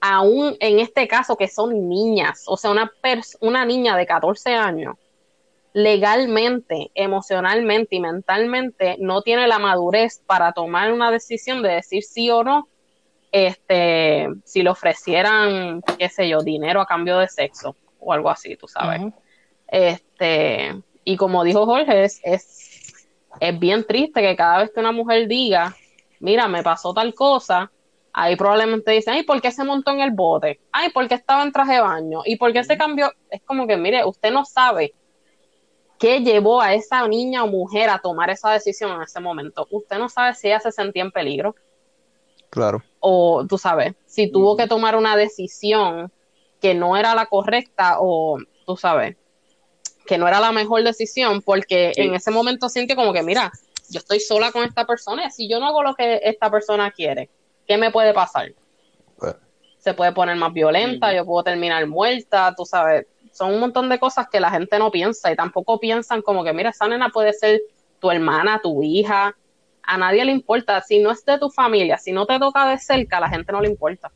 aún 0.00 0.56
en 0.60 0.78
este 0.78 1.08
caso 1.08 1.36
que 1.36 1.48
son 1.48 1.88
niñas, 1.88 2.44
o 2.46 2.56
sea, 2.56 2.70
una, 2.70 2.92
una 3.40 3.64
niña 3.64 3.96
de 3.96 4.06
14 4.06 4.54
años, 4.54 4.96
legalmente, 5.72 6.90
emocionalmente 6.94 7.96
y 7.96 8.00
mentalmente 8.00 8.96
no 8.98 9.22
tiene 9.22 9.46
la 9.46 9.58
madurez 9.58 10.22
para 10.26 10.52
tomar 10.52 10.92
una 10.92 11.10
decisión 11.10 11.62
de 11.62 11.70
decir 11.70 12.02
sí 12.02 12.30
o 12.30 12.42
no, 12.42 12.68
este, 13.30 14.28
si 14.44 14.62
le 14.62 14.70
ofrecieran, 14.70 15.82
qué 15.98 16.08
sé 16.08 16.28
yo, 16.28 16.40
dinero 16.40 16.80
a 16.80 16.86
cambio 16.86 17.18
de 17.18 17.28
sexo 17.28 17.76
o 18.00 18.12
algo 18.12 18.30
así, 18.30 18.56
tú 18.56 18.66
sabes. 18.66 19.02
Este, 19.66 20.80
y 21.04 21.16
como 21.16 21.44
dijo 21.44 21.66
Jorge, 21.66 22.04
es, 22.04 22.20
es 22.22 22.42
es 23.40 23.58
bien 23.58 23.84
triste 23.86 24.20
que 24.20 24.36
cada 24.36 24.58
vez 24.58 24.70
que 24.72 24.80
una 24.80 24.92
mujer 24.92 25.28
diga, 25.28 25.74
mira, 26.20 26.48
me 26.48 26.62
pasó 26.62 26.92
tal 26.92 27.14
cosa, 27.14 27.70
ahí 28.12 28.36
probablemente 28.36 28.90
dicen, 28.92 29.14
ay, 29.14 29.22
¿por 29.22 29.40
qué 29.40 29.50
se 29.50 29.64
montó 29.64 29.92
en 29.92 30.00
el 30.00 30.10
bote? 30.10 30.60
Ay, 30.72 30.90
¿por 30.90 31.06
qué 31.08 31.14
estaba 31.14 31.42
en 31.42 31.52
traje 31.52 31.74
de 31.74 31.80
baño? 31.80 32.22
¿Y 32.24 32.36
por 32.36 32.52
qué 32.52 32.64
se 32.64 32.76
cambió? 32.76 33.12
Es 33.30 33.42
como 33.42 33.66
que, 33.66 33.76
mire, 33.76 34.04
usted 34.04 34.32
no 34.32 34.44
sabe 34.44 34.94
qué 35.98 36.20
llevó 36.20 36.60
a 36.60 36.74
esa 36.74 37.06
niña 37.06 37.44
o 37.44 37.48
mujer 37.48 37.90
a 37.90 37.98
tomar 37.98 38.30
esa 38.30 38.50
decisión 38.50 38.92
en 38.92 39.02
ese 39.02 39.20
momento. 39.20 39.66
Usted 39.70 39.98
no 39.98 40.08
sabe 40.08 40.34
si 40.34 40.48
ella 40.48 40.60
se 40.60 40.72
sentía 40.72 41.02
en 41.02 41.10
peligro. 41.10 41.54
Claro. 42.50 42.82
O 43.00 43.44
tú 43.48 43.58
sabes, 43.58 43.94
si 44.06 44.30
tuvo 44.30 44.56
que 44.56 44.66
tomar 44.66 44.96
una 44.96 45.16
decisión 45.16 46.10
que 46.60 46.74
no 46.74 46.96
era 46.96 47.14
la 47.14 47.26
correcta 47.26 47.98
o 48.00 48.38
tú 48.66 48.76
sabes, 48.76 49.16
que 50.08 50.16
no 50.16 50.26
era 50.26 50.40
la 50.40 50.52
mejor 50.52 50.82
decisión 50.82 51.42
porque 51.42 51.92
en 51.96 52.14
ese 52.14 52.30
momento 52.30 52.70
siente 52.70 52.96
como 52.96 53.12
que, 53.12 53.22
mira, 53.22 53.52
yo 53.90 53.98
estoy 53.98 54.20
sola 54.20 54.50
con 54.50 54.64
esta 54.64 54.86
persona 54.86 55.26
y 55.26 55.30
si 55.30 55.48
yo 55.50 55.60
no 55.60 55.66
hago 55.66 55.82
lo 55.82 55.94
que 55.94 56.20
esta 56.24 56.50
persona 56.50 56.90
quiere, 56.90 57.28
¿qué 57.66 57.76
me 57.76 57.90
puede 57.90 58.14
pasar? 58.14 58.54
Pues. 59.18 59.36
Se 59.78 59.92
puede 59.92 60.12
poner 60.12 60.36
más 60.36 60.54
violenta, 60.54 61.14
yo 61.14 61.26
puedo 61.26 61.44
terminar 61.44 61.86
muerta, 61.86 62.54
tú 62.56 62.64
sabes, 62.64 63.06
son 63.32 63.52
un 63.52 63.60
montón 63.60 63.90
de 63.90 63.98
cosas 63.98 64.28
que 64.32 64.40
la 64.40 64.50
gente 64.50 64.78
no 64.78 64.90
piensa 64.90 65.30
y 65.30 65.36
tampoco 65.36 65.78
piensan 65.78 66.22
como 66.22 66.42
que, 66.42 66.54
mira, 66.54 66.70
esa 66.70 66.88
nena 66.88 67.10
puede 67.10 67.34
ser 67.34 67.60
tu 68.00 68.10
hermana, 68.10 68.60
tu 68.62 68.82
hija, 68.82 69.36
a 69.82 69.98
nadie 69.98 70.24
le 70.24 70.32
importa, 70.32 70.80
si 70.80 71.00
no 71.00 71.10
es 71.10 71.22
de 71.26 71.38
tu 71.38 71.50
familia, 71.50 71.98
si 71.98 72.12
no 72.12 72.24
te 72.24 72.38
toca 72.38 72.66
de 72.70 72.78
cerca, 72.78 73.18
a 73.18 73.20
la 73.20 73.28
gente 73.28 73.52
no 73.52 73.60
le 73.60 73.68
importa. 73.68 74.10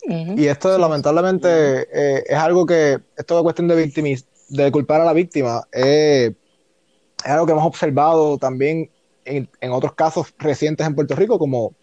Y 0.00 0.46
esto 0.46 0.78
lamentablemente 0.78 1.48
eh, 1.92 2.22
es 2.24 2.38
algo 2.38 2.64
que 2.64 3.00
es 3.16 3.26
toda 3.26 3.42
cuestión 3.42 3.66
de 3.66 3.74
victimismo 3.74 4.37
de 4.48 4.70
culpar 4.72 5.00
a 5.00 5.04
la 5.04 5.12
víctima 5.12 5.62
es 5.72 6.32
algo 7.24 7.46
que 7.46 7.52
hemos 7.52 7.66
observado 7.66 8.38
también 8.38 8.90
en, 9.24 9.72
otros 9.72 9.94
casos 9.94 10.34
recientes 10.38 10.86
en 10.86 10.94
Puerto 10.94 11.14
Rico, 11.14 11.38
como 11.38 11.74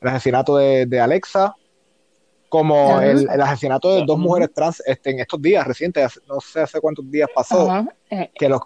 el 0.00 0.08
asesinato 0.08 0.56
de, 0.56 1.00
Alexa, 1.00 1.54
como 2.48 3.00
el, 3.00 3.28
asesinato 3.28 3.94
de 3.94 4.04
dos 4.04 4.18
mujeres 4.18 4.50
trans 4.52 4.82
este, 4.84 5.10
en 5.10 5.20
estos 5.20 5.40
días 5.40 5.66
recientes, 5.66 6.20
no 6.28 6.40
sé 6.40 6.60
hace 6.60 6.80
cuántos 6.80 7.10
días 7.10 7.28
pasó, 7.34 7.86
eh, 8.10 8.30
que 8.34 8.48
los 8.48 8.60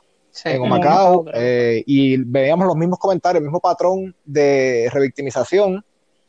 en 0.44 0.62
Humacao, 0.62 1.26
eh, 1.32 1.84
y 1.86 2.16
veíamos 2.16 2.66
los 2.66 2.76
mismos 2.76 2.98
comentarios, 2.98 3.38
el 3.38 3.44
mismo 3.44 3.60
patrón 3.60 4.16
de 4.24 4.88
revictimización, 4.92 5.84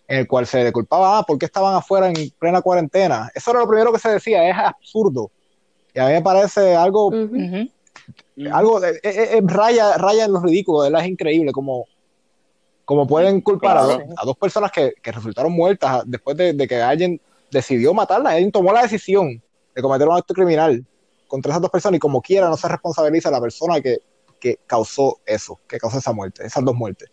en 0.07 0.19
el 0.19 0.27
cual 0.27 0.45
se 0.45 0.63
le 0.63 0.71
culpaba, 0.71 1.17
ah, 1.17 1.23
¿por 1.23 1.39
qué 1.39 1.47
estaban 1.47 1.73
afuera 1.73 2.07
en 2.07 2.13
plena 2.37 2.61
cuarentena? 2.61 3.31
Eso 3.33 3.49
era 3.49 3.61
lo 3.61 3.67
primero 3.67 3.91
que 3.91 3.97
se 3.97 4.09
decía, 4.09 4.47
es 4.47 4.55
absurdo. 4.55 5.31
Y 5.95 5.99
a 5.99 6.07
mí 6.07 6.11
me 6.11 6.21
parece 6.21 6.75
algo, 6.75 7.09
algo 8.51 8.81
raya, 9.43 9.97
raya 9.97 10.25
en 10.25 10.33
lo 10.33 10.41
ridículo, 10.41 10.83
es 10.83 11.07
increíble 11.07 11.53
como, 11.53 11.85
como 12.83 13.07
pueden 13.07 13.39
culpar 13.39 13.77
a, 13.77 14.25
dos 14.25 14.37
personas 14.37 14.73
que, 14.73 14.93
resultaron 15.01 15.53
muertas 15.53 16.03
después 16.05 16.35
de, 16.35 16.67
que 16.67 16.81
alguien 16.81 17.21
decidió 17.49 17.93
matarla, 17.93 18.31
alguien 18.31 18.51
tomó 18.51 18.73
la 18.73 18.81
decisión 18.81 19.41
de 19.73 19.81
cometer 19.81 20.05
un 20.05 20.17
acto 20.17 20.33
criminal 20.33 20.85
contra 21.29 21.53
esas 21.53 21.61
dos 21.61 21.71
personas 21.71 21.95
y 21.95 21.99
como 21.99 22.21
quiera 22.21 22.49
no 22.49 22.57
se 22.57 22.67
responsabiliza 22.67 23.29
a 23.29 23.31
la 23.31 23.39
persona 23.39 23.79
que, 23.79 23.99
que 24.37 24.59
causó 24.67 25.19
eso, 25.25 25.61
que 25.65 25.77
causó 25.77 25.99
esa 25.99 26.11
muerte, 26.11 26.45
esas 26.45 26.65
dos 26.65 26.75
muertes. 26.75 27.09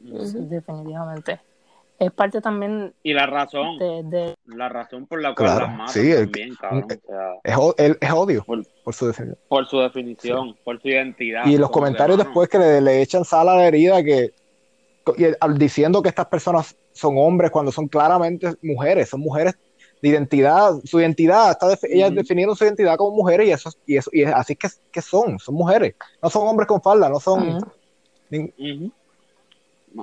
definitivamente 0.00 1.40
es 1.98 2.12
parte 2.12 2.40
también 2.40 2.94
y 3.02 3.12
la 3.14 3.26
razón. 3.26 3.78
de, 3.78 4.34
la 4.44 4.68
razón 4.68 5.06
por 5.06 5.22
la 5.22 5.34
cual 5.34 5.58
las 5.58 5.70
matan 5.70 6.30
también 6.30 6.54
cabrón, 6.54 6.86
es, 7.42 7.96
es, 8.00 8.12
odio 8.12 8.44
por, 8.44 8.94
su 8.94 9.06
definición 9.06 9.38
por 9.48 9.66
su 9.66 9.78
definición 9.80 10.56
por 10.62 10.80
su 10.80 10.88
identidad 10.88 11.46
y 11.46 11.56
los 11.56 11.70
comentarios 11.70 12.18
después 12.18 12.48
que 12.48 12.58
le, 12.58 13.02
echan 13.02 13.24
sal 13.24 13.48
a 13.48 13.56
la 13.56 13.66
herida 13.66 14.02
que 14.02 14.34
diciendo 15.54 16.02
que 16.02 16.08
estas 16.08 16.26
personas 16.26 16.76
son 16.92 17.16
hombres 17.18 17.50
cuando 17.50 17.72
son 17.72 17.88
claramente 17.88 18.52
mujeres 18.62 19.08
son 19.08 19.20
mujeres 19.20 19.56
de 20.02 20.08
identidad 20.10 20.74
su 20.84 21.00
identidad 21.00 21.52
está 21.52 21.74
ellas 21.88 22.14
definieron 22.14 22.54
su 22.54 22.64
identidad 22.64 22.96
como 22.96 23.16
mujeres 23.16 23.48
y 23.48 23.52
eso 23.52 23.70
y 23.86 23.96
eso 23.96 24.10
y 24.12 24.24
así 24.24 24.54
que, 24.54 24.68
que 24.92 25.00
son 25.00 25.38
son 25.38 25.54
mujeres 25.54 25.94
no 26.22 26.28
son 26.28 26.46
hombres 26.46 26.68
con 26.68 26.82
falda 26.82 27.08
no 27.08 27.20
son 27.20 27.58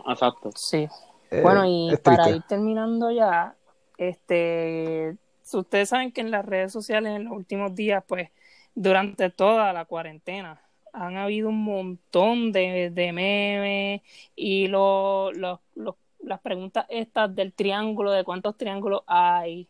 exacto. 0.07 0.49
Sí 0.55 0.87
bueno, 1.41 1.65
y 1.65 1.95
para 1.97 2.29
ir 2.29 2.43
terminando 2.43 3.11
ya, 3.11 3.55
este, 3.97 5.17
ustedes 5.51 5.89
saben 5.89 6.11
que 6.11 6.21
en 6.21 6.31
las 6.31 6.45
redes 6.45 6.71
sociales 6.71 7.15
en 7.15 7.25
los 7.25 7.33
últimos 7.33 7.75
días, 7.75 8.03
pues, 8.07 8.29
durante 8.75 9.29
toda 9.29 9.73
la 9.73 9.85
cuarentena, 9.85 10.61
han 10.93 11.17
habido 11.17 11.49
un 11.49 11.63
montón 11.63 12.51
de, 12.51 12.91
memes 13.13 14.01
y 14.35 14.67
lo, 14.67 15.31
las 15.31 16.39
preguntas 16.41 16.85
estas 16.89 17.33
del 17.35 17.53
triángulo, 17.53 18.11
de 18.11 18.23
cuántos 18.23 18.57
triángulos 18.57 19.01
hay, 19.07 19.67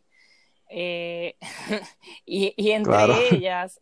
Eh, 0.68 1.36
y, 2.26 2.70
entre 2.70 2.94
ellas. 3.32 3.80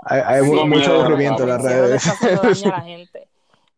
hay, 0.00 0.42
mucho 0.42 0.94
aburrimiento 0.94 1.42
en 1.44 1.48
las 1.48 1.62
redes. 1.62 2.64
la 2.64 2.80
gente. 2.80 3.28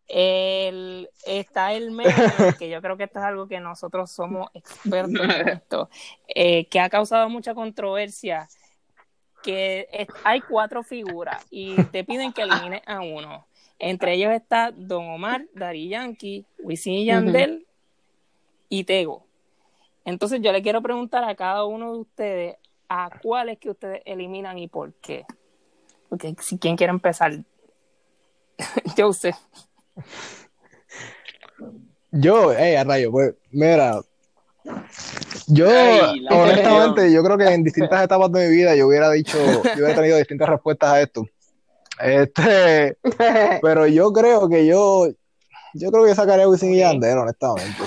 El, 0.09 1.11
está 1.27 1.73
el 1.73 1.91
meme, 1.91 2.15
que 2.59 2.69
yo 2.69 2.81
creo 2.81 2.97
que 2.97 3.05
esto 3.05 3.19
es 3.19 3.25
algo 3.25 3.49
que 3.49 3.59
nosotros 3.59 4.11
somos 4.11 4.49
expertos 4.55 5.21
en 5.21 5.49
esto, 5.49 5.91
eh, 6.29 6.67
que 6.67 6.81
ha 6.81 6.89
causado 6.89 7.29
mucha 7.29 7.55
controversia, 7.55 8.49
que 9.43 10.07
hay 10.25 10.41
cuatro 10.41 10.83
figuras 10.83 11.45
y 11.51 11.75
te 11.85 12.05
piden 12.05 12.33
que 12.33 12.43
elimines 12.43 12.83
a 12.87 13.01
uno. 13.01 13.47
Entre 13.79 14.15
ellos 14.15 14.33
está 14.33 14.73
Don 14.73 15.09
Omar, 15.11 15.45
Dari 15.55 15.89
Yankee, 15.89 16.47
Wisin 16.59 16.95
y 16.95 17.05
Yandel 17.07 17.67
y 18.69 18.85
Tego. 18.85 19.27
Entonces 20.05 20.41
yo 20.41 20.53
le 20.53 20.63
quiero 20.63 20.81
preguntar 20.83 21.25
a 21.25 21.35
cada 21.35 21.65
uno 21.65 21.93
de 21.93 21.99
ustedes 21.99 22.57
a 22.89 23.11
cuáles 23.23 23.59
que 23.59 23.71
ustedes 23.71 24.03
eliminan 24.05 24.59
y 24.59 24.69
por 24.69 24.95
qué. 24.95 25.27
Porque 26.09 26.35
si 26.41 26.59
quien 26.59 26.77
quiere 26.77 26.93
empezar, 26.93 27.33
yo 28.97 29.13
sé. 29.13 29.35
Yo, 32.13 32.53
eh, 32.53 32.79
a 32.79 32.85
rayo, 32.85 33.11
pues, 33.11 33.35
mira, 33.51 34.01
yo, 35.47 35.69
honestamente, 36.31 37.13
yo 37.13 37.23
creo 37.23 37.39
que 37.39 37.45
en 37.45 37.63
distintas 37.63 38.05
etapas 38.05 38.33
de 38.33 38.49
mi 38.49 38.57
vida 38.57 38.75
yo 38.75 38.89
hubiera 38.89 39.11
dicho, 39.11 39.39
yo 39.39 39.61
hubiera 39.75 39.95
tenido 39.95 40.17
distintas 40.17 40.49
respuestas 40.49 40.91
a 40.91 41.01
esto. 41.03 41.27
Este, 42.01 42.97
pero 43.63 43.87
yo 43.87 44.13
creo 44.13 44.49
que 44.49 44.67
yo, 44.67 45.09
yo 45.75 45.91
creo 45.91 46.05
que 46.05 46.15
sacaré 46.15 46.43
a 46.43 46.49
Wisin 46.49 46.75
y 46.75 46.79
Yandel, 46.79 47.19
honestamente. 47.19 47.83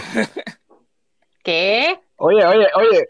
¿Qué? 1.44 2.00
Oye, 2.22 2.46
oye, 2.46 2.68
oye. 2.76 3.10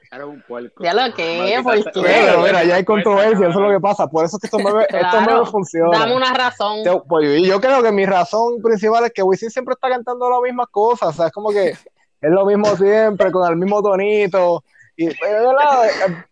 Ya 0.80 0.94
lo 0.94 1.14
que, 1.16 1.60
¿por 1.64 1.84
qué? 1.84 2.02
Pero 2.02 2.42
mira, 2.42 2.64
ya 2.64 2.76
hay 2.76 2.86
controversia, 2.86 3.50
eso 3.50 3.60
es 3.60 3.66
lo 3.66 3.72
que 3.72 3.80
pasa. 3.80 4.08
Por 4.08 4.24
eso 4.24 4.38
es 4.38 4.42
que 4.42 4.48
esto 4.48 4.60
me 4.60 4.86
claro, 4.86 5.46
funciona. 5.48 5.98
Dame 5.98 6.16
una 6.16 6.32
razón. 6.32 6.84
Yo, 6.86 7.04
pues, 7.04 7.42
yo 7.42 7.60
creo 7.60 7.82
que 7.82 7.92
mi 7.92 8.06
razón 8.06 8.62
principal 8.62 9.06
es 9.06 9.12
que 9.12 9.24
Wisin 9.24 9.50
siempre 9.50 9.74
está 9.74 9.90
cantando 9.90 10.30
las 10.30 10.42
mismas 10.42 10.68
cosas. 10.70 11.10
O 11.10 11.14
sea, 11.14 11.28
es 11.28 11.32
como 11.32 11.50
que 11.50 11.70
es 11.70 11.80
lo 12.22 12.46
mismo 12.46 12.68
siempre, 12.76 13.32
con 13.32 13.50
el 13.50 13.58
mismo 13.58 13.82
tonito. 13.82 14.64
Y 14.96 15.08
la, 15.08 16.28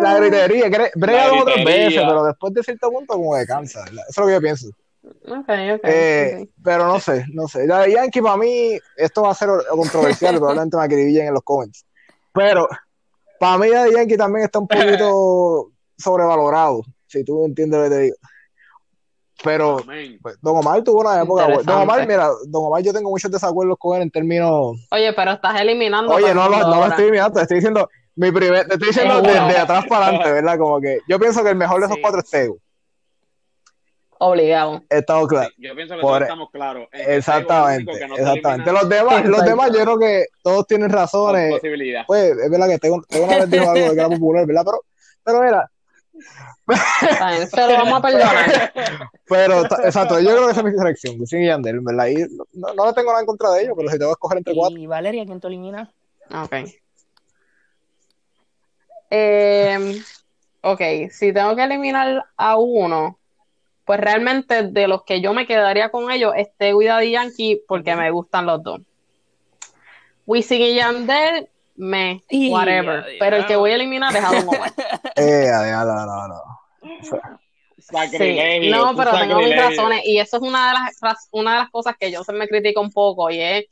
la 0.00 0.18
gritería, 0.18 0.70
brega 0.94 1.28
dos 1.28 1.42
otras 1.42 1.64
veces, 1.64 2.02
pero 2.06 2.24
después 2.24 2.54
de 2.54 2.62
cierto 2.62 2.90
punto 2.90 3.14
como 3.14 3.36
que 3.36 3.44
cansa. 3.44 3.84
Eso 3.84 4.00
es 4.08 4.16
lo 4.16 4.26
que 4.26 4.32
yo 4.32 4.40
pienso. 4.40 4.68
Okay, 5.04 5.72
okay, 5.72 5.90
eh, 5.92 6.48
Pero 6.62 6.86
no 6.86 6.98
sé, 6.98 7.26
no 7.32 7.46
sé. 7.46 7.66
La 7.66 7.88
Yankee 7.88 8.22
para 8.22 8.36
mí, 8.36 8.78
esto 8.96 9.22
va 9.22 9.32
a 9.32 9.34
ser 9.34 9.50
controversial, 9.68 10.36
probablemente 10.38 10.76
me 10.78 10.84
acribillen 10.84 11.26
en 11.26 11.34
los 11.34 11.42
comments. 11.42 11.84
Pero 12.32 12.68
para 13.38 13.58
mí 13.58 13.68
Daddy 13.68 13.94
Yankee 13.94 14.16
también 14.16 14.44
está 14.44 14.58
un 14.58 14.68
poquito 14.68 15.72
sobrevalorado, 15.98 16.82
si 17.06 17.24
tú 17.24 17.44
entiendes 17.44 17.78
lo 17.78 17.84
que 17.84 17.90
te 17.90 18.00
digo. 18.02 18.16
Pero 19.42 19.78
pues, 20.22 20.38
Don 20.40 20.56
Omar 20.56 20.82
tuvo 20.82 21.00
una 21.00 21.20
época. 21.20 21.48
Don 21.64 21.82
Omar, 21.82 22.06
mira, 22.06 22.28
Don 22.46 22.66
Omar, 22.66 22.82
yo 22.82 22.92
tengo 22.92 23.10
muchos 23.10 23.30
desacuerdos 23.30 23.76
con 23.78 23.96
él 23.96 24.02
en 24.02 24.10
términos. 24.10 24.76
Oye, 24.90 25.12
pero 25.12 25.32
estás 25.32 25.60
eliminando. 25.60 26.12
Oye, 26.14 26.32
no, 26.34 26.48
no, 26.48 26.58
lo 26.60 26.86
estoy 26.86 27.04
eliminando, 27.04 27.34
te 27.34 27.42
estoy 27.42 27.56
diciendo. 27.56 27.88
Mi 28.14 28.30
primer, 28.30 28.66
te 28.68 28.74
estoy 28.74 28.88
diciendo 28.88 29.22
de, 29.22 29.38
atrás 29.38 29.86
para 29.88 30.06
adelante, 30.06 30.32
¿verdad? 30.32 30.58
Como 30.58 30.80
que 30.80 30.98
yo 31.08 31.18
pienso 31.18 31.42
que 31.42 31.48
el 31.50 31.56
mejor 31.56 31.80
de 31.80 31.86
esos 31.86 31.98
cuatro 32.00 32.20
es 32.20 32.28
Tego. 32.28 32.58
Obligado. 34.24 34.84
Estamos 34.88 35.26
claros. 35.26 35.52
yo 35.58 35.74
pienso 35.74 35.96
que 35.96 36.00
todos 36.00 36.22
estamos 36.22 36.50
claros. 36.52 36.88
Exactamente. 36.92 37.90
exactamente. 37.90 38.70
Los 38.70 38.88
demás, 38.88 39.24
los 39.24 39.44
demás, 39.44 39.72
yo 39.72 39.82
creo 39.82 39.98
que 39.98 40.26
todos 40.44 40.64
tienen 40.68 40.90
razones. 40.90 41.58
Pues 42.06 42.30
es 42.30 42.48
verdad 42.48 42.68
que 42.68 42.78
tengo, 42.78 43.02
tengo 43.08 43.26
una 43.26 43.38
vez 43.38 43.50
dijo 43.50 43.68
algo 43.68 43.88
de 43.88 43.94
que 43.94 44.00
era 44.00 44.08
popular, 44.08 44.46
¿verdad? 44.46 44.64
Pero, 44.64 44.80
pero 45.24 45.42
mira. 45.42 45.70
se 47.50 47.66
lo 47.66 47.72
vamos 47.72 47.94
a 47.94 48.02
perdonar. 48.02 48.72
Pero, 49.28 49.64
exacto, 49.64 50.20
yo 50.20 50.28
creo 50.28 50.46
que 50.46 50.52
esa 50.52 50.60
es 50.60 50.66
mi 50.66 50.78
selección, 50.78 51.44
Yandel, 51.44 51.80
¿verdad? 51.80 52.06
Y 52.06 52.14
no, 52.52 52.74
no 52.74 52.86
le 52.86 52.92
tengo 52.92 53.10
nada 53.10 53.20
en 53.20 53.26
contra 53.26 53.50
de 53.50 53.62
ellos, 53.62 53.74
pero 53.76 53.88
si 53.88 53.98
tengo 53.98 54.10
que 54.10 54.12
escoger 54.12 54.38
entre 54.38 54.54
cuatro. 54.54 54.78
¿Y 54.78 54.86
Valeria 54.86 55.24
quién 55.24 55.40
te 55.40 55.46
elimina? 55.48 55.90
Ok. 56.30 56.54
Eh, 59.10 60.00
ok, 60.60 60.80
si 61.10 61.32
tengo 61.32 61.56
que 61.56 61.64
eliminar 61.64 62.24
a 62.36 62.56
uno, 62.58 63.18
pues 63.84 64.00
realmente 64.00 64.62
de 64.62 64.88
los 64.88 65.02
que 65.04 65.20
yo 65.20 65.32
me 65.32 65.46
quedaría 65.46 65.90
con 65.90 66.10
ellos 66.10 66.32
es 66.36 66.48
Tego 66.56 66.82
y 66.82 67.10
Yankee 67.12 67.62
porque 67.66 67.96
me 67.96 68.10
gustan 68.10 68.46
los 68.46 68.62
dos. 68.62 68.80
Wisin 70.26 70.62
y 70.62 70.74
Yandel, 70.74 71.48
me, 71.74 72.22
whatever. 72.50 73.04
Pero 73.18 73.36
el 73.36 73.46
que 73.46 73.56
voy 73.56 73.72
a 73.72 73.74
eliminar 73.74 74.14
es 74.14 74.24
a 74.24 74.30
Don 74.30 74.48
Omar. 74.48 74.72
Eh, 75.16 75.50
no, 75.50 76.06
no, 76.06 76.28
no. 76.28 76.62
Sí. 78.10 78.70
No, 78.70 78.94
pero 78.96 79.10
tengo 79.18 79.38
mis 79.40 79.56
razones 79.56 80.02
y 80.04 80.18
eso 80.18 80.36
es 80.36 80.42
una 80.42 80.68
de 80.68 80.74
las 81.02 81.28
una 81.32 81.52
de 81.52 81.58
las 81.58 81.70
cosas 81.70 81.94
que 81.98 82.10
yo 82.10 82.22
se 82.24 82.32
me 82.32 82.48
critica 82.48 82.80
un 82.80 82.92
poco 82.92 83.30
y 83.30 83.40
es 83.40 83.64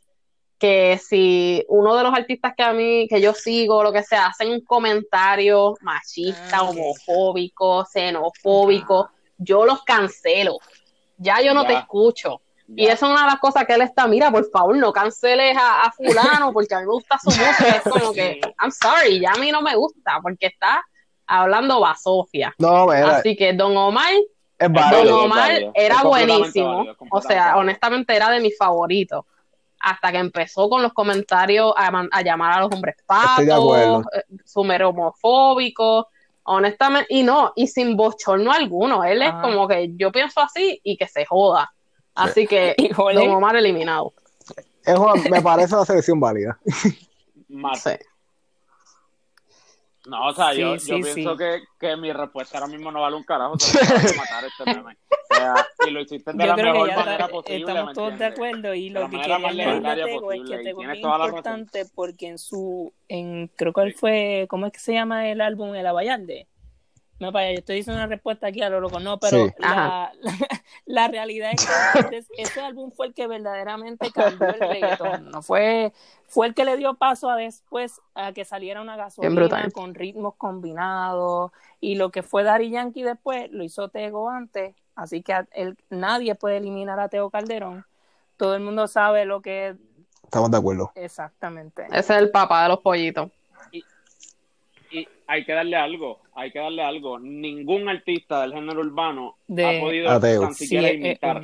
que 0.58 0.98
si 0.98 1.64
uno 1.68 1.96
de 1.96 2.02
los 2.02 2.12
artistas 2.12 2.52
que 2.56 2.62
a 2.62 2.72
mí 2.72 3.06
que 3.08 3.20
yo 3.20 3.32
sigo 3.32 3.82
lo 3.82 3.92
que 3.92 4.02
sea 4.02 4.26
hacen 4.26 4.50
un 4.50 4.60
comentario 4.62 5.74
machista, 5.80 6.58
ah, 6.58 6.62
homofóbico, 6.64 7.86
xenofóbico, 7.86 9.10
yo 9.40 9.64
los 9.64 9.82
cancelo. 9.82 10.58
Ya 11.16 11.40
yo 11.40 11.52
no 11.54 11.66
te 11.66 11.74
escucho. 11.74 12.40
Y 12.76 12.86
eso 12.86 13.06
es 13.06 13.12
una 13.12 13.22
de 13.22 13.26
las 13.32 13.40
cosas 13.40 13.64
que 13.66 13.74
él 13.74 13.82
está, 13.82 14.06
mira, 14.06 14.30
por 14.30 14.48
favor, 14.48 14.76
no 14.76 14.92
canceles 14.92 15.56
a, 15.58 15.90
fulano 15.90 16.52
porque 16.52 16.74
a 16.74 16.80
mí 16.80 16.86
me 16.86 16.92
gusta 16.92 17.18
su 17.18 17.30
música. 17.30 17.68
Es 17.68 17.82
como 17.82 18.12
que, 18.12 18.40
I'm 18.60 18.70
sorry, 18.70 19.20
ya 19.20 19.32
a 19.32 19.38
mí 19.38 19.50
no 19.50 19.60
me 19.60 19.74
gusta 19.74 20.20
porque 20.22 20.46
está 20.46 20.84
hablando 21.26 21.80
basofia. 21.80 22.54
No, 22.58 22.90
Así 22.90 23.36
que 23.36 23.52
Don 23.54 23.76
Omar, 23.76 24.12
Don 24.58 25.08
Omar 25.12 25.72
era 25.74 26.02
buenísimo. 26.02 26.86
O 27.10 27.20
sea, 27.20 27.56
honestamente 27.56 28.14
era 28.14 28.30
de 28.30 28.40
mis 28.40 28.56
favoritos. 28.56 29.24
Hasta 29.80 30.12
que 30.12 30.18
empezó 30.18 30.68
con 30.68 30.82
los 30.82 30.92
comentarios 30.92 31.72
a, 31.74 32.22
llamar 32.22 32.58
a 32.58 32.60
los 32.60 32.74
hombres 32.74 32.96
patos, 33.06 34.04
eh, 34.14 34.24
súper 34.44 34.84
homofóbicos 34.84 36.04
honestamente, 36.50 37.06
y 37.10 37.22
no, 37.22 37.52
y 37.54 37.68
sin 37.68 37.96
bochorno 37.96 38.50
alguno, 38.50 39.04
él 39.04 39.22
es 39.22 39.32
como 39.40 39.68
que 39.68 39.92
yo 39.94 40.10
pienso 40.10 40.40
así 40.40 40.80
y 40.82 40.96
que 40.96 41.06
se 41.06 41.24
joda. 41.24 41.72
Así 42.14 42.46
que 42.46 42.74
Don 42.96 43.30
Omar 43.30 43.54
eliminado. 43.56 44.12
me 45.30 45.42
parece 45.42 45.74
una 45.74 45.84
selección 45.84 46.18
válida. 46.18 46.58
No, 50.10 50.26
o 50.26 50.32
sea, 50.34 50.52
yo, 50.52 50.74
yo 50.74 51.00
pienso 51.00 51.36
que, 51.36 51.62
que, 51.78 51.96
mi 51.96 52.12
respuesta 52.12 52.58
ahora 52.58 52.66
mismo 52.66 52.90
no 52.90 53.02
vale 53.02 53.14
un 53.14 53.22
carajo. 53.22 53.54
matar 54.18 54.44
este 54.44 54.64
meme. 54.64 54.96
O 55.30 55.34
sea, 55.36 55.54
y 55.86 55.90
lo 55.92 56.00
hiciste 56.00 56.32
de 56.32 56.38
yo 56.38 56.46
la 56.46 56.56
mejor 56.56 56.96
manera 56.96 57.28
posible. 57.28 57.58
Estamos 57.58 57.94
todos 57.94 58.18
de 58.18 58.24
acuerdo 58.24 58.74
y 58.74 58.90
lo 58.90 59.08
que 59.08 59.20
quería 59.20 59.36
Tego 60.04 60.32
es 60.32 60.50
que 60.50 60.58
Tego 60.64 60.82
es 60.82 60.98
importante 60.98 61.86
porque 61.94 62.26
en 62.26 62.38
su, 62.38 62.92
en, 63.06 63.52
creo 63.54 63.72
que 63.72 63.82
él 63.82 63.94
fue, 63.94 64.46
¿cómo 64.50 64.66
es 64.66 64.72
que 64.72 64.80
se 64.80 64.94
llama 64.94 65.28
el 65.28 65.40
álbum? 65.40 65.76
El 65.76 65.86
Abayalde. 65.86 66.48
No, 67.20 67.32
para 67.32 67.52
yo 67.52 67.58
estoy 67.58 67.76
diciendo 67.76 67.98
una 67.98 68.06
respuesta 68.06 68.46
aquí 68.46 68.62
a 68.62 68.70
lo 68.70 68.80
loco, 68.80 68.98
no, 68.98 69.18
pero 69.20 69.48
la, 69.58 70.10
la, 70.86 71.08
realidad 71.08 71.52
es 71.52 71.66
que 72.08 72.42
ese 72.42 72.60
álbum 72.62 72.90
fue 72.90 73.08
el 73.08 73.14
que 73.14 73.26
verdaderamente 73.26 74.10
cambió 74.10 74.48
el 74.48 74.58
reggaetón, 74.58 75.30
no 75.30 75.42
fue, 75.42 75.92
fue 76.26 76.46
el 76.46 76.54
que 76.54 76.64
le 76.64 76.78
dio 76.78 76.94
paso 76.94 77.28
a 77.28 77.36
después 77.36 78.00
a 78.14 78.32
que 78.32 78.46
saliera 78.46 78.80
una 78.80 78.96
gasolina 78.96 79.70
con 79.70 79.94
ritmos 79.94 80.34
combinados 80.36 81.52
y 81.78 81.96
lo 81.96 82.10
que 82.10 82.22
fue 82.22 82.42
Daddy 82.42 82.70
Yankee 82.70 83.02
después 83.02 83.50
lo 83.52 83.64
hizo 83.64 83.90
Tego 83.90 84.30
antes, 84.30 84.74
así 84.94 85.22
que 85.22 85.44
nadie 85.90 86.34
puede 86.34 86.56
eliminar 86.56 86.98
a 87.00 87.10
Tego 87.10 87.28
Calderón, 87.28 87.84
todo 88.38 88.54
el 88.54 88.62
mundo 88.62 88.88
sabe 88.88 89.26
lo 89.26 89.42
que 89.42 89.76
Estamos 90.24 90.50
de 90.52 90.58
acuerdo. 90.58 90.92
Exactamente. 90.94 91.86
Ese 91.86 91.98
es 91.98 92.10
el 92.10 92.30
papá 92.30 92.62
de 92.62 92.68
los 92.68 92.78
pollitos. 92.78 93.30
Y 93.72 95.06
hay 95.26 95.44
que 95.44 95.52
darle 95.52 95.76
algo, 95.76 96.20
hay 96.40 96.50
que 96.50 96.58
darle 96.58 96.82
algo. 96.82 97.18
Ningún 97.18 97.88
artista 97.88 98.42
del 98.42 98.52
género 98.52 98.80
urbano 98.80 99.36
ha 99.48 99.80
podido 99.80 100.20
tan 100.40 100.54
siquiera 100.54 100.92
imitar 100.92 101.40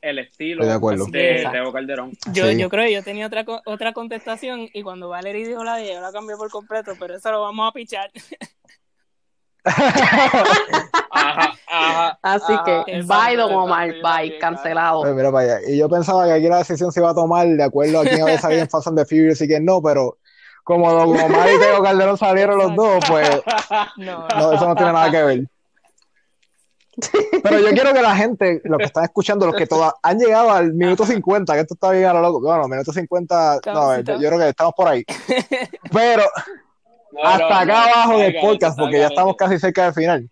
el 0.00 0.18
estilo 0.18 0.64
de, 0.64 1.46
Teo 1.52 1.72
Calderón. 1.72 2.12
Yo, 2.32 2.50
yo 2.50 2.70
creo 2.70 2.86
que 2.86 2.92
yo 2.94 3.02
tenía 3.02 3.26
otra, 3.26 3.44
otra 3.66 3.92
contestación 3.92 4.68
y 4.72 4.82
cuando 4.82 5.10
Valerie 5.10 5.46
dijo 5.46 5.62
la 5.62 5.76
de 5.76 5.92
yo 5.92 6.00
la 6.00 6.12
cambié 6.12 6.36
por 6.36 6.50
completo, 6.50 6.92
pero 6.98 7.14
eso 7.16 7.30
lo 7.30 7.42
vamos 7.42 7.68
a 7.68 7.72
pichar. 7.72 8.10
Así 12.22 12.52
que, 12.64 13.02
bye, 13.02 13.36
Don 13.36 13.52
Omar, 13.52 13.92
bye, 14.02 14.38
cancelado. 14.38 15.02
Pues 15.02 15.14
mira, 15.14 15.30
vaya. 15.30 15.58
Y 15.68 15.76
yo 15.76 15.90
pensaba 15.90 16.24
que 16.24 16.32
aquí 16.32 16.48
la 16.48 16.58
decisión 16.58 16.90
se 16.90 17.00
iba 17.00 17.10
a 17.10 17.14
tomar 17.14 17.46
de 17.46 17.62
acuerdo 17.62 18.00
a 18.00 18.04
quién 18.04 18.22
había 18.22 18.38
salido 18.38 18.62
en 18.62 18.70
Fast 18.70 18.86
and 18.86 18.98
the 18.98 19.04
Furious 19.04 19.42
y 19.42 19.46
quién 19.46 19.66
no, 19.66 19.82
pero 19.82 20.16
como 20.64 20.92
Don 20.92 21.08
Omar 21.08 21.48
y 21.52 21.58
Teo 21.58 21.82
Calderón 21.82 22.18
salieron 22.18 22.58
los 22.58 22.74
dos, 22.74 23.04
pues 23.08 23.42
no. 23.96 24.28
eso 24.28 24.68
no 24.68 24.74
tiene 24.74 24.92
nada 24.92 25.10
que 25.10 25.22
ver. 25.22 25.44
Pero 27.42 27.58
yo 27.60 27.70
quiero 27.70 27.92
que 27.92 28.02
la 28.02 28.14
gente, 28.14 28.60
los 28.64 28.78
que 28.78 28.84
están 28.84 29.04
escuchando, 29.04 29.46
los 29.46 29.54
que 29.54 29.66
todas 29.66 29.92
han 30.02 30.18
llegado 30.18 30.50
al 30.50 30.74
minuto 30.74 31.06
50, 31.06 31.54
que 31.54 31.60
esto 31.60 31.74
está 31.74 31.90
bien 31.90 32.06
a 32.06 32.12
lo 32.12 32.20
loco. 32.20 32.40
Bueno, 32.40 32.68
minuto 32.68 32.92
50, 32.92 33.60
no, 33.66 34.00
yo, 34.00 34.20
yo 34.20 34.28
creo 34.28 34.38
que 34.38 34.48
estamos 34.48 34.74
por 34.74 34.88
ahí. 34.88 35.04
Pero 35.92 36.24
No, 37.12 37.24
hasta 37.24 37.48
no, 37.48 37.54
acá 37.54 37.64
no, 37.64 37.76
abajo 37.76 38.18
del 38.18 38.36
podcast, 38.40 38.78
porque 38.78 38.98
ya 38.98 39.06
estamos 39.06 39.36
casi 39.36 39.58
cerca 39.58 39.84
del 39.84 39.94
final. 39.94 40.30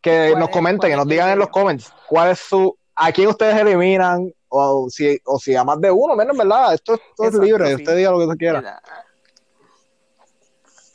Que 0.00 0.28
¿Cuál 0.30 0.40
nos 0.40 0.48
comenten, 0.50 0.90
que 0.90 0.96
nos 0.96 1.08
digan 1.08 1.30
en 1.30 1.38
los 1.38 1.48
comments 1.48 1.92
cuál 2.06 2.30
es 2.30 2.38
su, 2.38 2.76
a 2.94 3.12
quién 3.12 3.28
ustedes 3.28 3.56
eliminan, 3.56 4.32
o 4.48 4.88
si, 4.88 5.20
o 5.24 5.38
si 5.38 5.54
a 5.54 5.64
más 5.64 5.80
de 5.80 5.90
uno, 5.90 6.16
menos, 6.16 6.36
¿verdad? 6.36 6.74
Esto, 6.74 6.94
esto 6.94 7.24
es 7.24 7.34
libre, 7.34 7.68
sí. 7.68 7.74
usted 7.74 7.96
diga 7.96 8.10
lo 8.10 8.18
que 8.18 8.24
usted 8.24 8.38
quiera. 8.38 8.80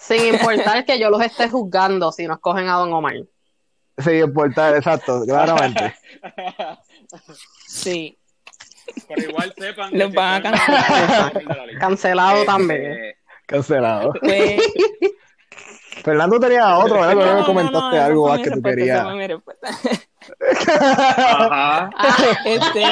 Sin 0.03 0.33
importar 0.33 0.83
que 0.85 0.99
yo 0.99 1.09
los 1.09 1.21
esté 1.21 1.49
juzgando 1.49 2.11
si 2.11 2.27
nos 2.27 2.39
cogen 2.39 2.67
a 2.67 2.75
Don 2.75 2.93
Omar. 2.93 3.15
Sí, 3.97 4.11
importar, 4.11 4.75
exacto, 4.75 5.23
claramente. 5.25 5.95
Sí. 7.67 8.17
Pero 9.07 9.29
igual 9.29 9.53
sepan 9.57 9.91
que 9.91 9.97
Los 9.97 10.09
si 10.11 10.15
van 10.15 10.33
a 10.33 10.41
cancelar. 10.41 11.77
Cancelado 11.79 12.35
Este, 12.39 12.45
también. 12.45 13.15
Cancelado. 13.45 14.13
Pues, 14.19 14.61
Fernando 16.03 16.39
tenía 16.39 16.77
otro, 16.77 16.95
¿verdad? 16.95 17.13
Pero 17.15 17.25
no, 17.25 17.33
me 17.33 17.39
no, 17.39 17.45
comentaste 17.45 17.95
no, 17.97 18.03
algo 18.03 18.29
más 18.29 18.39
que 18.41 18.51
tú 18.51 18.61
querías. 18.61 19.05
Ajá. 20.79 21.89
Este, 22.45 22.85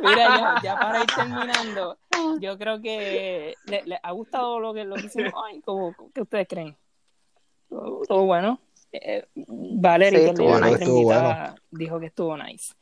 mira, 0.00 0.38
ya, 0.38 0.60
ya 0.62 0.76
para 0.78 1.00
ir 1.00 1.06
terminando, 1.14 1.98
yo 2.40 2.58
creo 2.58 2.80
que 2.80 3.54
le, 3.66 3.82
le 3.84 4.00
ha 4.02 4.12
gustado 4.12 4.60
lo 4.60 4.74
que, 4.74 4.84
lo 4.84 4.96
que 4.96 5.06
hicimos 5.06 5.32
hoy. 5.34 5.60
¿Cómo, 5.62 5.94
¿Qué 6.14 6.22
ustedes 6.22 6.46
creen? 6.48 6.76
Estuvo 7.62 8.02
estuvo 8.02 8.26
bueno. 8.26 8.60
Eh, 8.92 9.26
Valerie, 9.34 10.20
Sí, 10.20 10.26
estuvo 10.26 10.54
es 10.54 10.60
nice. 10.60 10.74
Estuvo 10.74 11.02
invitada, 11.02 11.54
dijo 11.70 12.00
que 12.00 12.06
estuvo 12.06 12.36
nice. 12.36 12.74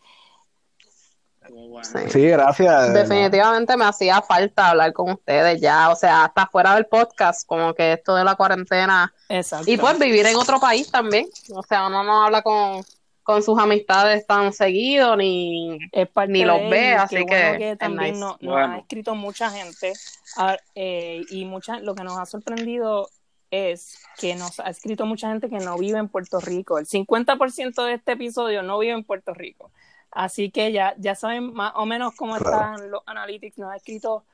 Estuvo 1.43 1.69
bueno. 1.69 1.85
Sí. 1.85 2.11
Sí, 2.11 2.27
gracias. 2.27 2.95
Definitivamente 2.95 3.77
me 3.77 3.85
hacía 3.85 4.23
falta 4.23 4.71
hablar 4.71 4.93
con 4.93 5.11
ustedes 5.13 5.61
ya, 5.61 5.91
o 5.91 5.97
sea, 5.97 6.25
hasta 6.25 6.47
fuera 6.47 6.75
del 6.75 6.87
podcast, 6.87 7.47
como 7.47 7.75
que 7.75 7.93
esto 7.93 8.15
de 8.15 8.25
la 8.25 8.37
cuarentena 8.37 9.13
Exacto. 9.29 9.71
y 9.71 9.77
pues 9.77 9.99
vivir 9.99 10.27
en 10.27 10.37
otro 10.37 10.59
país 10.59 10.91
también, 10.91 11.27
o 11.55 11.63
sea, 11.63 11.87
uno 11.87 12.03
no 12.03 12.25
habla 12.25 12.43
con, 12.43 12.83
con 13.29 13.43
sus 13.43 13.59
amistades 13.59 14.27
tan 14.27 14.55
seguido 14.55 15.15
ni 15.15 15.79
es 15.93 16.09
parte 16.09 16.33
ni 16.33 16.47
los 16.47 16.71
ve, 16.71 16.95
así 16.95 17.17
que 17.17 17.25
bueno 17.25 17.59
que 17.59 17.71
es 17.73 17.79
también 17.79 18.13
nice. 18.15 18.21
nos, 18.25 18.39
Bueno. 18.39 18.73
ha 18.73 18.79
escrito 18.79 19.15
mucha 19.15 19.51
gente 19.51 19.93
ah, 20.39 20.57
eh, 20.75 21.21
y 21.29 21.45
mucha, 21.45 21.79
lo 21.79 21.95
que 21.95 22.05
nos 22.05 22.17
ha 22.19 22.25
sorprendido 22.25 23.11
es 23.51 23.99
que 24.19 24.35
nos 24.35 24.59
ha 24.61 24.71
escrito 24.71 25.05
mucha 25.05 25.29
gente 25.29 25.51
que 25.51 25.59
no 25.59 25.77
vive 25.77 25.99
en 25.99 26.09
Puerto 26.09 26.41
Rico. 26.41 26.79
El 26.79 26.87
50% 26.87 27.85
de 27.85 27.93
este 27.95 28.13
episodio 28.13 28.63
no 28.63 28.79
vive 28.79 28.95
en 28.95 29.05
Puerto 29.05 29.35
Rico. 29.35 29.73
Así 30.11 30.51
que 30.51 30.73
ya, 30.73 30.95
ya 30.97 31.15
saben 31.15 31.53
más 31.53 31.73
o 31.77 31.85
menos 31.85 32.15
cómo 32.15 32.35
Claro. 32.39 32.77
están 32.77 32.91
los 32.91 33.03
analytics. 33.05 33.59
Nos 33.59 33.73
ha 33.73 33.77
escrito 33.77 34.25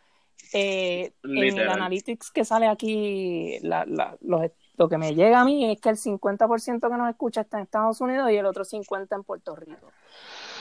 eh, 0.53 1.11
en 1.25 1.59
el 1.59 1.69
analytics 1.69 2.31
que 2.31 2.45
sale 2.45 2.69
aquí, 2.69 3.59
la, 3.63 3.85
la- 3.87 4.17
los- 4.21 4.53
lo 4.77 4.89
que 4.89 4.99
me 4.99 5.15
llega 5.15 5.41
a 5.41 5.45
mí 5.45 5.71
es 5.71 5.81
que 5.81 5.89
el 5.91 5.97
50% 5.97 6.89
que 6.91 6.97
nos 6.97 7.09
escucha 7.09 7.43
está 7.43 7.59
en 7.59 7.65
Estados 7.65 8.01
Unidos 8.01 8.31
y 8.31 8.37
el 8.37 8.47
otro 8.47 8.65
50% 8.65 9.15
en 9.17 9.23
Puerto 9.23 9.55
Rico. 9.57 9.91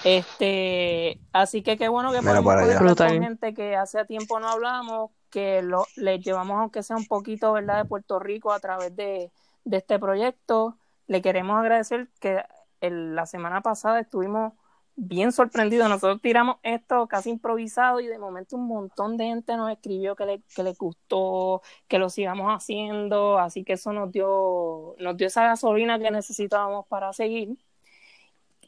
Este, 0.04 1.20
así 1.32 1.62
que 1.64 1.78
qué 1.78 1.88
bueno 1.88 2.12
que 2.12 2.20
Mira 2.20 2.34
podemos 2.42 2.54
con 2.96 3.24
gente 3.24 3.54
que 3.54 3.76
hace 3.76 4.04
tiempo 4.06 4.40
no 4.40 4.50
hablamos, 4.50 5.12
que 5.30 5.62
lo, 5.62 5.86
les 5.96 6.24
llevamos 6.24 6.60
aunque 6.60 6.84
sea 6.84 6.98
un 6.98 7.06
poquito, 7.08 7.54
¿verdad?, 7.54 7.84
de 7.84 7.86
Puerto 7.86 8.20
Rico 8.20 8.52
a 8.52 8.60
través 8.60 8.96
de, 8.96 9.32
de 9.64 9.78
este 9.78 9.98
proyecto. 10.00 10.78
Le 11.08 11.22
queremos 11.22 11.58
agradecer 11.58 12.10
que 12.20 12.44
el- 12.82 13.16
la 13.16 13.26
semana 13.26 13.62
pasada 13.62 14.00
estuvimos 14.02 14.54
bien 14.96 15.32
sorprendidos. 15.32 15.90
Nosotros 15.90 16.22
tiramos 16.22 16.58
esto 16.64 17.08
casi 17.08 17.30
improvisado 17.32 18.00
y 18.00 18.08
de 18.08 18.18
momento 18.20 18.56
un 18.56 18.68
montón 18.68 19.18
de 19.18 19.26
gente 19.26 19.56
nos 19.58 19.72
escribió 19.72 20.16
que 20.16 20.26
le, 20.26 20.42
que 20.56 20.64
le 20.64 20.74
gustó, 20.74 21.62
que 21.88 21.98
lo 22.00 22.10
sigamos 22.10 22.52
haciendo, 22.52 23.38
así 23.40 23.64
que 23.64 23.74
eso 23.74 23.92
nos 23.94 24.12
dio, 24.12 24.96
nos 25.00 25.18
dio 25.18 25.28
esa 25.28 25.44
gasolina 25.46 26.00
que 26.00 26.12
necesitábamos 26.12 26.86
para 26.88 27.12
seguir. 27.14 27.50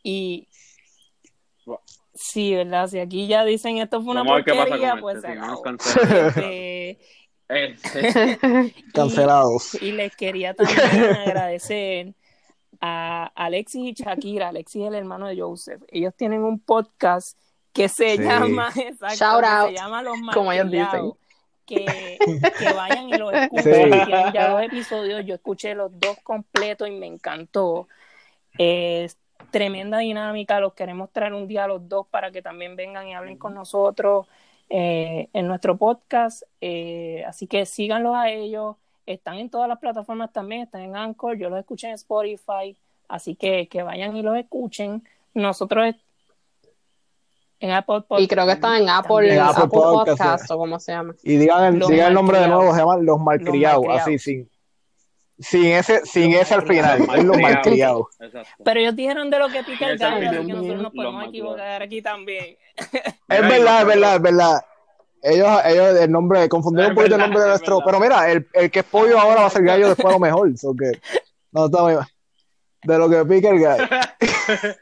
Y 0.04 0.48
sí, 2.14 2.54
¿verdad? 2.56 2.88
Si 2.88 3.00
aquí 3.00 3.28
ya 3.28 3.44
dicen 3.44 3.78
esto 3.78 4.02
fue 4.02 4.12
una 4.12 4.24
Vamos 4.24 4.44
porquería, 4.44 4.98
pues 5.00 5.18
este, 5.24 5.40
se. 5.80 6.28
Este, 6.28 7.00
Este, 7.48 8.40
y- 8.76 8.92
Cancelados. 8.92 9.76
y 9.82 9.92
les 9.92 10.16
quería 10.16 10.54
también 10.54 10.80
agradecer 11.28 12.14
a 12.82 13.32
Alexis 13.36 13.82
y 13.84 13.94
Shakira. 14.04 14.50
Alexis 14.50 14.84
es 14.84 14.88
el 14.90 14.96
hermano 14.96 15.28
de 15.28 15.40
Joseph. 15.40 15.82
Ellos 15.90 16.14
tienen 16.16 16.44
un 16.44 16.60
podcast 16.60 17.38
que 17.74 17.90
se 17.90 18.16
Sí. 18.18 18.24
llama, 18.24 18.70
exacto, 18.76 19.16
Shout 19.16 19.42
que 19.42 19.48
out, 19.48 19.68
se 19.70 19.76
llama 19.76 20.02
Los 20.02 20.18
como 20.34 20.52
ellos 20.52 20.66
Malcriados. 20.66 21.16
Que, 21.66 22.18
que 22.60 22.74
vayan 22.74 23.10
y 23.10 23.14
lo 23.18 23.32
escuchen. 23.32 23.64
Sí. 23.94 24.06
Tienen 24.06 24.34
ya 24.34 24.50
dos 24.52 24.62
episodios. 24.62 25.26
Yo 25.26 25.36
escuché 25.36 25.74
los 25.74 25.92
dos 26.00 26.18
completos 26.24 26.88
y 26.88 26.92
me 26.92 27.08
encantó. 27.08 27.88
Es 28.58 29.18
tremenda 29.52 29.98
dinámica. 29.98 30.60
Los 30.60 30.74
queremos 30.74 31.12
traer 31.12 31.34
un 31.34 31.48
día 31.48 31.64
a 31.64 31.68
los 31.68 31.90
dos 31.90 32.06
para 32.08 32.32
que 32.32 32.42
también 32.44 32.76
vengan 32.76 33.08
y 33.08 33.16
hablen 33.16 33.38
con 33.38 33.56
nosotros 33.56 34.28
eh, 34.70 35.30
en 35.34 35.48
nuestro 35.48 35.76
podcast. 35.78 36.44
Eh, 36.62 37.24
así 37.28 37.48
que 37.48 37.66
síganlos 37.66 38.16
a 38.16 38.30
ellos. 38.30 38.76
Están 39.06 39.36
en 39.36 39.50
todas 39.50 39.68
las 39.68 39.80
plataformas 39.80 40.32
también. 40.34 40.62
Están 40.64 40.82
en 40.82 40.96
Anchor. 40.96 41.38
Yo 41.38 41.50
los 41.50 41.60
escuché 41.60 41.88
en 41.88 41.94
Spotify. 41.94 42.76
Así 43.08 43.36
que 43.36 43.68
que 43.68 43.84
vayan 43.84 44.16
y 44.16 44.22
los 44.22 44.38
escuchen. 44.38 45.04
Nosotros 45.34 45.96
en 47.60 47.72
Apple 47.72 48.02
Podcast. 48.02 48.22
y 48.22 48.28
creo 48.28 48.46
que 48.46 48.54
están 48.54 48.82
en 48.82 48.90
Apple, 48.90 49.34
En 49.34 49.40
Apple 49.40 49.64
Apple 49.64 49.70
Podcast, 49.70 50.18
Podcast 50.18 50.52
o 50.52 50.58
como 50.58 50.80
se 50.80 50.92
llama. 50.92 51.16
Y 51.24 51.38
digan 51.38 51.76
el, 51.76 51.80
digan 51.80 52.08
el 52.10 52.14
nombre 52.14 52.40
de 52.40 52.48
nuevo, 52.48 52.74
se 52.74 52.80
llaman 52.80 53.06
Los 53.06 53.20
Malcriados, 53.20 53.86
así, 53.90 54.20
sin, 54.20 54.50
sin 55.40 55.66
ese, 55.68 56.06
sin 56.06 56.34
Los 56.34 56.42
ese 56.42 56.54
al 56.54 56.68
final, 56.68 57.06
Los 57.24 57.40
Malcriados. 57.40 58.08
Exacto. 58.20 58.64
Pero 58.64 58.80
ellos 58.80 58.96
dijeron 58.96 59.30
de 59.30 59.40
lo 59.40 59.50
que 59.50 59.64
pica 59.64 59.90
el 59.90 59.98
gallo, 59.98 60.30
así 60.30 60.48
que 60.48 60.54
nosotros 60.54 60.82
nos 60.82 60.94
podemos 60.94 61.28
equivocar 61.28 61.82
aquí 61.82 62.02
también. 62.02 62.58
Es 62.76 63.42
verdad, 63.42 63.82
es 63.82 63.88
verdad, 63.88 64.16
es 64.16 64.22
verdad. 64.22 64.66
Ellos, 65.22 65.50
ellos, 65.66 66.00
el 66.00 66.12
nombre, 66.12 66.48
confundieron 66.50 66.92
un 66.92 66.96
poquito 66.96 67.16
el 67.16 67.22
nombre 67.22 67.40
de 67.40 67.46
es 67.46 67.50
nuestro. 67.50 67.78
verdad. 67.78 67.86
Pero 67.86 68.00
mira, 68.00 68.32
el, 68.32 68.48
el 68.54 68.72
que 68.72 68.80
es 68.80 68.86
pollo 68.86 69.20
ahora 69.20 69.42
va 69.42 69.48
a 69.48 69.50
ser 69.50 69.64
gallo 69.66 69.88
después 69.88 70.08
a 70.08 70.18
lo 70.18 70.20
mejor. 70.20 70.58
so 70.58 70.76
que, 70.76 70.92
no, 71.52 71.66
está 71.66 71.88
bien. 71.88 72.00
De 72.84 72.98
lo 72.98 73.10
que 73.10 73.26
pica 73.26 73.50
el 73.50 73.60
gallo. 73.60 73.84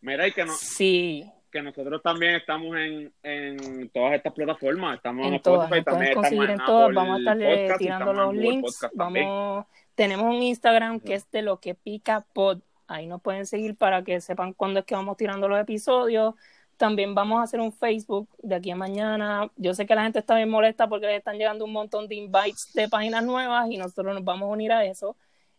Mira, 0.00 0.26
y 0.26 0.32
que, 0.32 0.44
no, 0.44 0.52
Sí, 0.52 1.30
que 1.50 1.62
nosotros 1.62 2.02
también 2.02 2.34
estamos 2.34 2.76
en, 2.76 3.12
en 3.22 3.88
todas 3.90 4.14
estas 4.14 4.32
plataformas. 4.32 4.96
Estamos 4.96 5.26
en, 5.26 5.34
en 5.34 5.42
todas, 5.42 5.64
Spotify, 5.64 5.84
también 5.84 6.14
conseguir 6.14 6.44
en 6.44 6.50
en 6.50 6.66
todas, 6.66 6.94
vamos 6.94 7.16
a 7.16 7.18
estarle 7.18 7.56
Podcast 7.56 7.80
y 7.80 7.84
tirando 7.84 8.12
los 8.12 8.34
links, 8.34 8.86
vamos, 8.94 9.66
tenemos 9.94 10.26
un 10.26 10.42
Instagram 10.42 11.00
que 11.00 11.14
es 11.14 11.30
de 11.30 11.42
lo 11.42 11.58
que 11.58 11.74
pica 11.74 12.24
pod, 12.32 12.60
ahí 12.86 13.06
nos 13.06 13.20
pueden 13.20 13.46
seguir 13.46 13.76
para 13.76 14.02
que 14.04 14.20
sepan 14.20 14.52
cuándo 14.52 14.80
es 14.80 14.86
que 14.86 14.94
vamos 14.94 15.16
tirando 15.16 15.48
los 15.48 15.60
episodios, 15.60 16.34
también 16.78 17.14
vamos 17.14 17.40
a 17.40 17.42
hacer 17.42 17.60
un 17.60 17.72
Facebook 17.72 18.28
de 18.38 18.54
aquí 18.54 18.70
a 18.70 18.76
mañana, 18.76 19.50
yo 19.56 19.74
sé 19.74 19.84
que 19.84 19.94
la 19.94 20.04
gente 20.04 20.18
está 20.20 20.34
bien 20.36 20.48
molesta 20.48 20.88
porque 20.88 21.06
le 21.06 21.16
están 21.16 21.36
llegando 21.36 21.64
un 21.66 21.72
montón 21.72 22.08
de 22.08 22.14
invites 22.14 22.72
de 22.72 22.88
páginas 22.88 23.24
nuevas 23.24 23.70
y 23.70 23.76
nosotros 23.76 24.14
nos 24.14 24.24
vamos 24.24 24.48
a 24.48 24.52
unir 24.52 24.72
a 24.72 24.84
eso, 24.86 25.16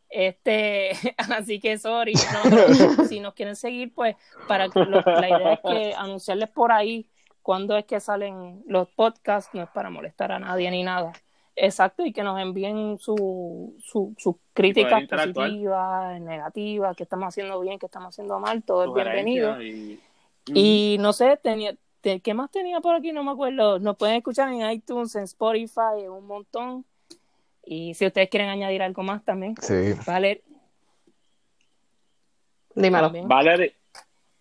este, 0.09 0.91
así 1.17 1.59
que 1.59 1.77
sorry, 1.77 2.13
no, 2.13 3.05
si 3.07 3.19
nos 3.19 3.33
quieren 3.35 3.55
seguir, 3.55 3.93
pues 3.93 4.15
para 4.47 4.67
que 4.69 4.79
lo- 4.85 5.03
la 5.05 5.29
idea 5.29 5.53
es 5.53 5.59
que 5.61 5.93
anunciarles 5.95 6.49
por 6.49 6.71
ahí 6.71 7.07
cuándo 7.41 7.77
es 7.77 7.85
que 7.85 7.99
salen 7.99 8.63
los 8.67 8.87
podcasts, 8.89 9.53
no 9.53 9.61
es 9.63 9.69
para 9.69 9.89
molestar 9.89 10.31
a 10.31 10.39
nadie 10.39 10.69
ni 10.71 10.83
nada. 10.83 11.13
Exacto, 11.55 12.05
y 12.05 12.13
que 12.13 12.23
nos 12.23 12.39
envíen 12.39 12.97
su, 12.99 13.75
su, 13.79 14.13
sus 14.17 14.35
críticas 14.53 14.91
positivas, 15.43 16.21
negativas, 16.21 16.95
que 16.95 17.03
estamos 17.03 17.27
haciendo 17.27 17.59
bien, 17.59 17.77
que 17.77 17.87
estamos 17.87 18.09
haciendo 18.09 18.39
mal, 18.39 18.63
todo 18.63 18.83
es 18.83 18.87
bienvenido. 19.15 19.55
Y, 20.53 20.93
Y 20.95 20.97
no 20.99 21.13
sé, 21.13 21.37
tenía, 21.41 21.75
te- 22.01 22.19
¿qué 22.21 22.33
más 22.33 22.49
tenía 22.51 22.79
por 22.81 22.95
aquí? 22.95 23.11
No 23.11 23.23
me 23.23 23.31
acuerdo. 23.31 23.79
Nos 23.79 23.97
pueden 23.97 24.15
escuchar 24.15 24.51
en 24.51 24.69
iTunes, 24.71 25.15
en 25.15 25.23
Spotify, 25.23 26.01
en 26.03 26.11
un 26.11 26.25
montón. 26.25 26.85
Y 27.65 27.93
si 27.93 28.05
ustedes 28.07 28.29
quieren 28.29 28.49
añadir 28.49 28.81
algo 28.81 29.03
más 29.03 29.23
también, 29.23 29.55
Sí. 29.61 29.93
vale. 30.07 30.43
Dímelo. 32.75 33.07
también. 33.07 33.27
Valerie, 33.27 33.75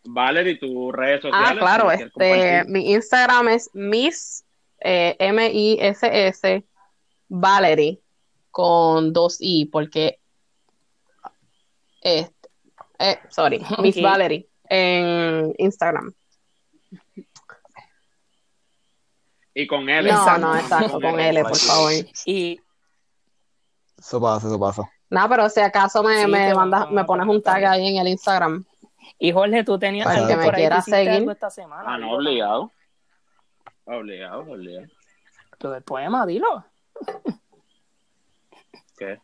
Valerie, 0.05 0.57
tus 0.57 0.93
redes 0.93 1.23
sociales. 1.23 1.49
Ah, 1.51 1.57
claro, 1.59 1.91
este, 1.91 2.65
mi 2.67 2.93
Instagram 2.93 3.49
es 3.49 3.71
Miss 3.75 4.45
eh, 4.81 5.17
M-I-S-S 5.19 6.65
Valerie 7.29 8.01
con 8.51 9.13
dos 9.13 9.39
I 9.41 9.67
porque 9.67 10.21
este, 12.01 12.49
eh, 12.99 13.19
sorry, 13.29 13.59
Miss 13.83 13.97
Ok. 13.97 14.03
Valerie 14.05 14.48
en 14.69 15.55
Instagram. 15.59 16.13
Y 19.55 19.67
con 19.67 19.89
L. 19.89 20.11
No, 20.13 20.39
no, 20.39 20.57
exacto, 20.57 21.01
con 21.01 21.19
L, 21.19 21.43
por 21.43 21.57
favor. 21.57 21.93
Y 22.27 22.61
Eso 23.99 24.21
pasa, 24.21 24.47
eso 24.47 24.61
pasa. 24.61 24.83
Nada, 25.11 25.29
pero 25.29 25.49
si 25.49 25.61
acaso 25.61 26.03
me, 26.03 26.23
Sí, 26.25 26.31
me 26.31 26.55
mandas, 26.55 26.91
me 26.91 27.05
pones 27.05 27.27
un 27.27 27.43
tag 27.43 27.65
ahí 27.65 27.89
en 27.89 27.97
el 27.97 28.09
Instagram. 28.09 28.65
Y 29.19 29.33
Jorge, 29.33 29.65
tú 29.65 29.79
tenías 29.79 30.07
Para 30.07 30.19
algo 30.19 30.29
que 30.29 30.37
me 30.37 30.45
por 30.45 30.55
ahí, 30.55 30.69
tú 30.69 30.83
seguir. 30.83 31.11
algo 31.11 31.31
esta 31.33 31.51
semana. 31.51 31.95
Ah, 31.95 31.99
no, 31.99 32.13
obligado. 32.13 32.71
Obligado, 33.85 34.41
obligado. 34.43 34.87
Lo 35.61 35.71
del 35.71 35.83
poema, 35.83 36.27
dilo. 36.27 36.65
¿Qué? 38.97 39.21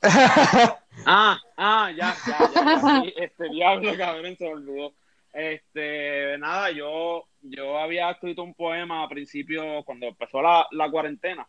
Ah, 1.08 1.38
ah, 1.56 1.92
ya, 1.92 2.14
ya, 2.26 2.38
ya, 2.52 2.64
ya. 2.64 3.02
Sí, 3.04 3.14
Este 3.16 3.48
diablo, 3.48 3.96
cabrón, 3.96 4.36
se 4.36 4.44
me 4.44 4.50
olvidó. 4.50 4.92
Este, 5.32 6.36
nada, 6.38 6.70
yo, 6.72 7.28
yo 7.42 7.78
había 7.78 8.10
escrito 8.10 8.42
un 8.42 8.54
poema 8.54 9.04
a 9.04 9.08
principio, 9.08 9.84
cuando 9.84 10.06
empezó 10.06 10.42
la, 10.42 10.66
la 10.72 10.90
cuarentena. 10.90 11.46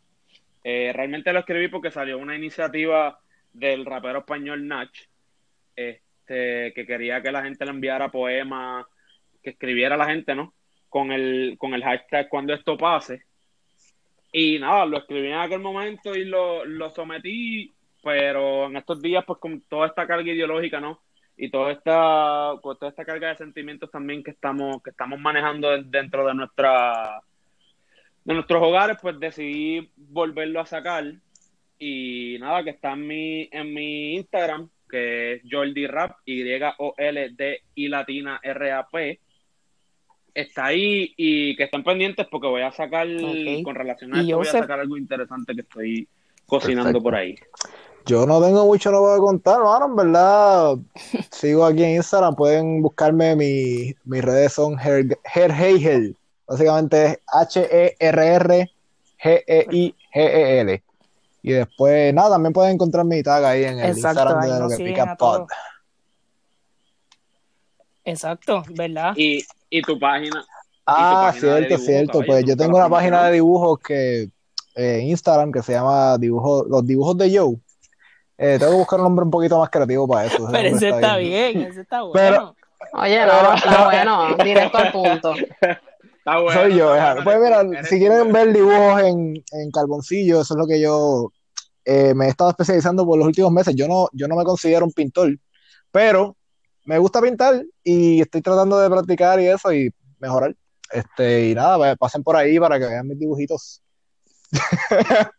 Eh, 0.63 0.91
realmente 0.93 1.33
lo 1.33 1.39
escribí 1.39 1.69
porque 1.69 1.89
salió 1.89 2.19
una 2.19 2.35
iniciativa 2.35 3.19
del 3.51 3.85
rapero 3.85 4.19
español 4.19 4.67
Nach, 4.67 4.91
este, 5.75 6.73
que 6.73 6.85
quería 6.85 7.21
que 7.23 7.31
la 7.31 7.41
gente 7.41 7.65
le 7.65 7.71
enviara 7.71 8.11
poemas, 8.11 8.85
que 9.41 9.51
escribiera 9.51 9.97
la 9.97 10.05
gente, 10.05 10.35
¿no? 10.35 10.53
Con 10.89 11.11
el, 11.11 11.55
con 11.57 11.73
el 11.73 11.83
hashtag 11.83 12.29
cuando 12.29 12.53
esto 12.53 12.77
pase. 12.77 13.23
Y 14.31 14.59
nada, 14.59 14.85
lo 14.85 14.97
escribí 14.97 15.29
en 15.29 15.39
aquel 15.39 15.61
momento 15.61 16.13
y 16.13 16.25
lo, 16.25 16.63
lo 16.65 16.89
sometí, 16.91 17.73
pero 18.07 18.67
en 18.67 18.77
estos 18.77 19.01
días, 19.01 19.25
pues 19.27 19.37
con 19.39 19.59
toda 19.67 19.87
esta 19.87 20.07
carga 20.07 20.31
ideológica, 20.31 20.79
¿no? 20.79 21.01
Y 21.35 21.51
toda 21.51 21.73
esta, 21.73 22.53
con 22.61 22.77
toda 22.79 22.89
esta 22.89 23.03
carga 23.03 23.27
de 23.29 23.35
sentimientos 23.35 23.91
también 23.91 24.23
que 24.23 24.31
estamos, 24.31 24.81
que 24.81 24.91
estamos 24.91 25.19
manejando 25.19 25.69
de- 25.71 25.83
dentro 25.83 26.25
de 26.25 26.33
nuestra 26.33 27.19
de 28.23 28.33
nuestros 28.33 28.63
hogares, 28.63 28.97
pues 29.01 29.19
decidí 29.19 29.89
volverlo 29.95 30.59
a 30.61 30.65
sacar. 30.65 31.03
Y 31.79 32.37
nada, 32.39 32.63
que 32.63 32.71
está 32.71 32.93
en 32.93 33.05
mi, 33.07 33.49
en 33.51 33.73
mi 33.73 34.15
Instagram, 34.15 34.69
que 34.89 35.33
es 35.33 35.41
Jordi 35.49 35.85
Rap, 35.85 36.17
Y-O-L-D-I 36.25 37.87
latina 37.89 38.39
R-A-P. 38.41 39.19
Está 40.33 40.65
ahí 40.67 41.13
y 41.17 41.55
que 41.55 41.63
estén 41.65 41.83
pendientes 41.83 42.25
porque 42.29 42.47
voy 42.47 42.61
a 42.61 42.71
sacar, 42.71 43.07
con 43.63 43.75
relación 43.75 44.15
a 44.15 44.21
esto, 44.21 44.37
voy 44.37 44.47
a 44.47 44.51
sacar 44.51 44.79
algo 44.79 44.97
interesante 44.97 45.53
que 45.55 45.61
estoy 45.61 46.07
cocinando 46.45 46.83
Perfecto. 47.01 47.03
por 47.03 47.15
ahí. 47.15 47.35
Yo 48.07 48.25
no 48.25 48.41
tengo 48.41 48.65
mucho 48.65 48.89
nuevo 48.89 49.13
que 49.13 49.19
contar, 49.19 49.61
mano, 49.61 49.87
en 49.87 49.95
verdad. 49.97 50.77
Sigo 51.31 51.65
aquí 51.65 51.83
en 51.83 51.97
Instagram, 51.97 52.35
pueden 52.35 52.81
buscarme, 52.81 53.35
mi, 53.35 53.93
mis 54.05 54.23
redes 54.23 54.53
son 54.53 54.79
Her, 54.79 55.19
Herheigel. 55.35 56.15
Básicamente 56.47 57.05
es 57.05 57.13
E 57.13 57.19
H-E-R-R-G-E-I-G-E-L. 57.99 58.63
Y 61.43 61.51
después, 61.51 62.13
nada, 62.13 62.31
también 62.31 62.53
pueden 62.53 62.75
encontrar 62.75 63.03
mi 63.03 63.21
tag 63.21 63.43
ahí 63.43 63.65
en 63.65 63.79
el 63.79 63.89
Exacto, 63.89 64.21
Instagram 64.21 64.41
de 64.41 64.59
lo 64.59 64.69
que 64.69 64.77
pica 64.77 65.15
pod. 65.17 65.47
Exacto, 68.05 68.63
¿verdad? 68.69 69.11
Y, 69.17 69.45
y 69.69 69.81
tu 69.81 69.99
página. 69.99 70.45
Ah, 70.85 71.31
página 71.33 71.41
cierto, 71.41 71.67
dibujo, 71.67 71.85
cierto. 71.85 72.11
caballo, 72.13 72.27
Pues 72.27 72.45
yo 72.45 72.55
tengo 72.55 72.77
una 72.77 72.89
página 72.89 73.25
de 73.25 73.33
dibujos 73.33 73.79
que 73.79 74.29
eh, 74.75 74.99
en 75.01 75.07
Instagram 75.07 75.51
que 75.51 75.61
se 75.61 75.73
llama 75.73 76.17
dibujo, 76.17 76.63
Los 76.69 76.87
Dibujos 76.87 77.17
de 77.17 77.37
Joe. 77.37 77.57
Eh, 78.37 78.57
tengo 78.59 78.71
que 78.73 78.77
buscar 78.77 78.99
un 78.99 79.05
nombre 79.05 79.25
un 79.25 79.31
poquito 79.31 79.59
más 79.59 79.69
creativo 79.69 80.07
para 80.07 80.25
eso. 80.27 80.47
Pero 80.51 80.75
ese 80.75 80.89
está 80.89 81.17
bien. 81.17 81.53
bien, 81.57 81.71
ese 81.71 81.81
está 81.81 82.01
bueno. 82.03 82.13
Pero- 82.13 82.55
Oye, 82.93 83.25
no, 83.25 83.53
está 83.55 83.85
bueno, 83.85 84.35
directo 84.43 84.77
al 84.77 84.91
punto. 84.91 85.33
Está 85.33 86.39
bueno, 86.39 86.61
Soy 86.61 86.77
yo, 86.77 86.95
está 86.95 87.23
Pues 87.23 87.39
mira, 87.39 87.61
eres 87.61 87.89
si 87.89 87.97
quieren 87.97 88.31
ver 88.31 88.53
dibujos 88.53 89.01
en, 89.01 89.43
en 89.51 89.71
carboncillo, 89.71 90.41
eso 90.41 90.53
es 90.53 90.57
lo 90.59 90.67
que 90.67 90.79
yo 90.79 91.31
eh, 91.83 92.13
me 92.13 92.25
he 92.25 92.29
estado 92.29 92.51
especializando 92.51 93.05
por 93.05 93.17
los 93.17 93.27
últimos 93.27 93.51
meses. 93.51 93.73
Yo 93.75 93.87
no, 93.87 94.07
yo 94.13 94.27
no 94.27 94.35
me 94.35 94.43
considero 94.43 94.85
un 94.85 94.91
pintor, 94.91 95.35
pero 95.91 96.35
me 96.85 96.97
gusta 96.99 97.19
pintar 97.21 97.63
y 97.83 98.21
estoy 98.21 98.41
tratando 98.41 98.77
de 98.79 98.89
practicar 98.89 99.39
y 99.41 99.47
eso 99.47 99.73
y 99.73 99.89
mejorar. 100.19 100.55
Este, 100.91 101.49
y 101.49 101.55
nada, 101.55 101.77
pues, 101.77 101.97
pasen 101.97 102.23
por 102.23 102.35
ahí 102.35 102.59
para 102.59 102.77
que 102.79 102.85
vean 102.85 103.07
mis 103.07 103.19
dibujitos. 103.19 103.81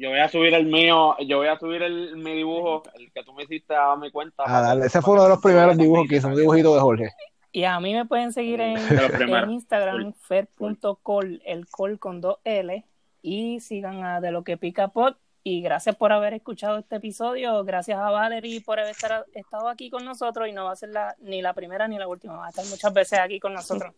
Yo 0.00 0.08
voy 0.08 0.18
a 0.18 0.28
subir 0.28 0.54
el 0.54 0.64
mío, 0.64 1.14
yo 1.18 1.36
voy 1.36 1.48
a 1.48 1.58
subir 1.58 1.82
el, 1.82 2.16
mi 2.16 2.32
dibujo, 2.32 2.82
el 2.94 3.12
que 3.12 3.22
tú 3.22 3.34
me 3.34 3.42
hiciste 3.42 3.74
a 3.76 3.94
mi 3.96 4.10
cuenta. 4.10 4.44
Ah, 4.46 4.62
dale, 4.62 4.86
ese 4.86 5.02
fue 5.02 5.12
uno 5.12 5.24
de 5.24 5.28
los 5.28 5.42
primeros 5.42 5.76
dibujos 5.76 6.08
que 6.08 6.16
hice, 6.16 6.26
un 6.26 6.34
dibujito 6.34 6.74
de 6.74 6.80
Jorge. 6.80 7.10
Y 7.52 7.64
a 7.64 7.78
mí 7.80 7.92
me 7.92 8.06
pueden 8.06 8.32
seguir 8.32 8.62
en, 8.62 8.78
en 8.78 9.50
Instagram, 9.50 10.14
fer.col, 10.14 11.42
el 11.44 11.68
col 11.68 11.98
con 11.98 12.22
dos 12.22 12.38
L, 12.44 12.82
y 13.20 13.60
sigan 13.60 14.02
a 14.02 14.22
De 14.22 14.30
Lo 14.30 14.42
Que 14.42 14.56
Pica 14.56 14.88
Pod. 14.88 15.16
Y 15.42 15.60
gracias 15.60 15.96
por 15.96 16.12
haber 16.12 16.32
escuchado 16.32 16.78
este 16.78 16.96
episodio. 16.96 17.62
Gracias 17.64 17.98
a 17.98 18.10
Valerie 18.10 18.62
por 18.62 18.78
haber 18.78 18.94
estar- 18.94 19.24
estado 19.34 19.68
aquí 19.68 19.90
con 19.90 20.04
nosotros. 20.04 20.48
Y 20.48 20.52
no 20.52 20.64
va 20.64 20.72
a 20.72 20.76
ser 20.76 20.90
la, 20.90 21.14
ni 21.18 21.42
la 21.42 21.52
primera 21.52 21.88
ni 21.88 21.98
la 21.98 22.08
última. 22.08 22.36
Va 22.36 22.46
a 22.46 22.50
estar 22.50 22.64
muchas 22.66 22.92
veces 22.94 23.18
aquí 23.18 23.38
con 23.38 23.52
nosotros. 23.54 23.92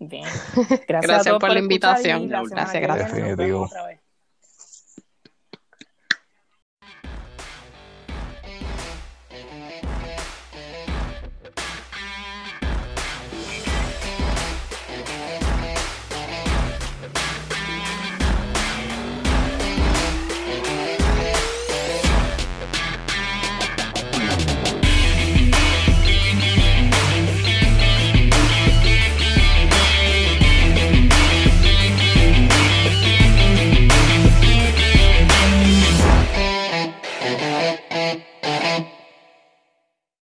Bien. 0.00 0.24
Gracias, 0.56 0.80
a 0.80 0.86
Gracias 0.86 1.24
todos 1.24 1.40
por 1.40 1.52
la 1.52 1.58
invitación. 1.58 2.30
la 2.30 2.44
semana 2.44 2.72
Gracias, 2.72 3.12
que 3.12 3.34
gracias. 3.36 4.03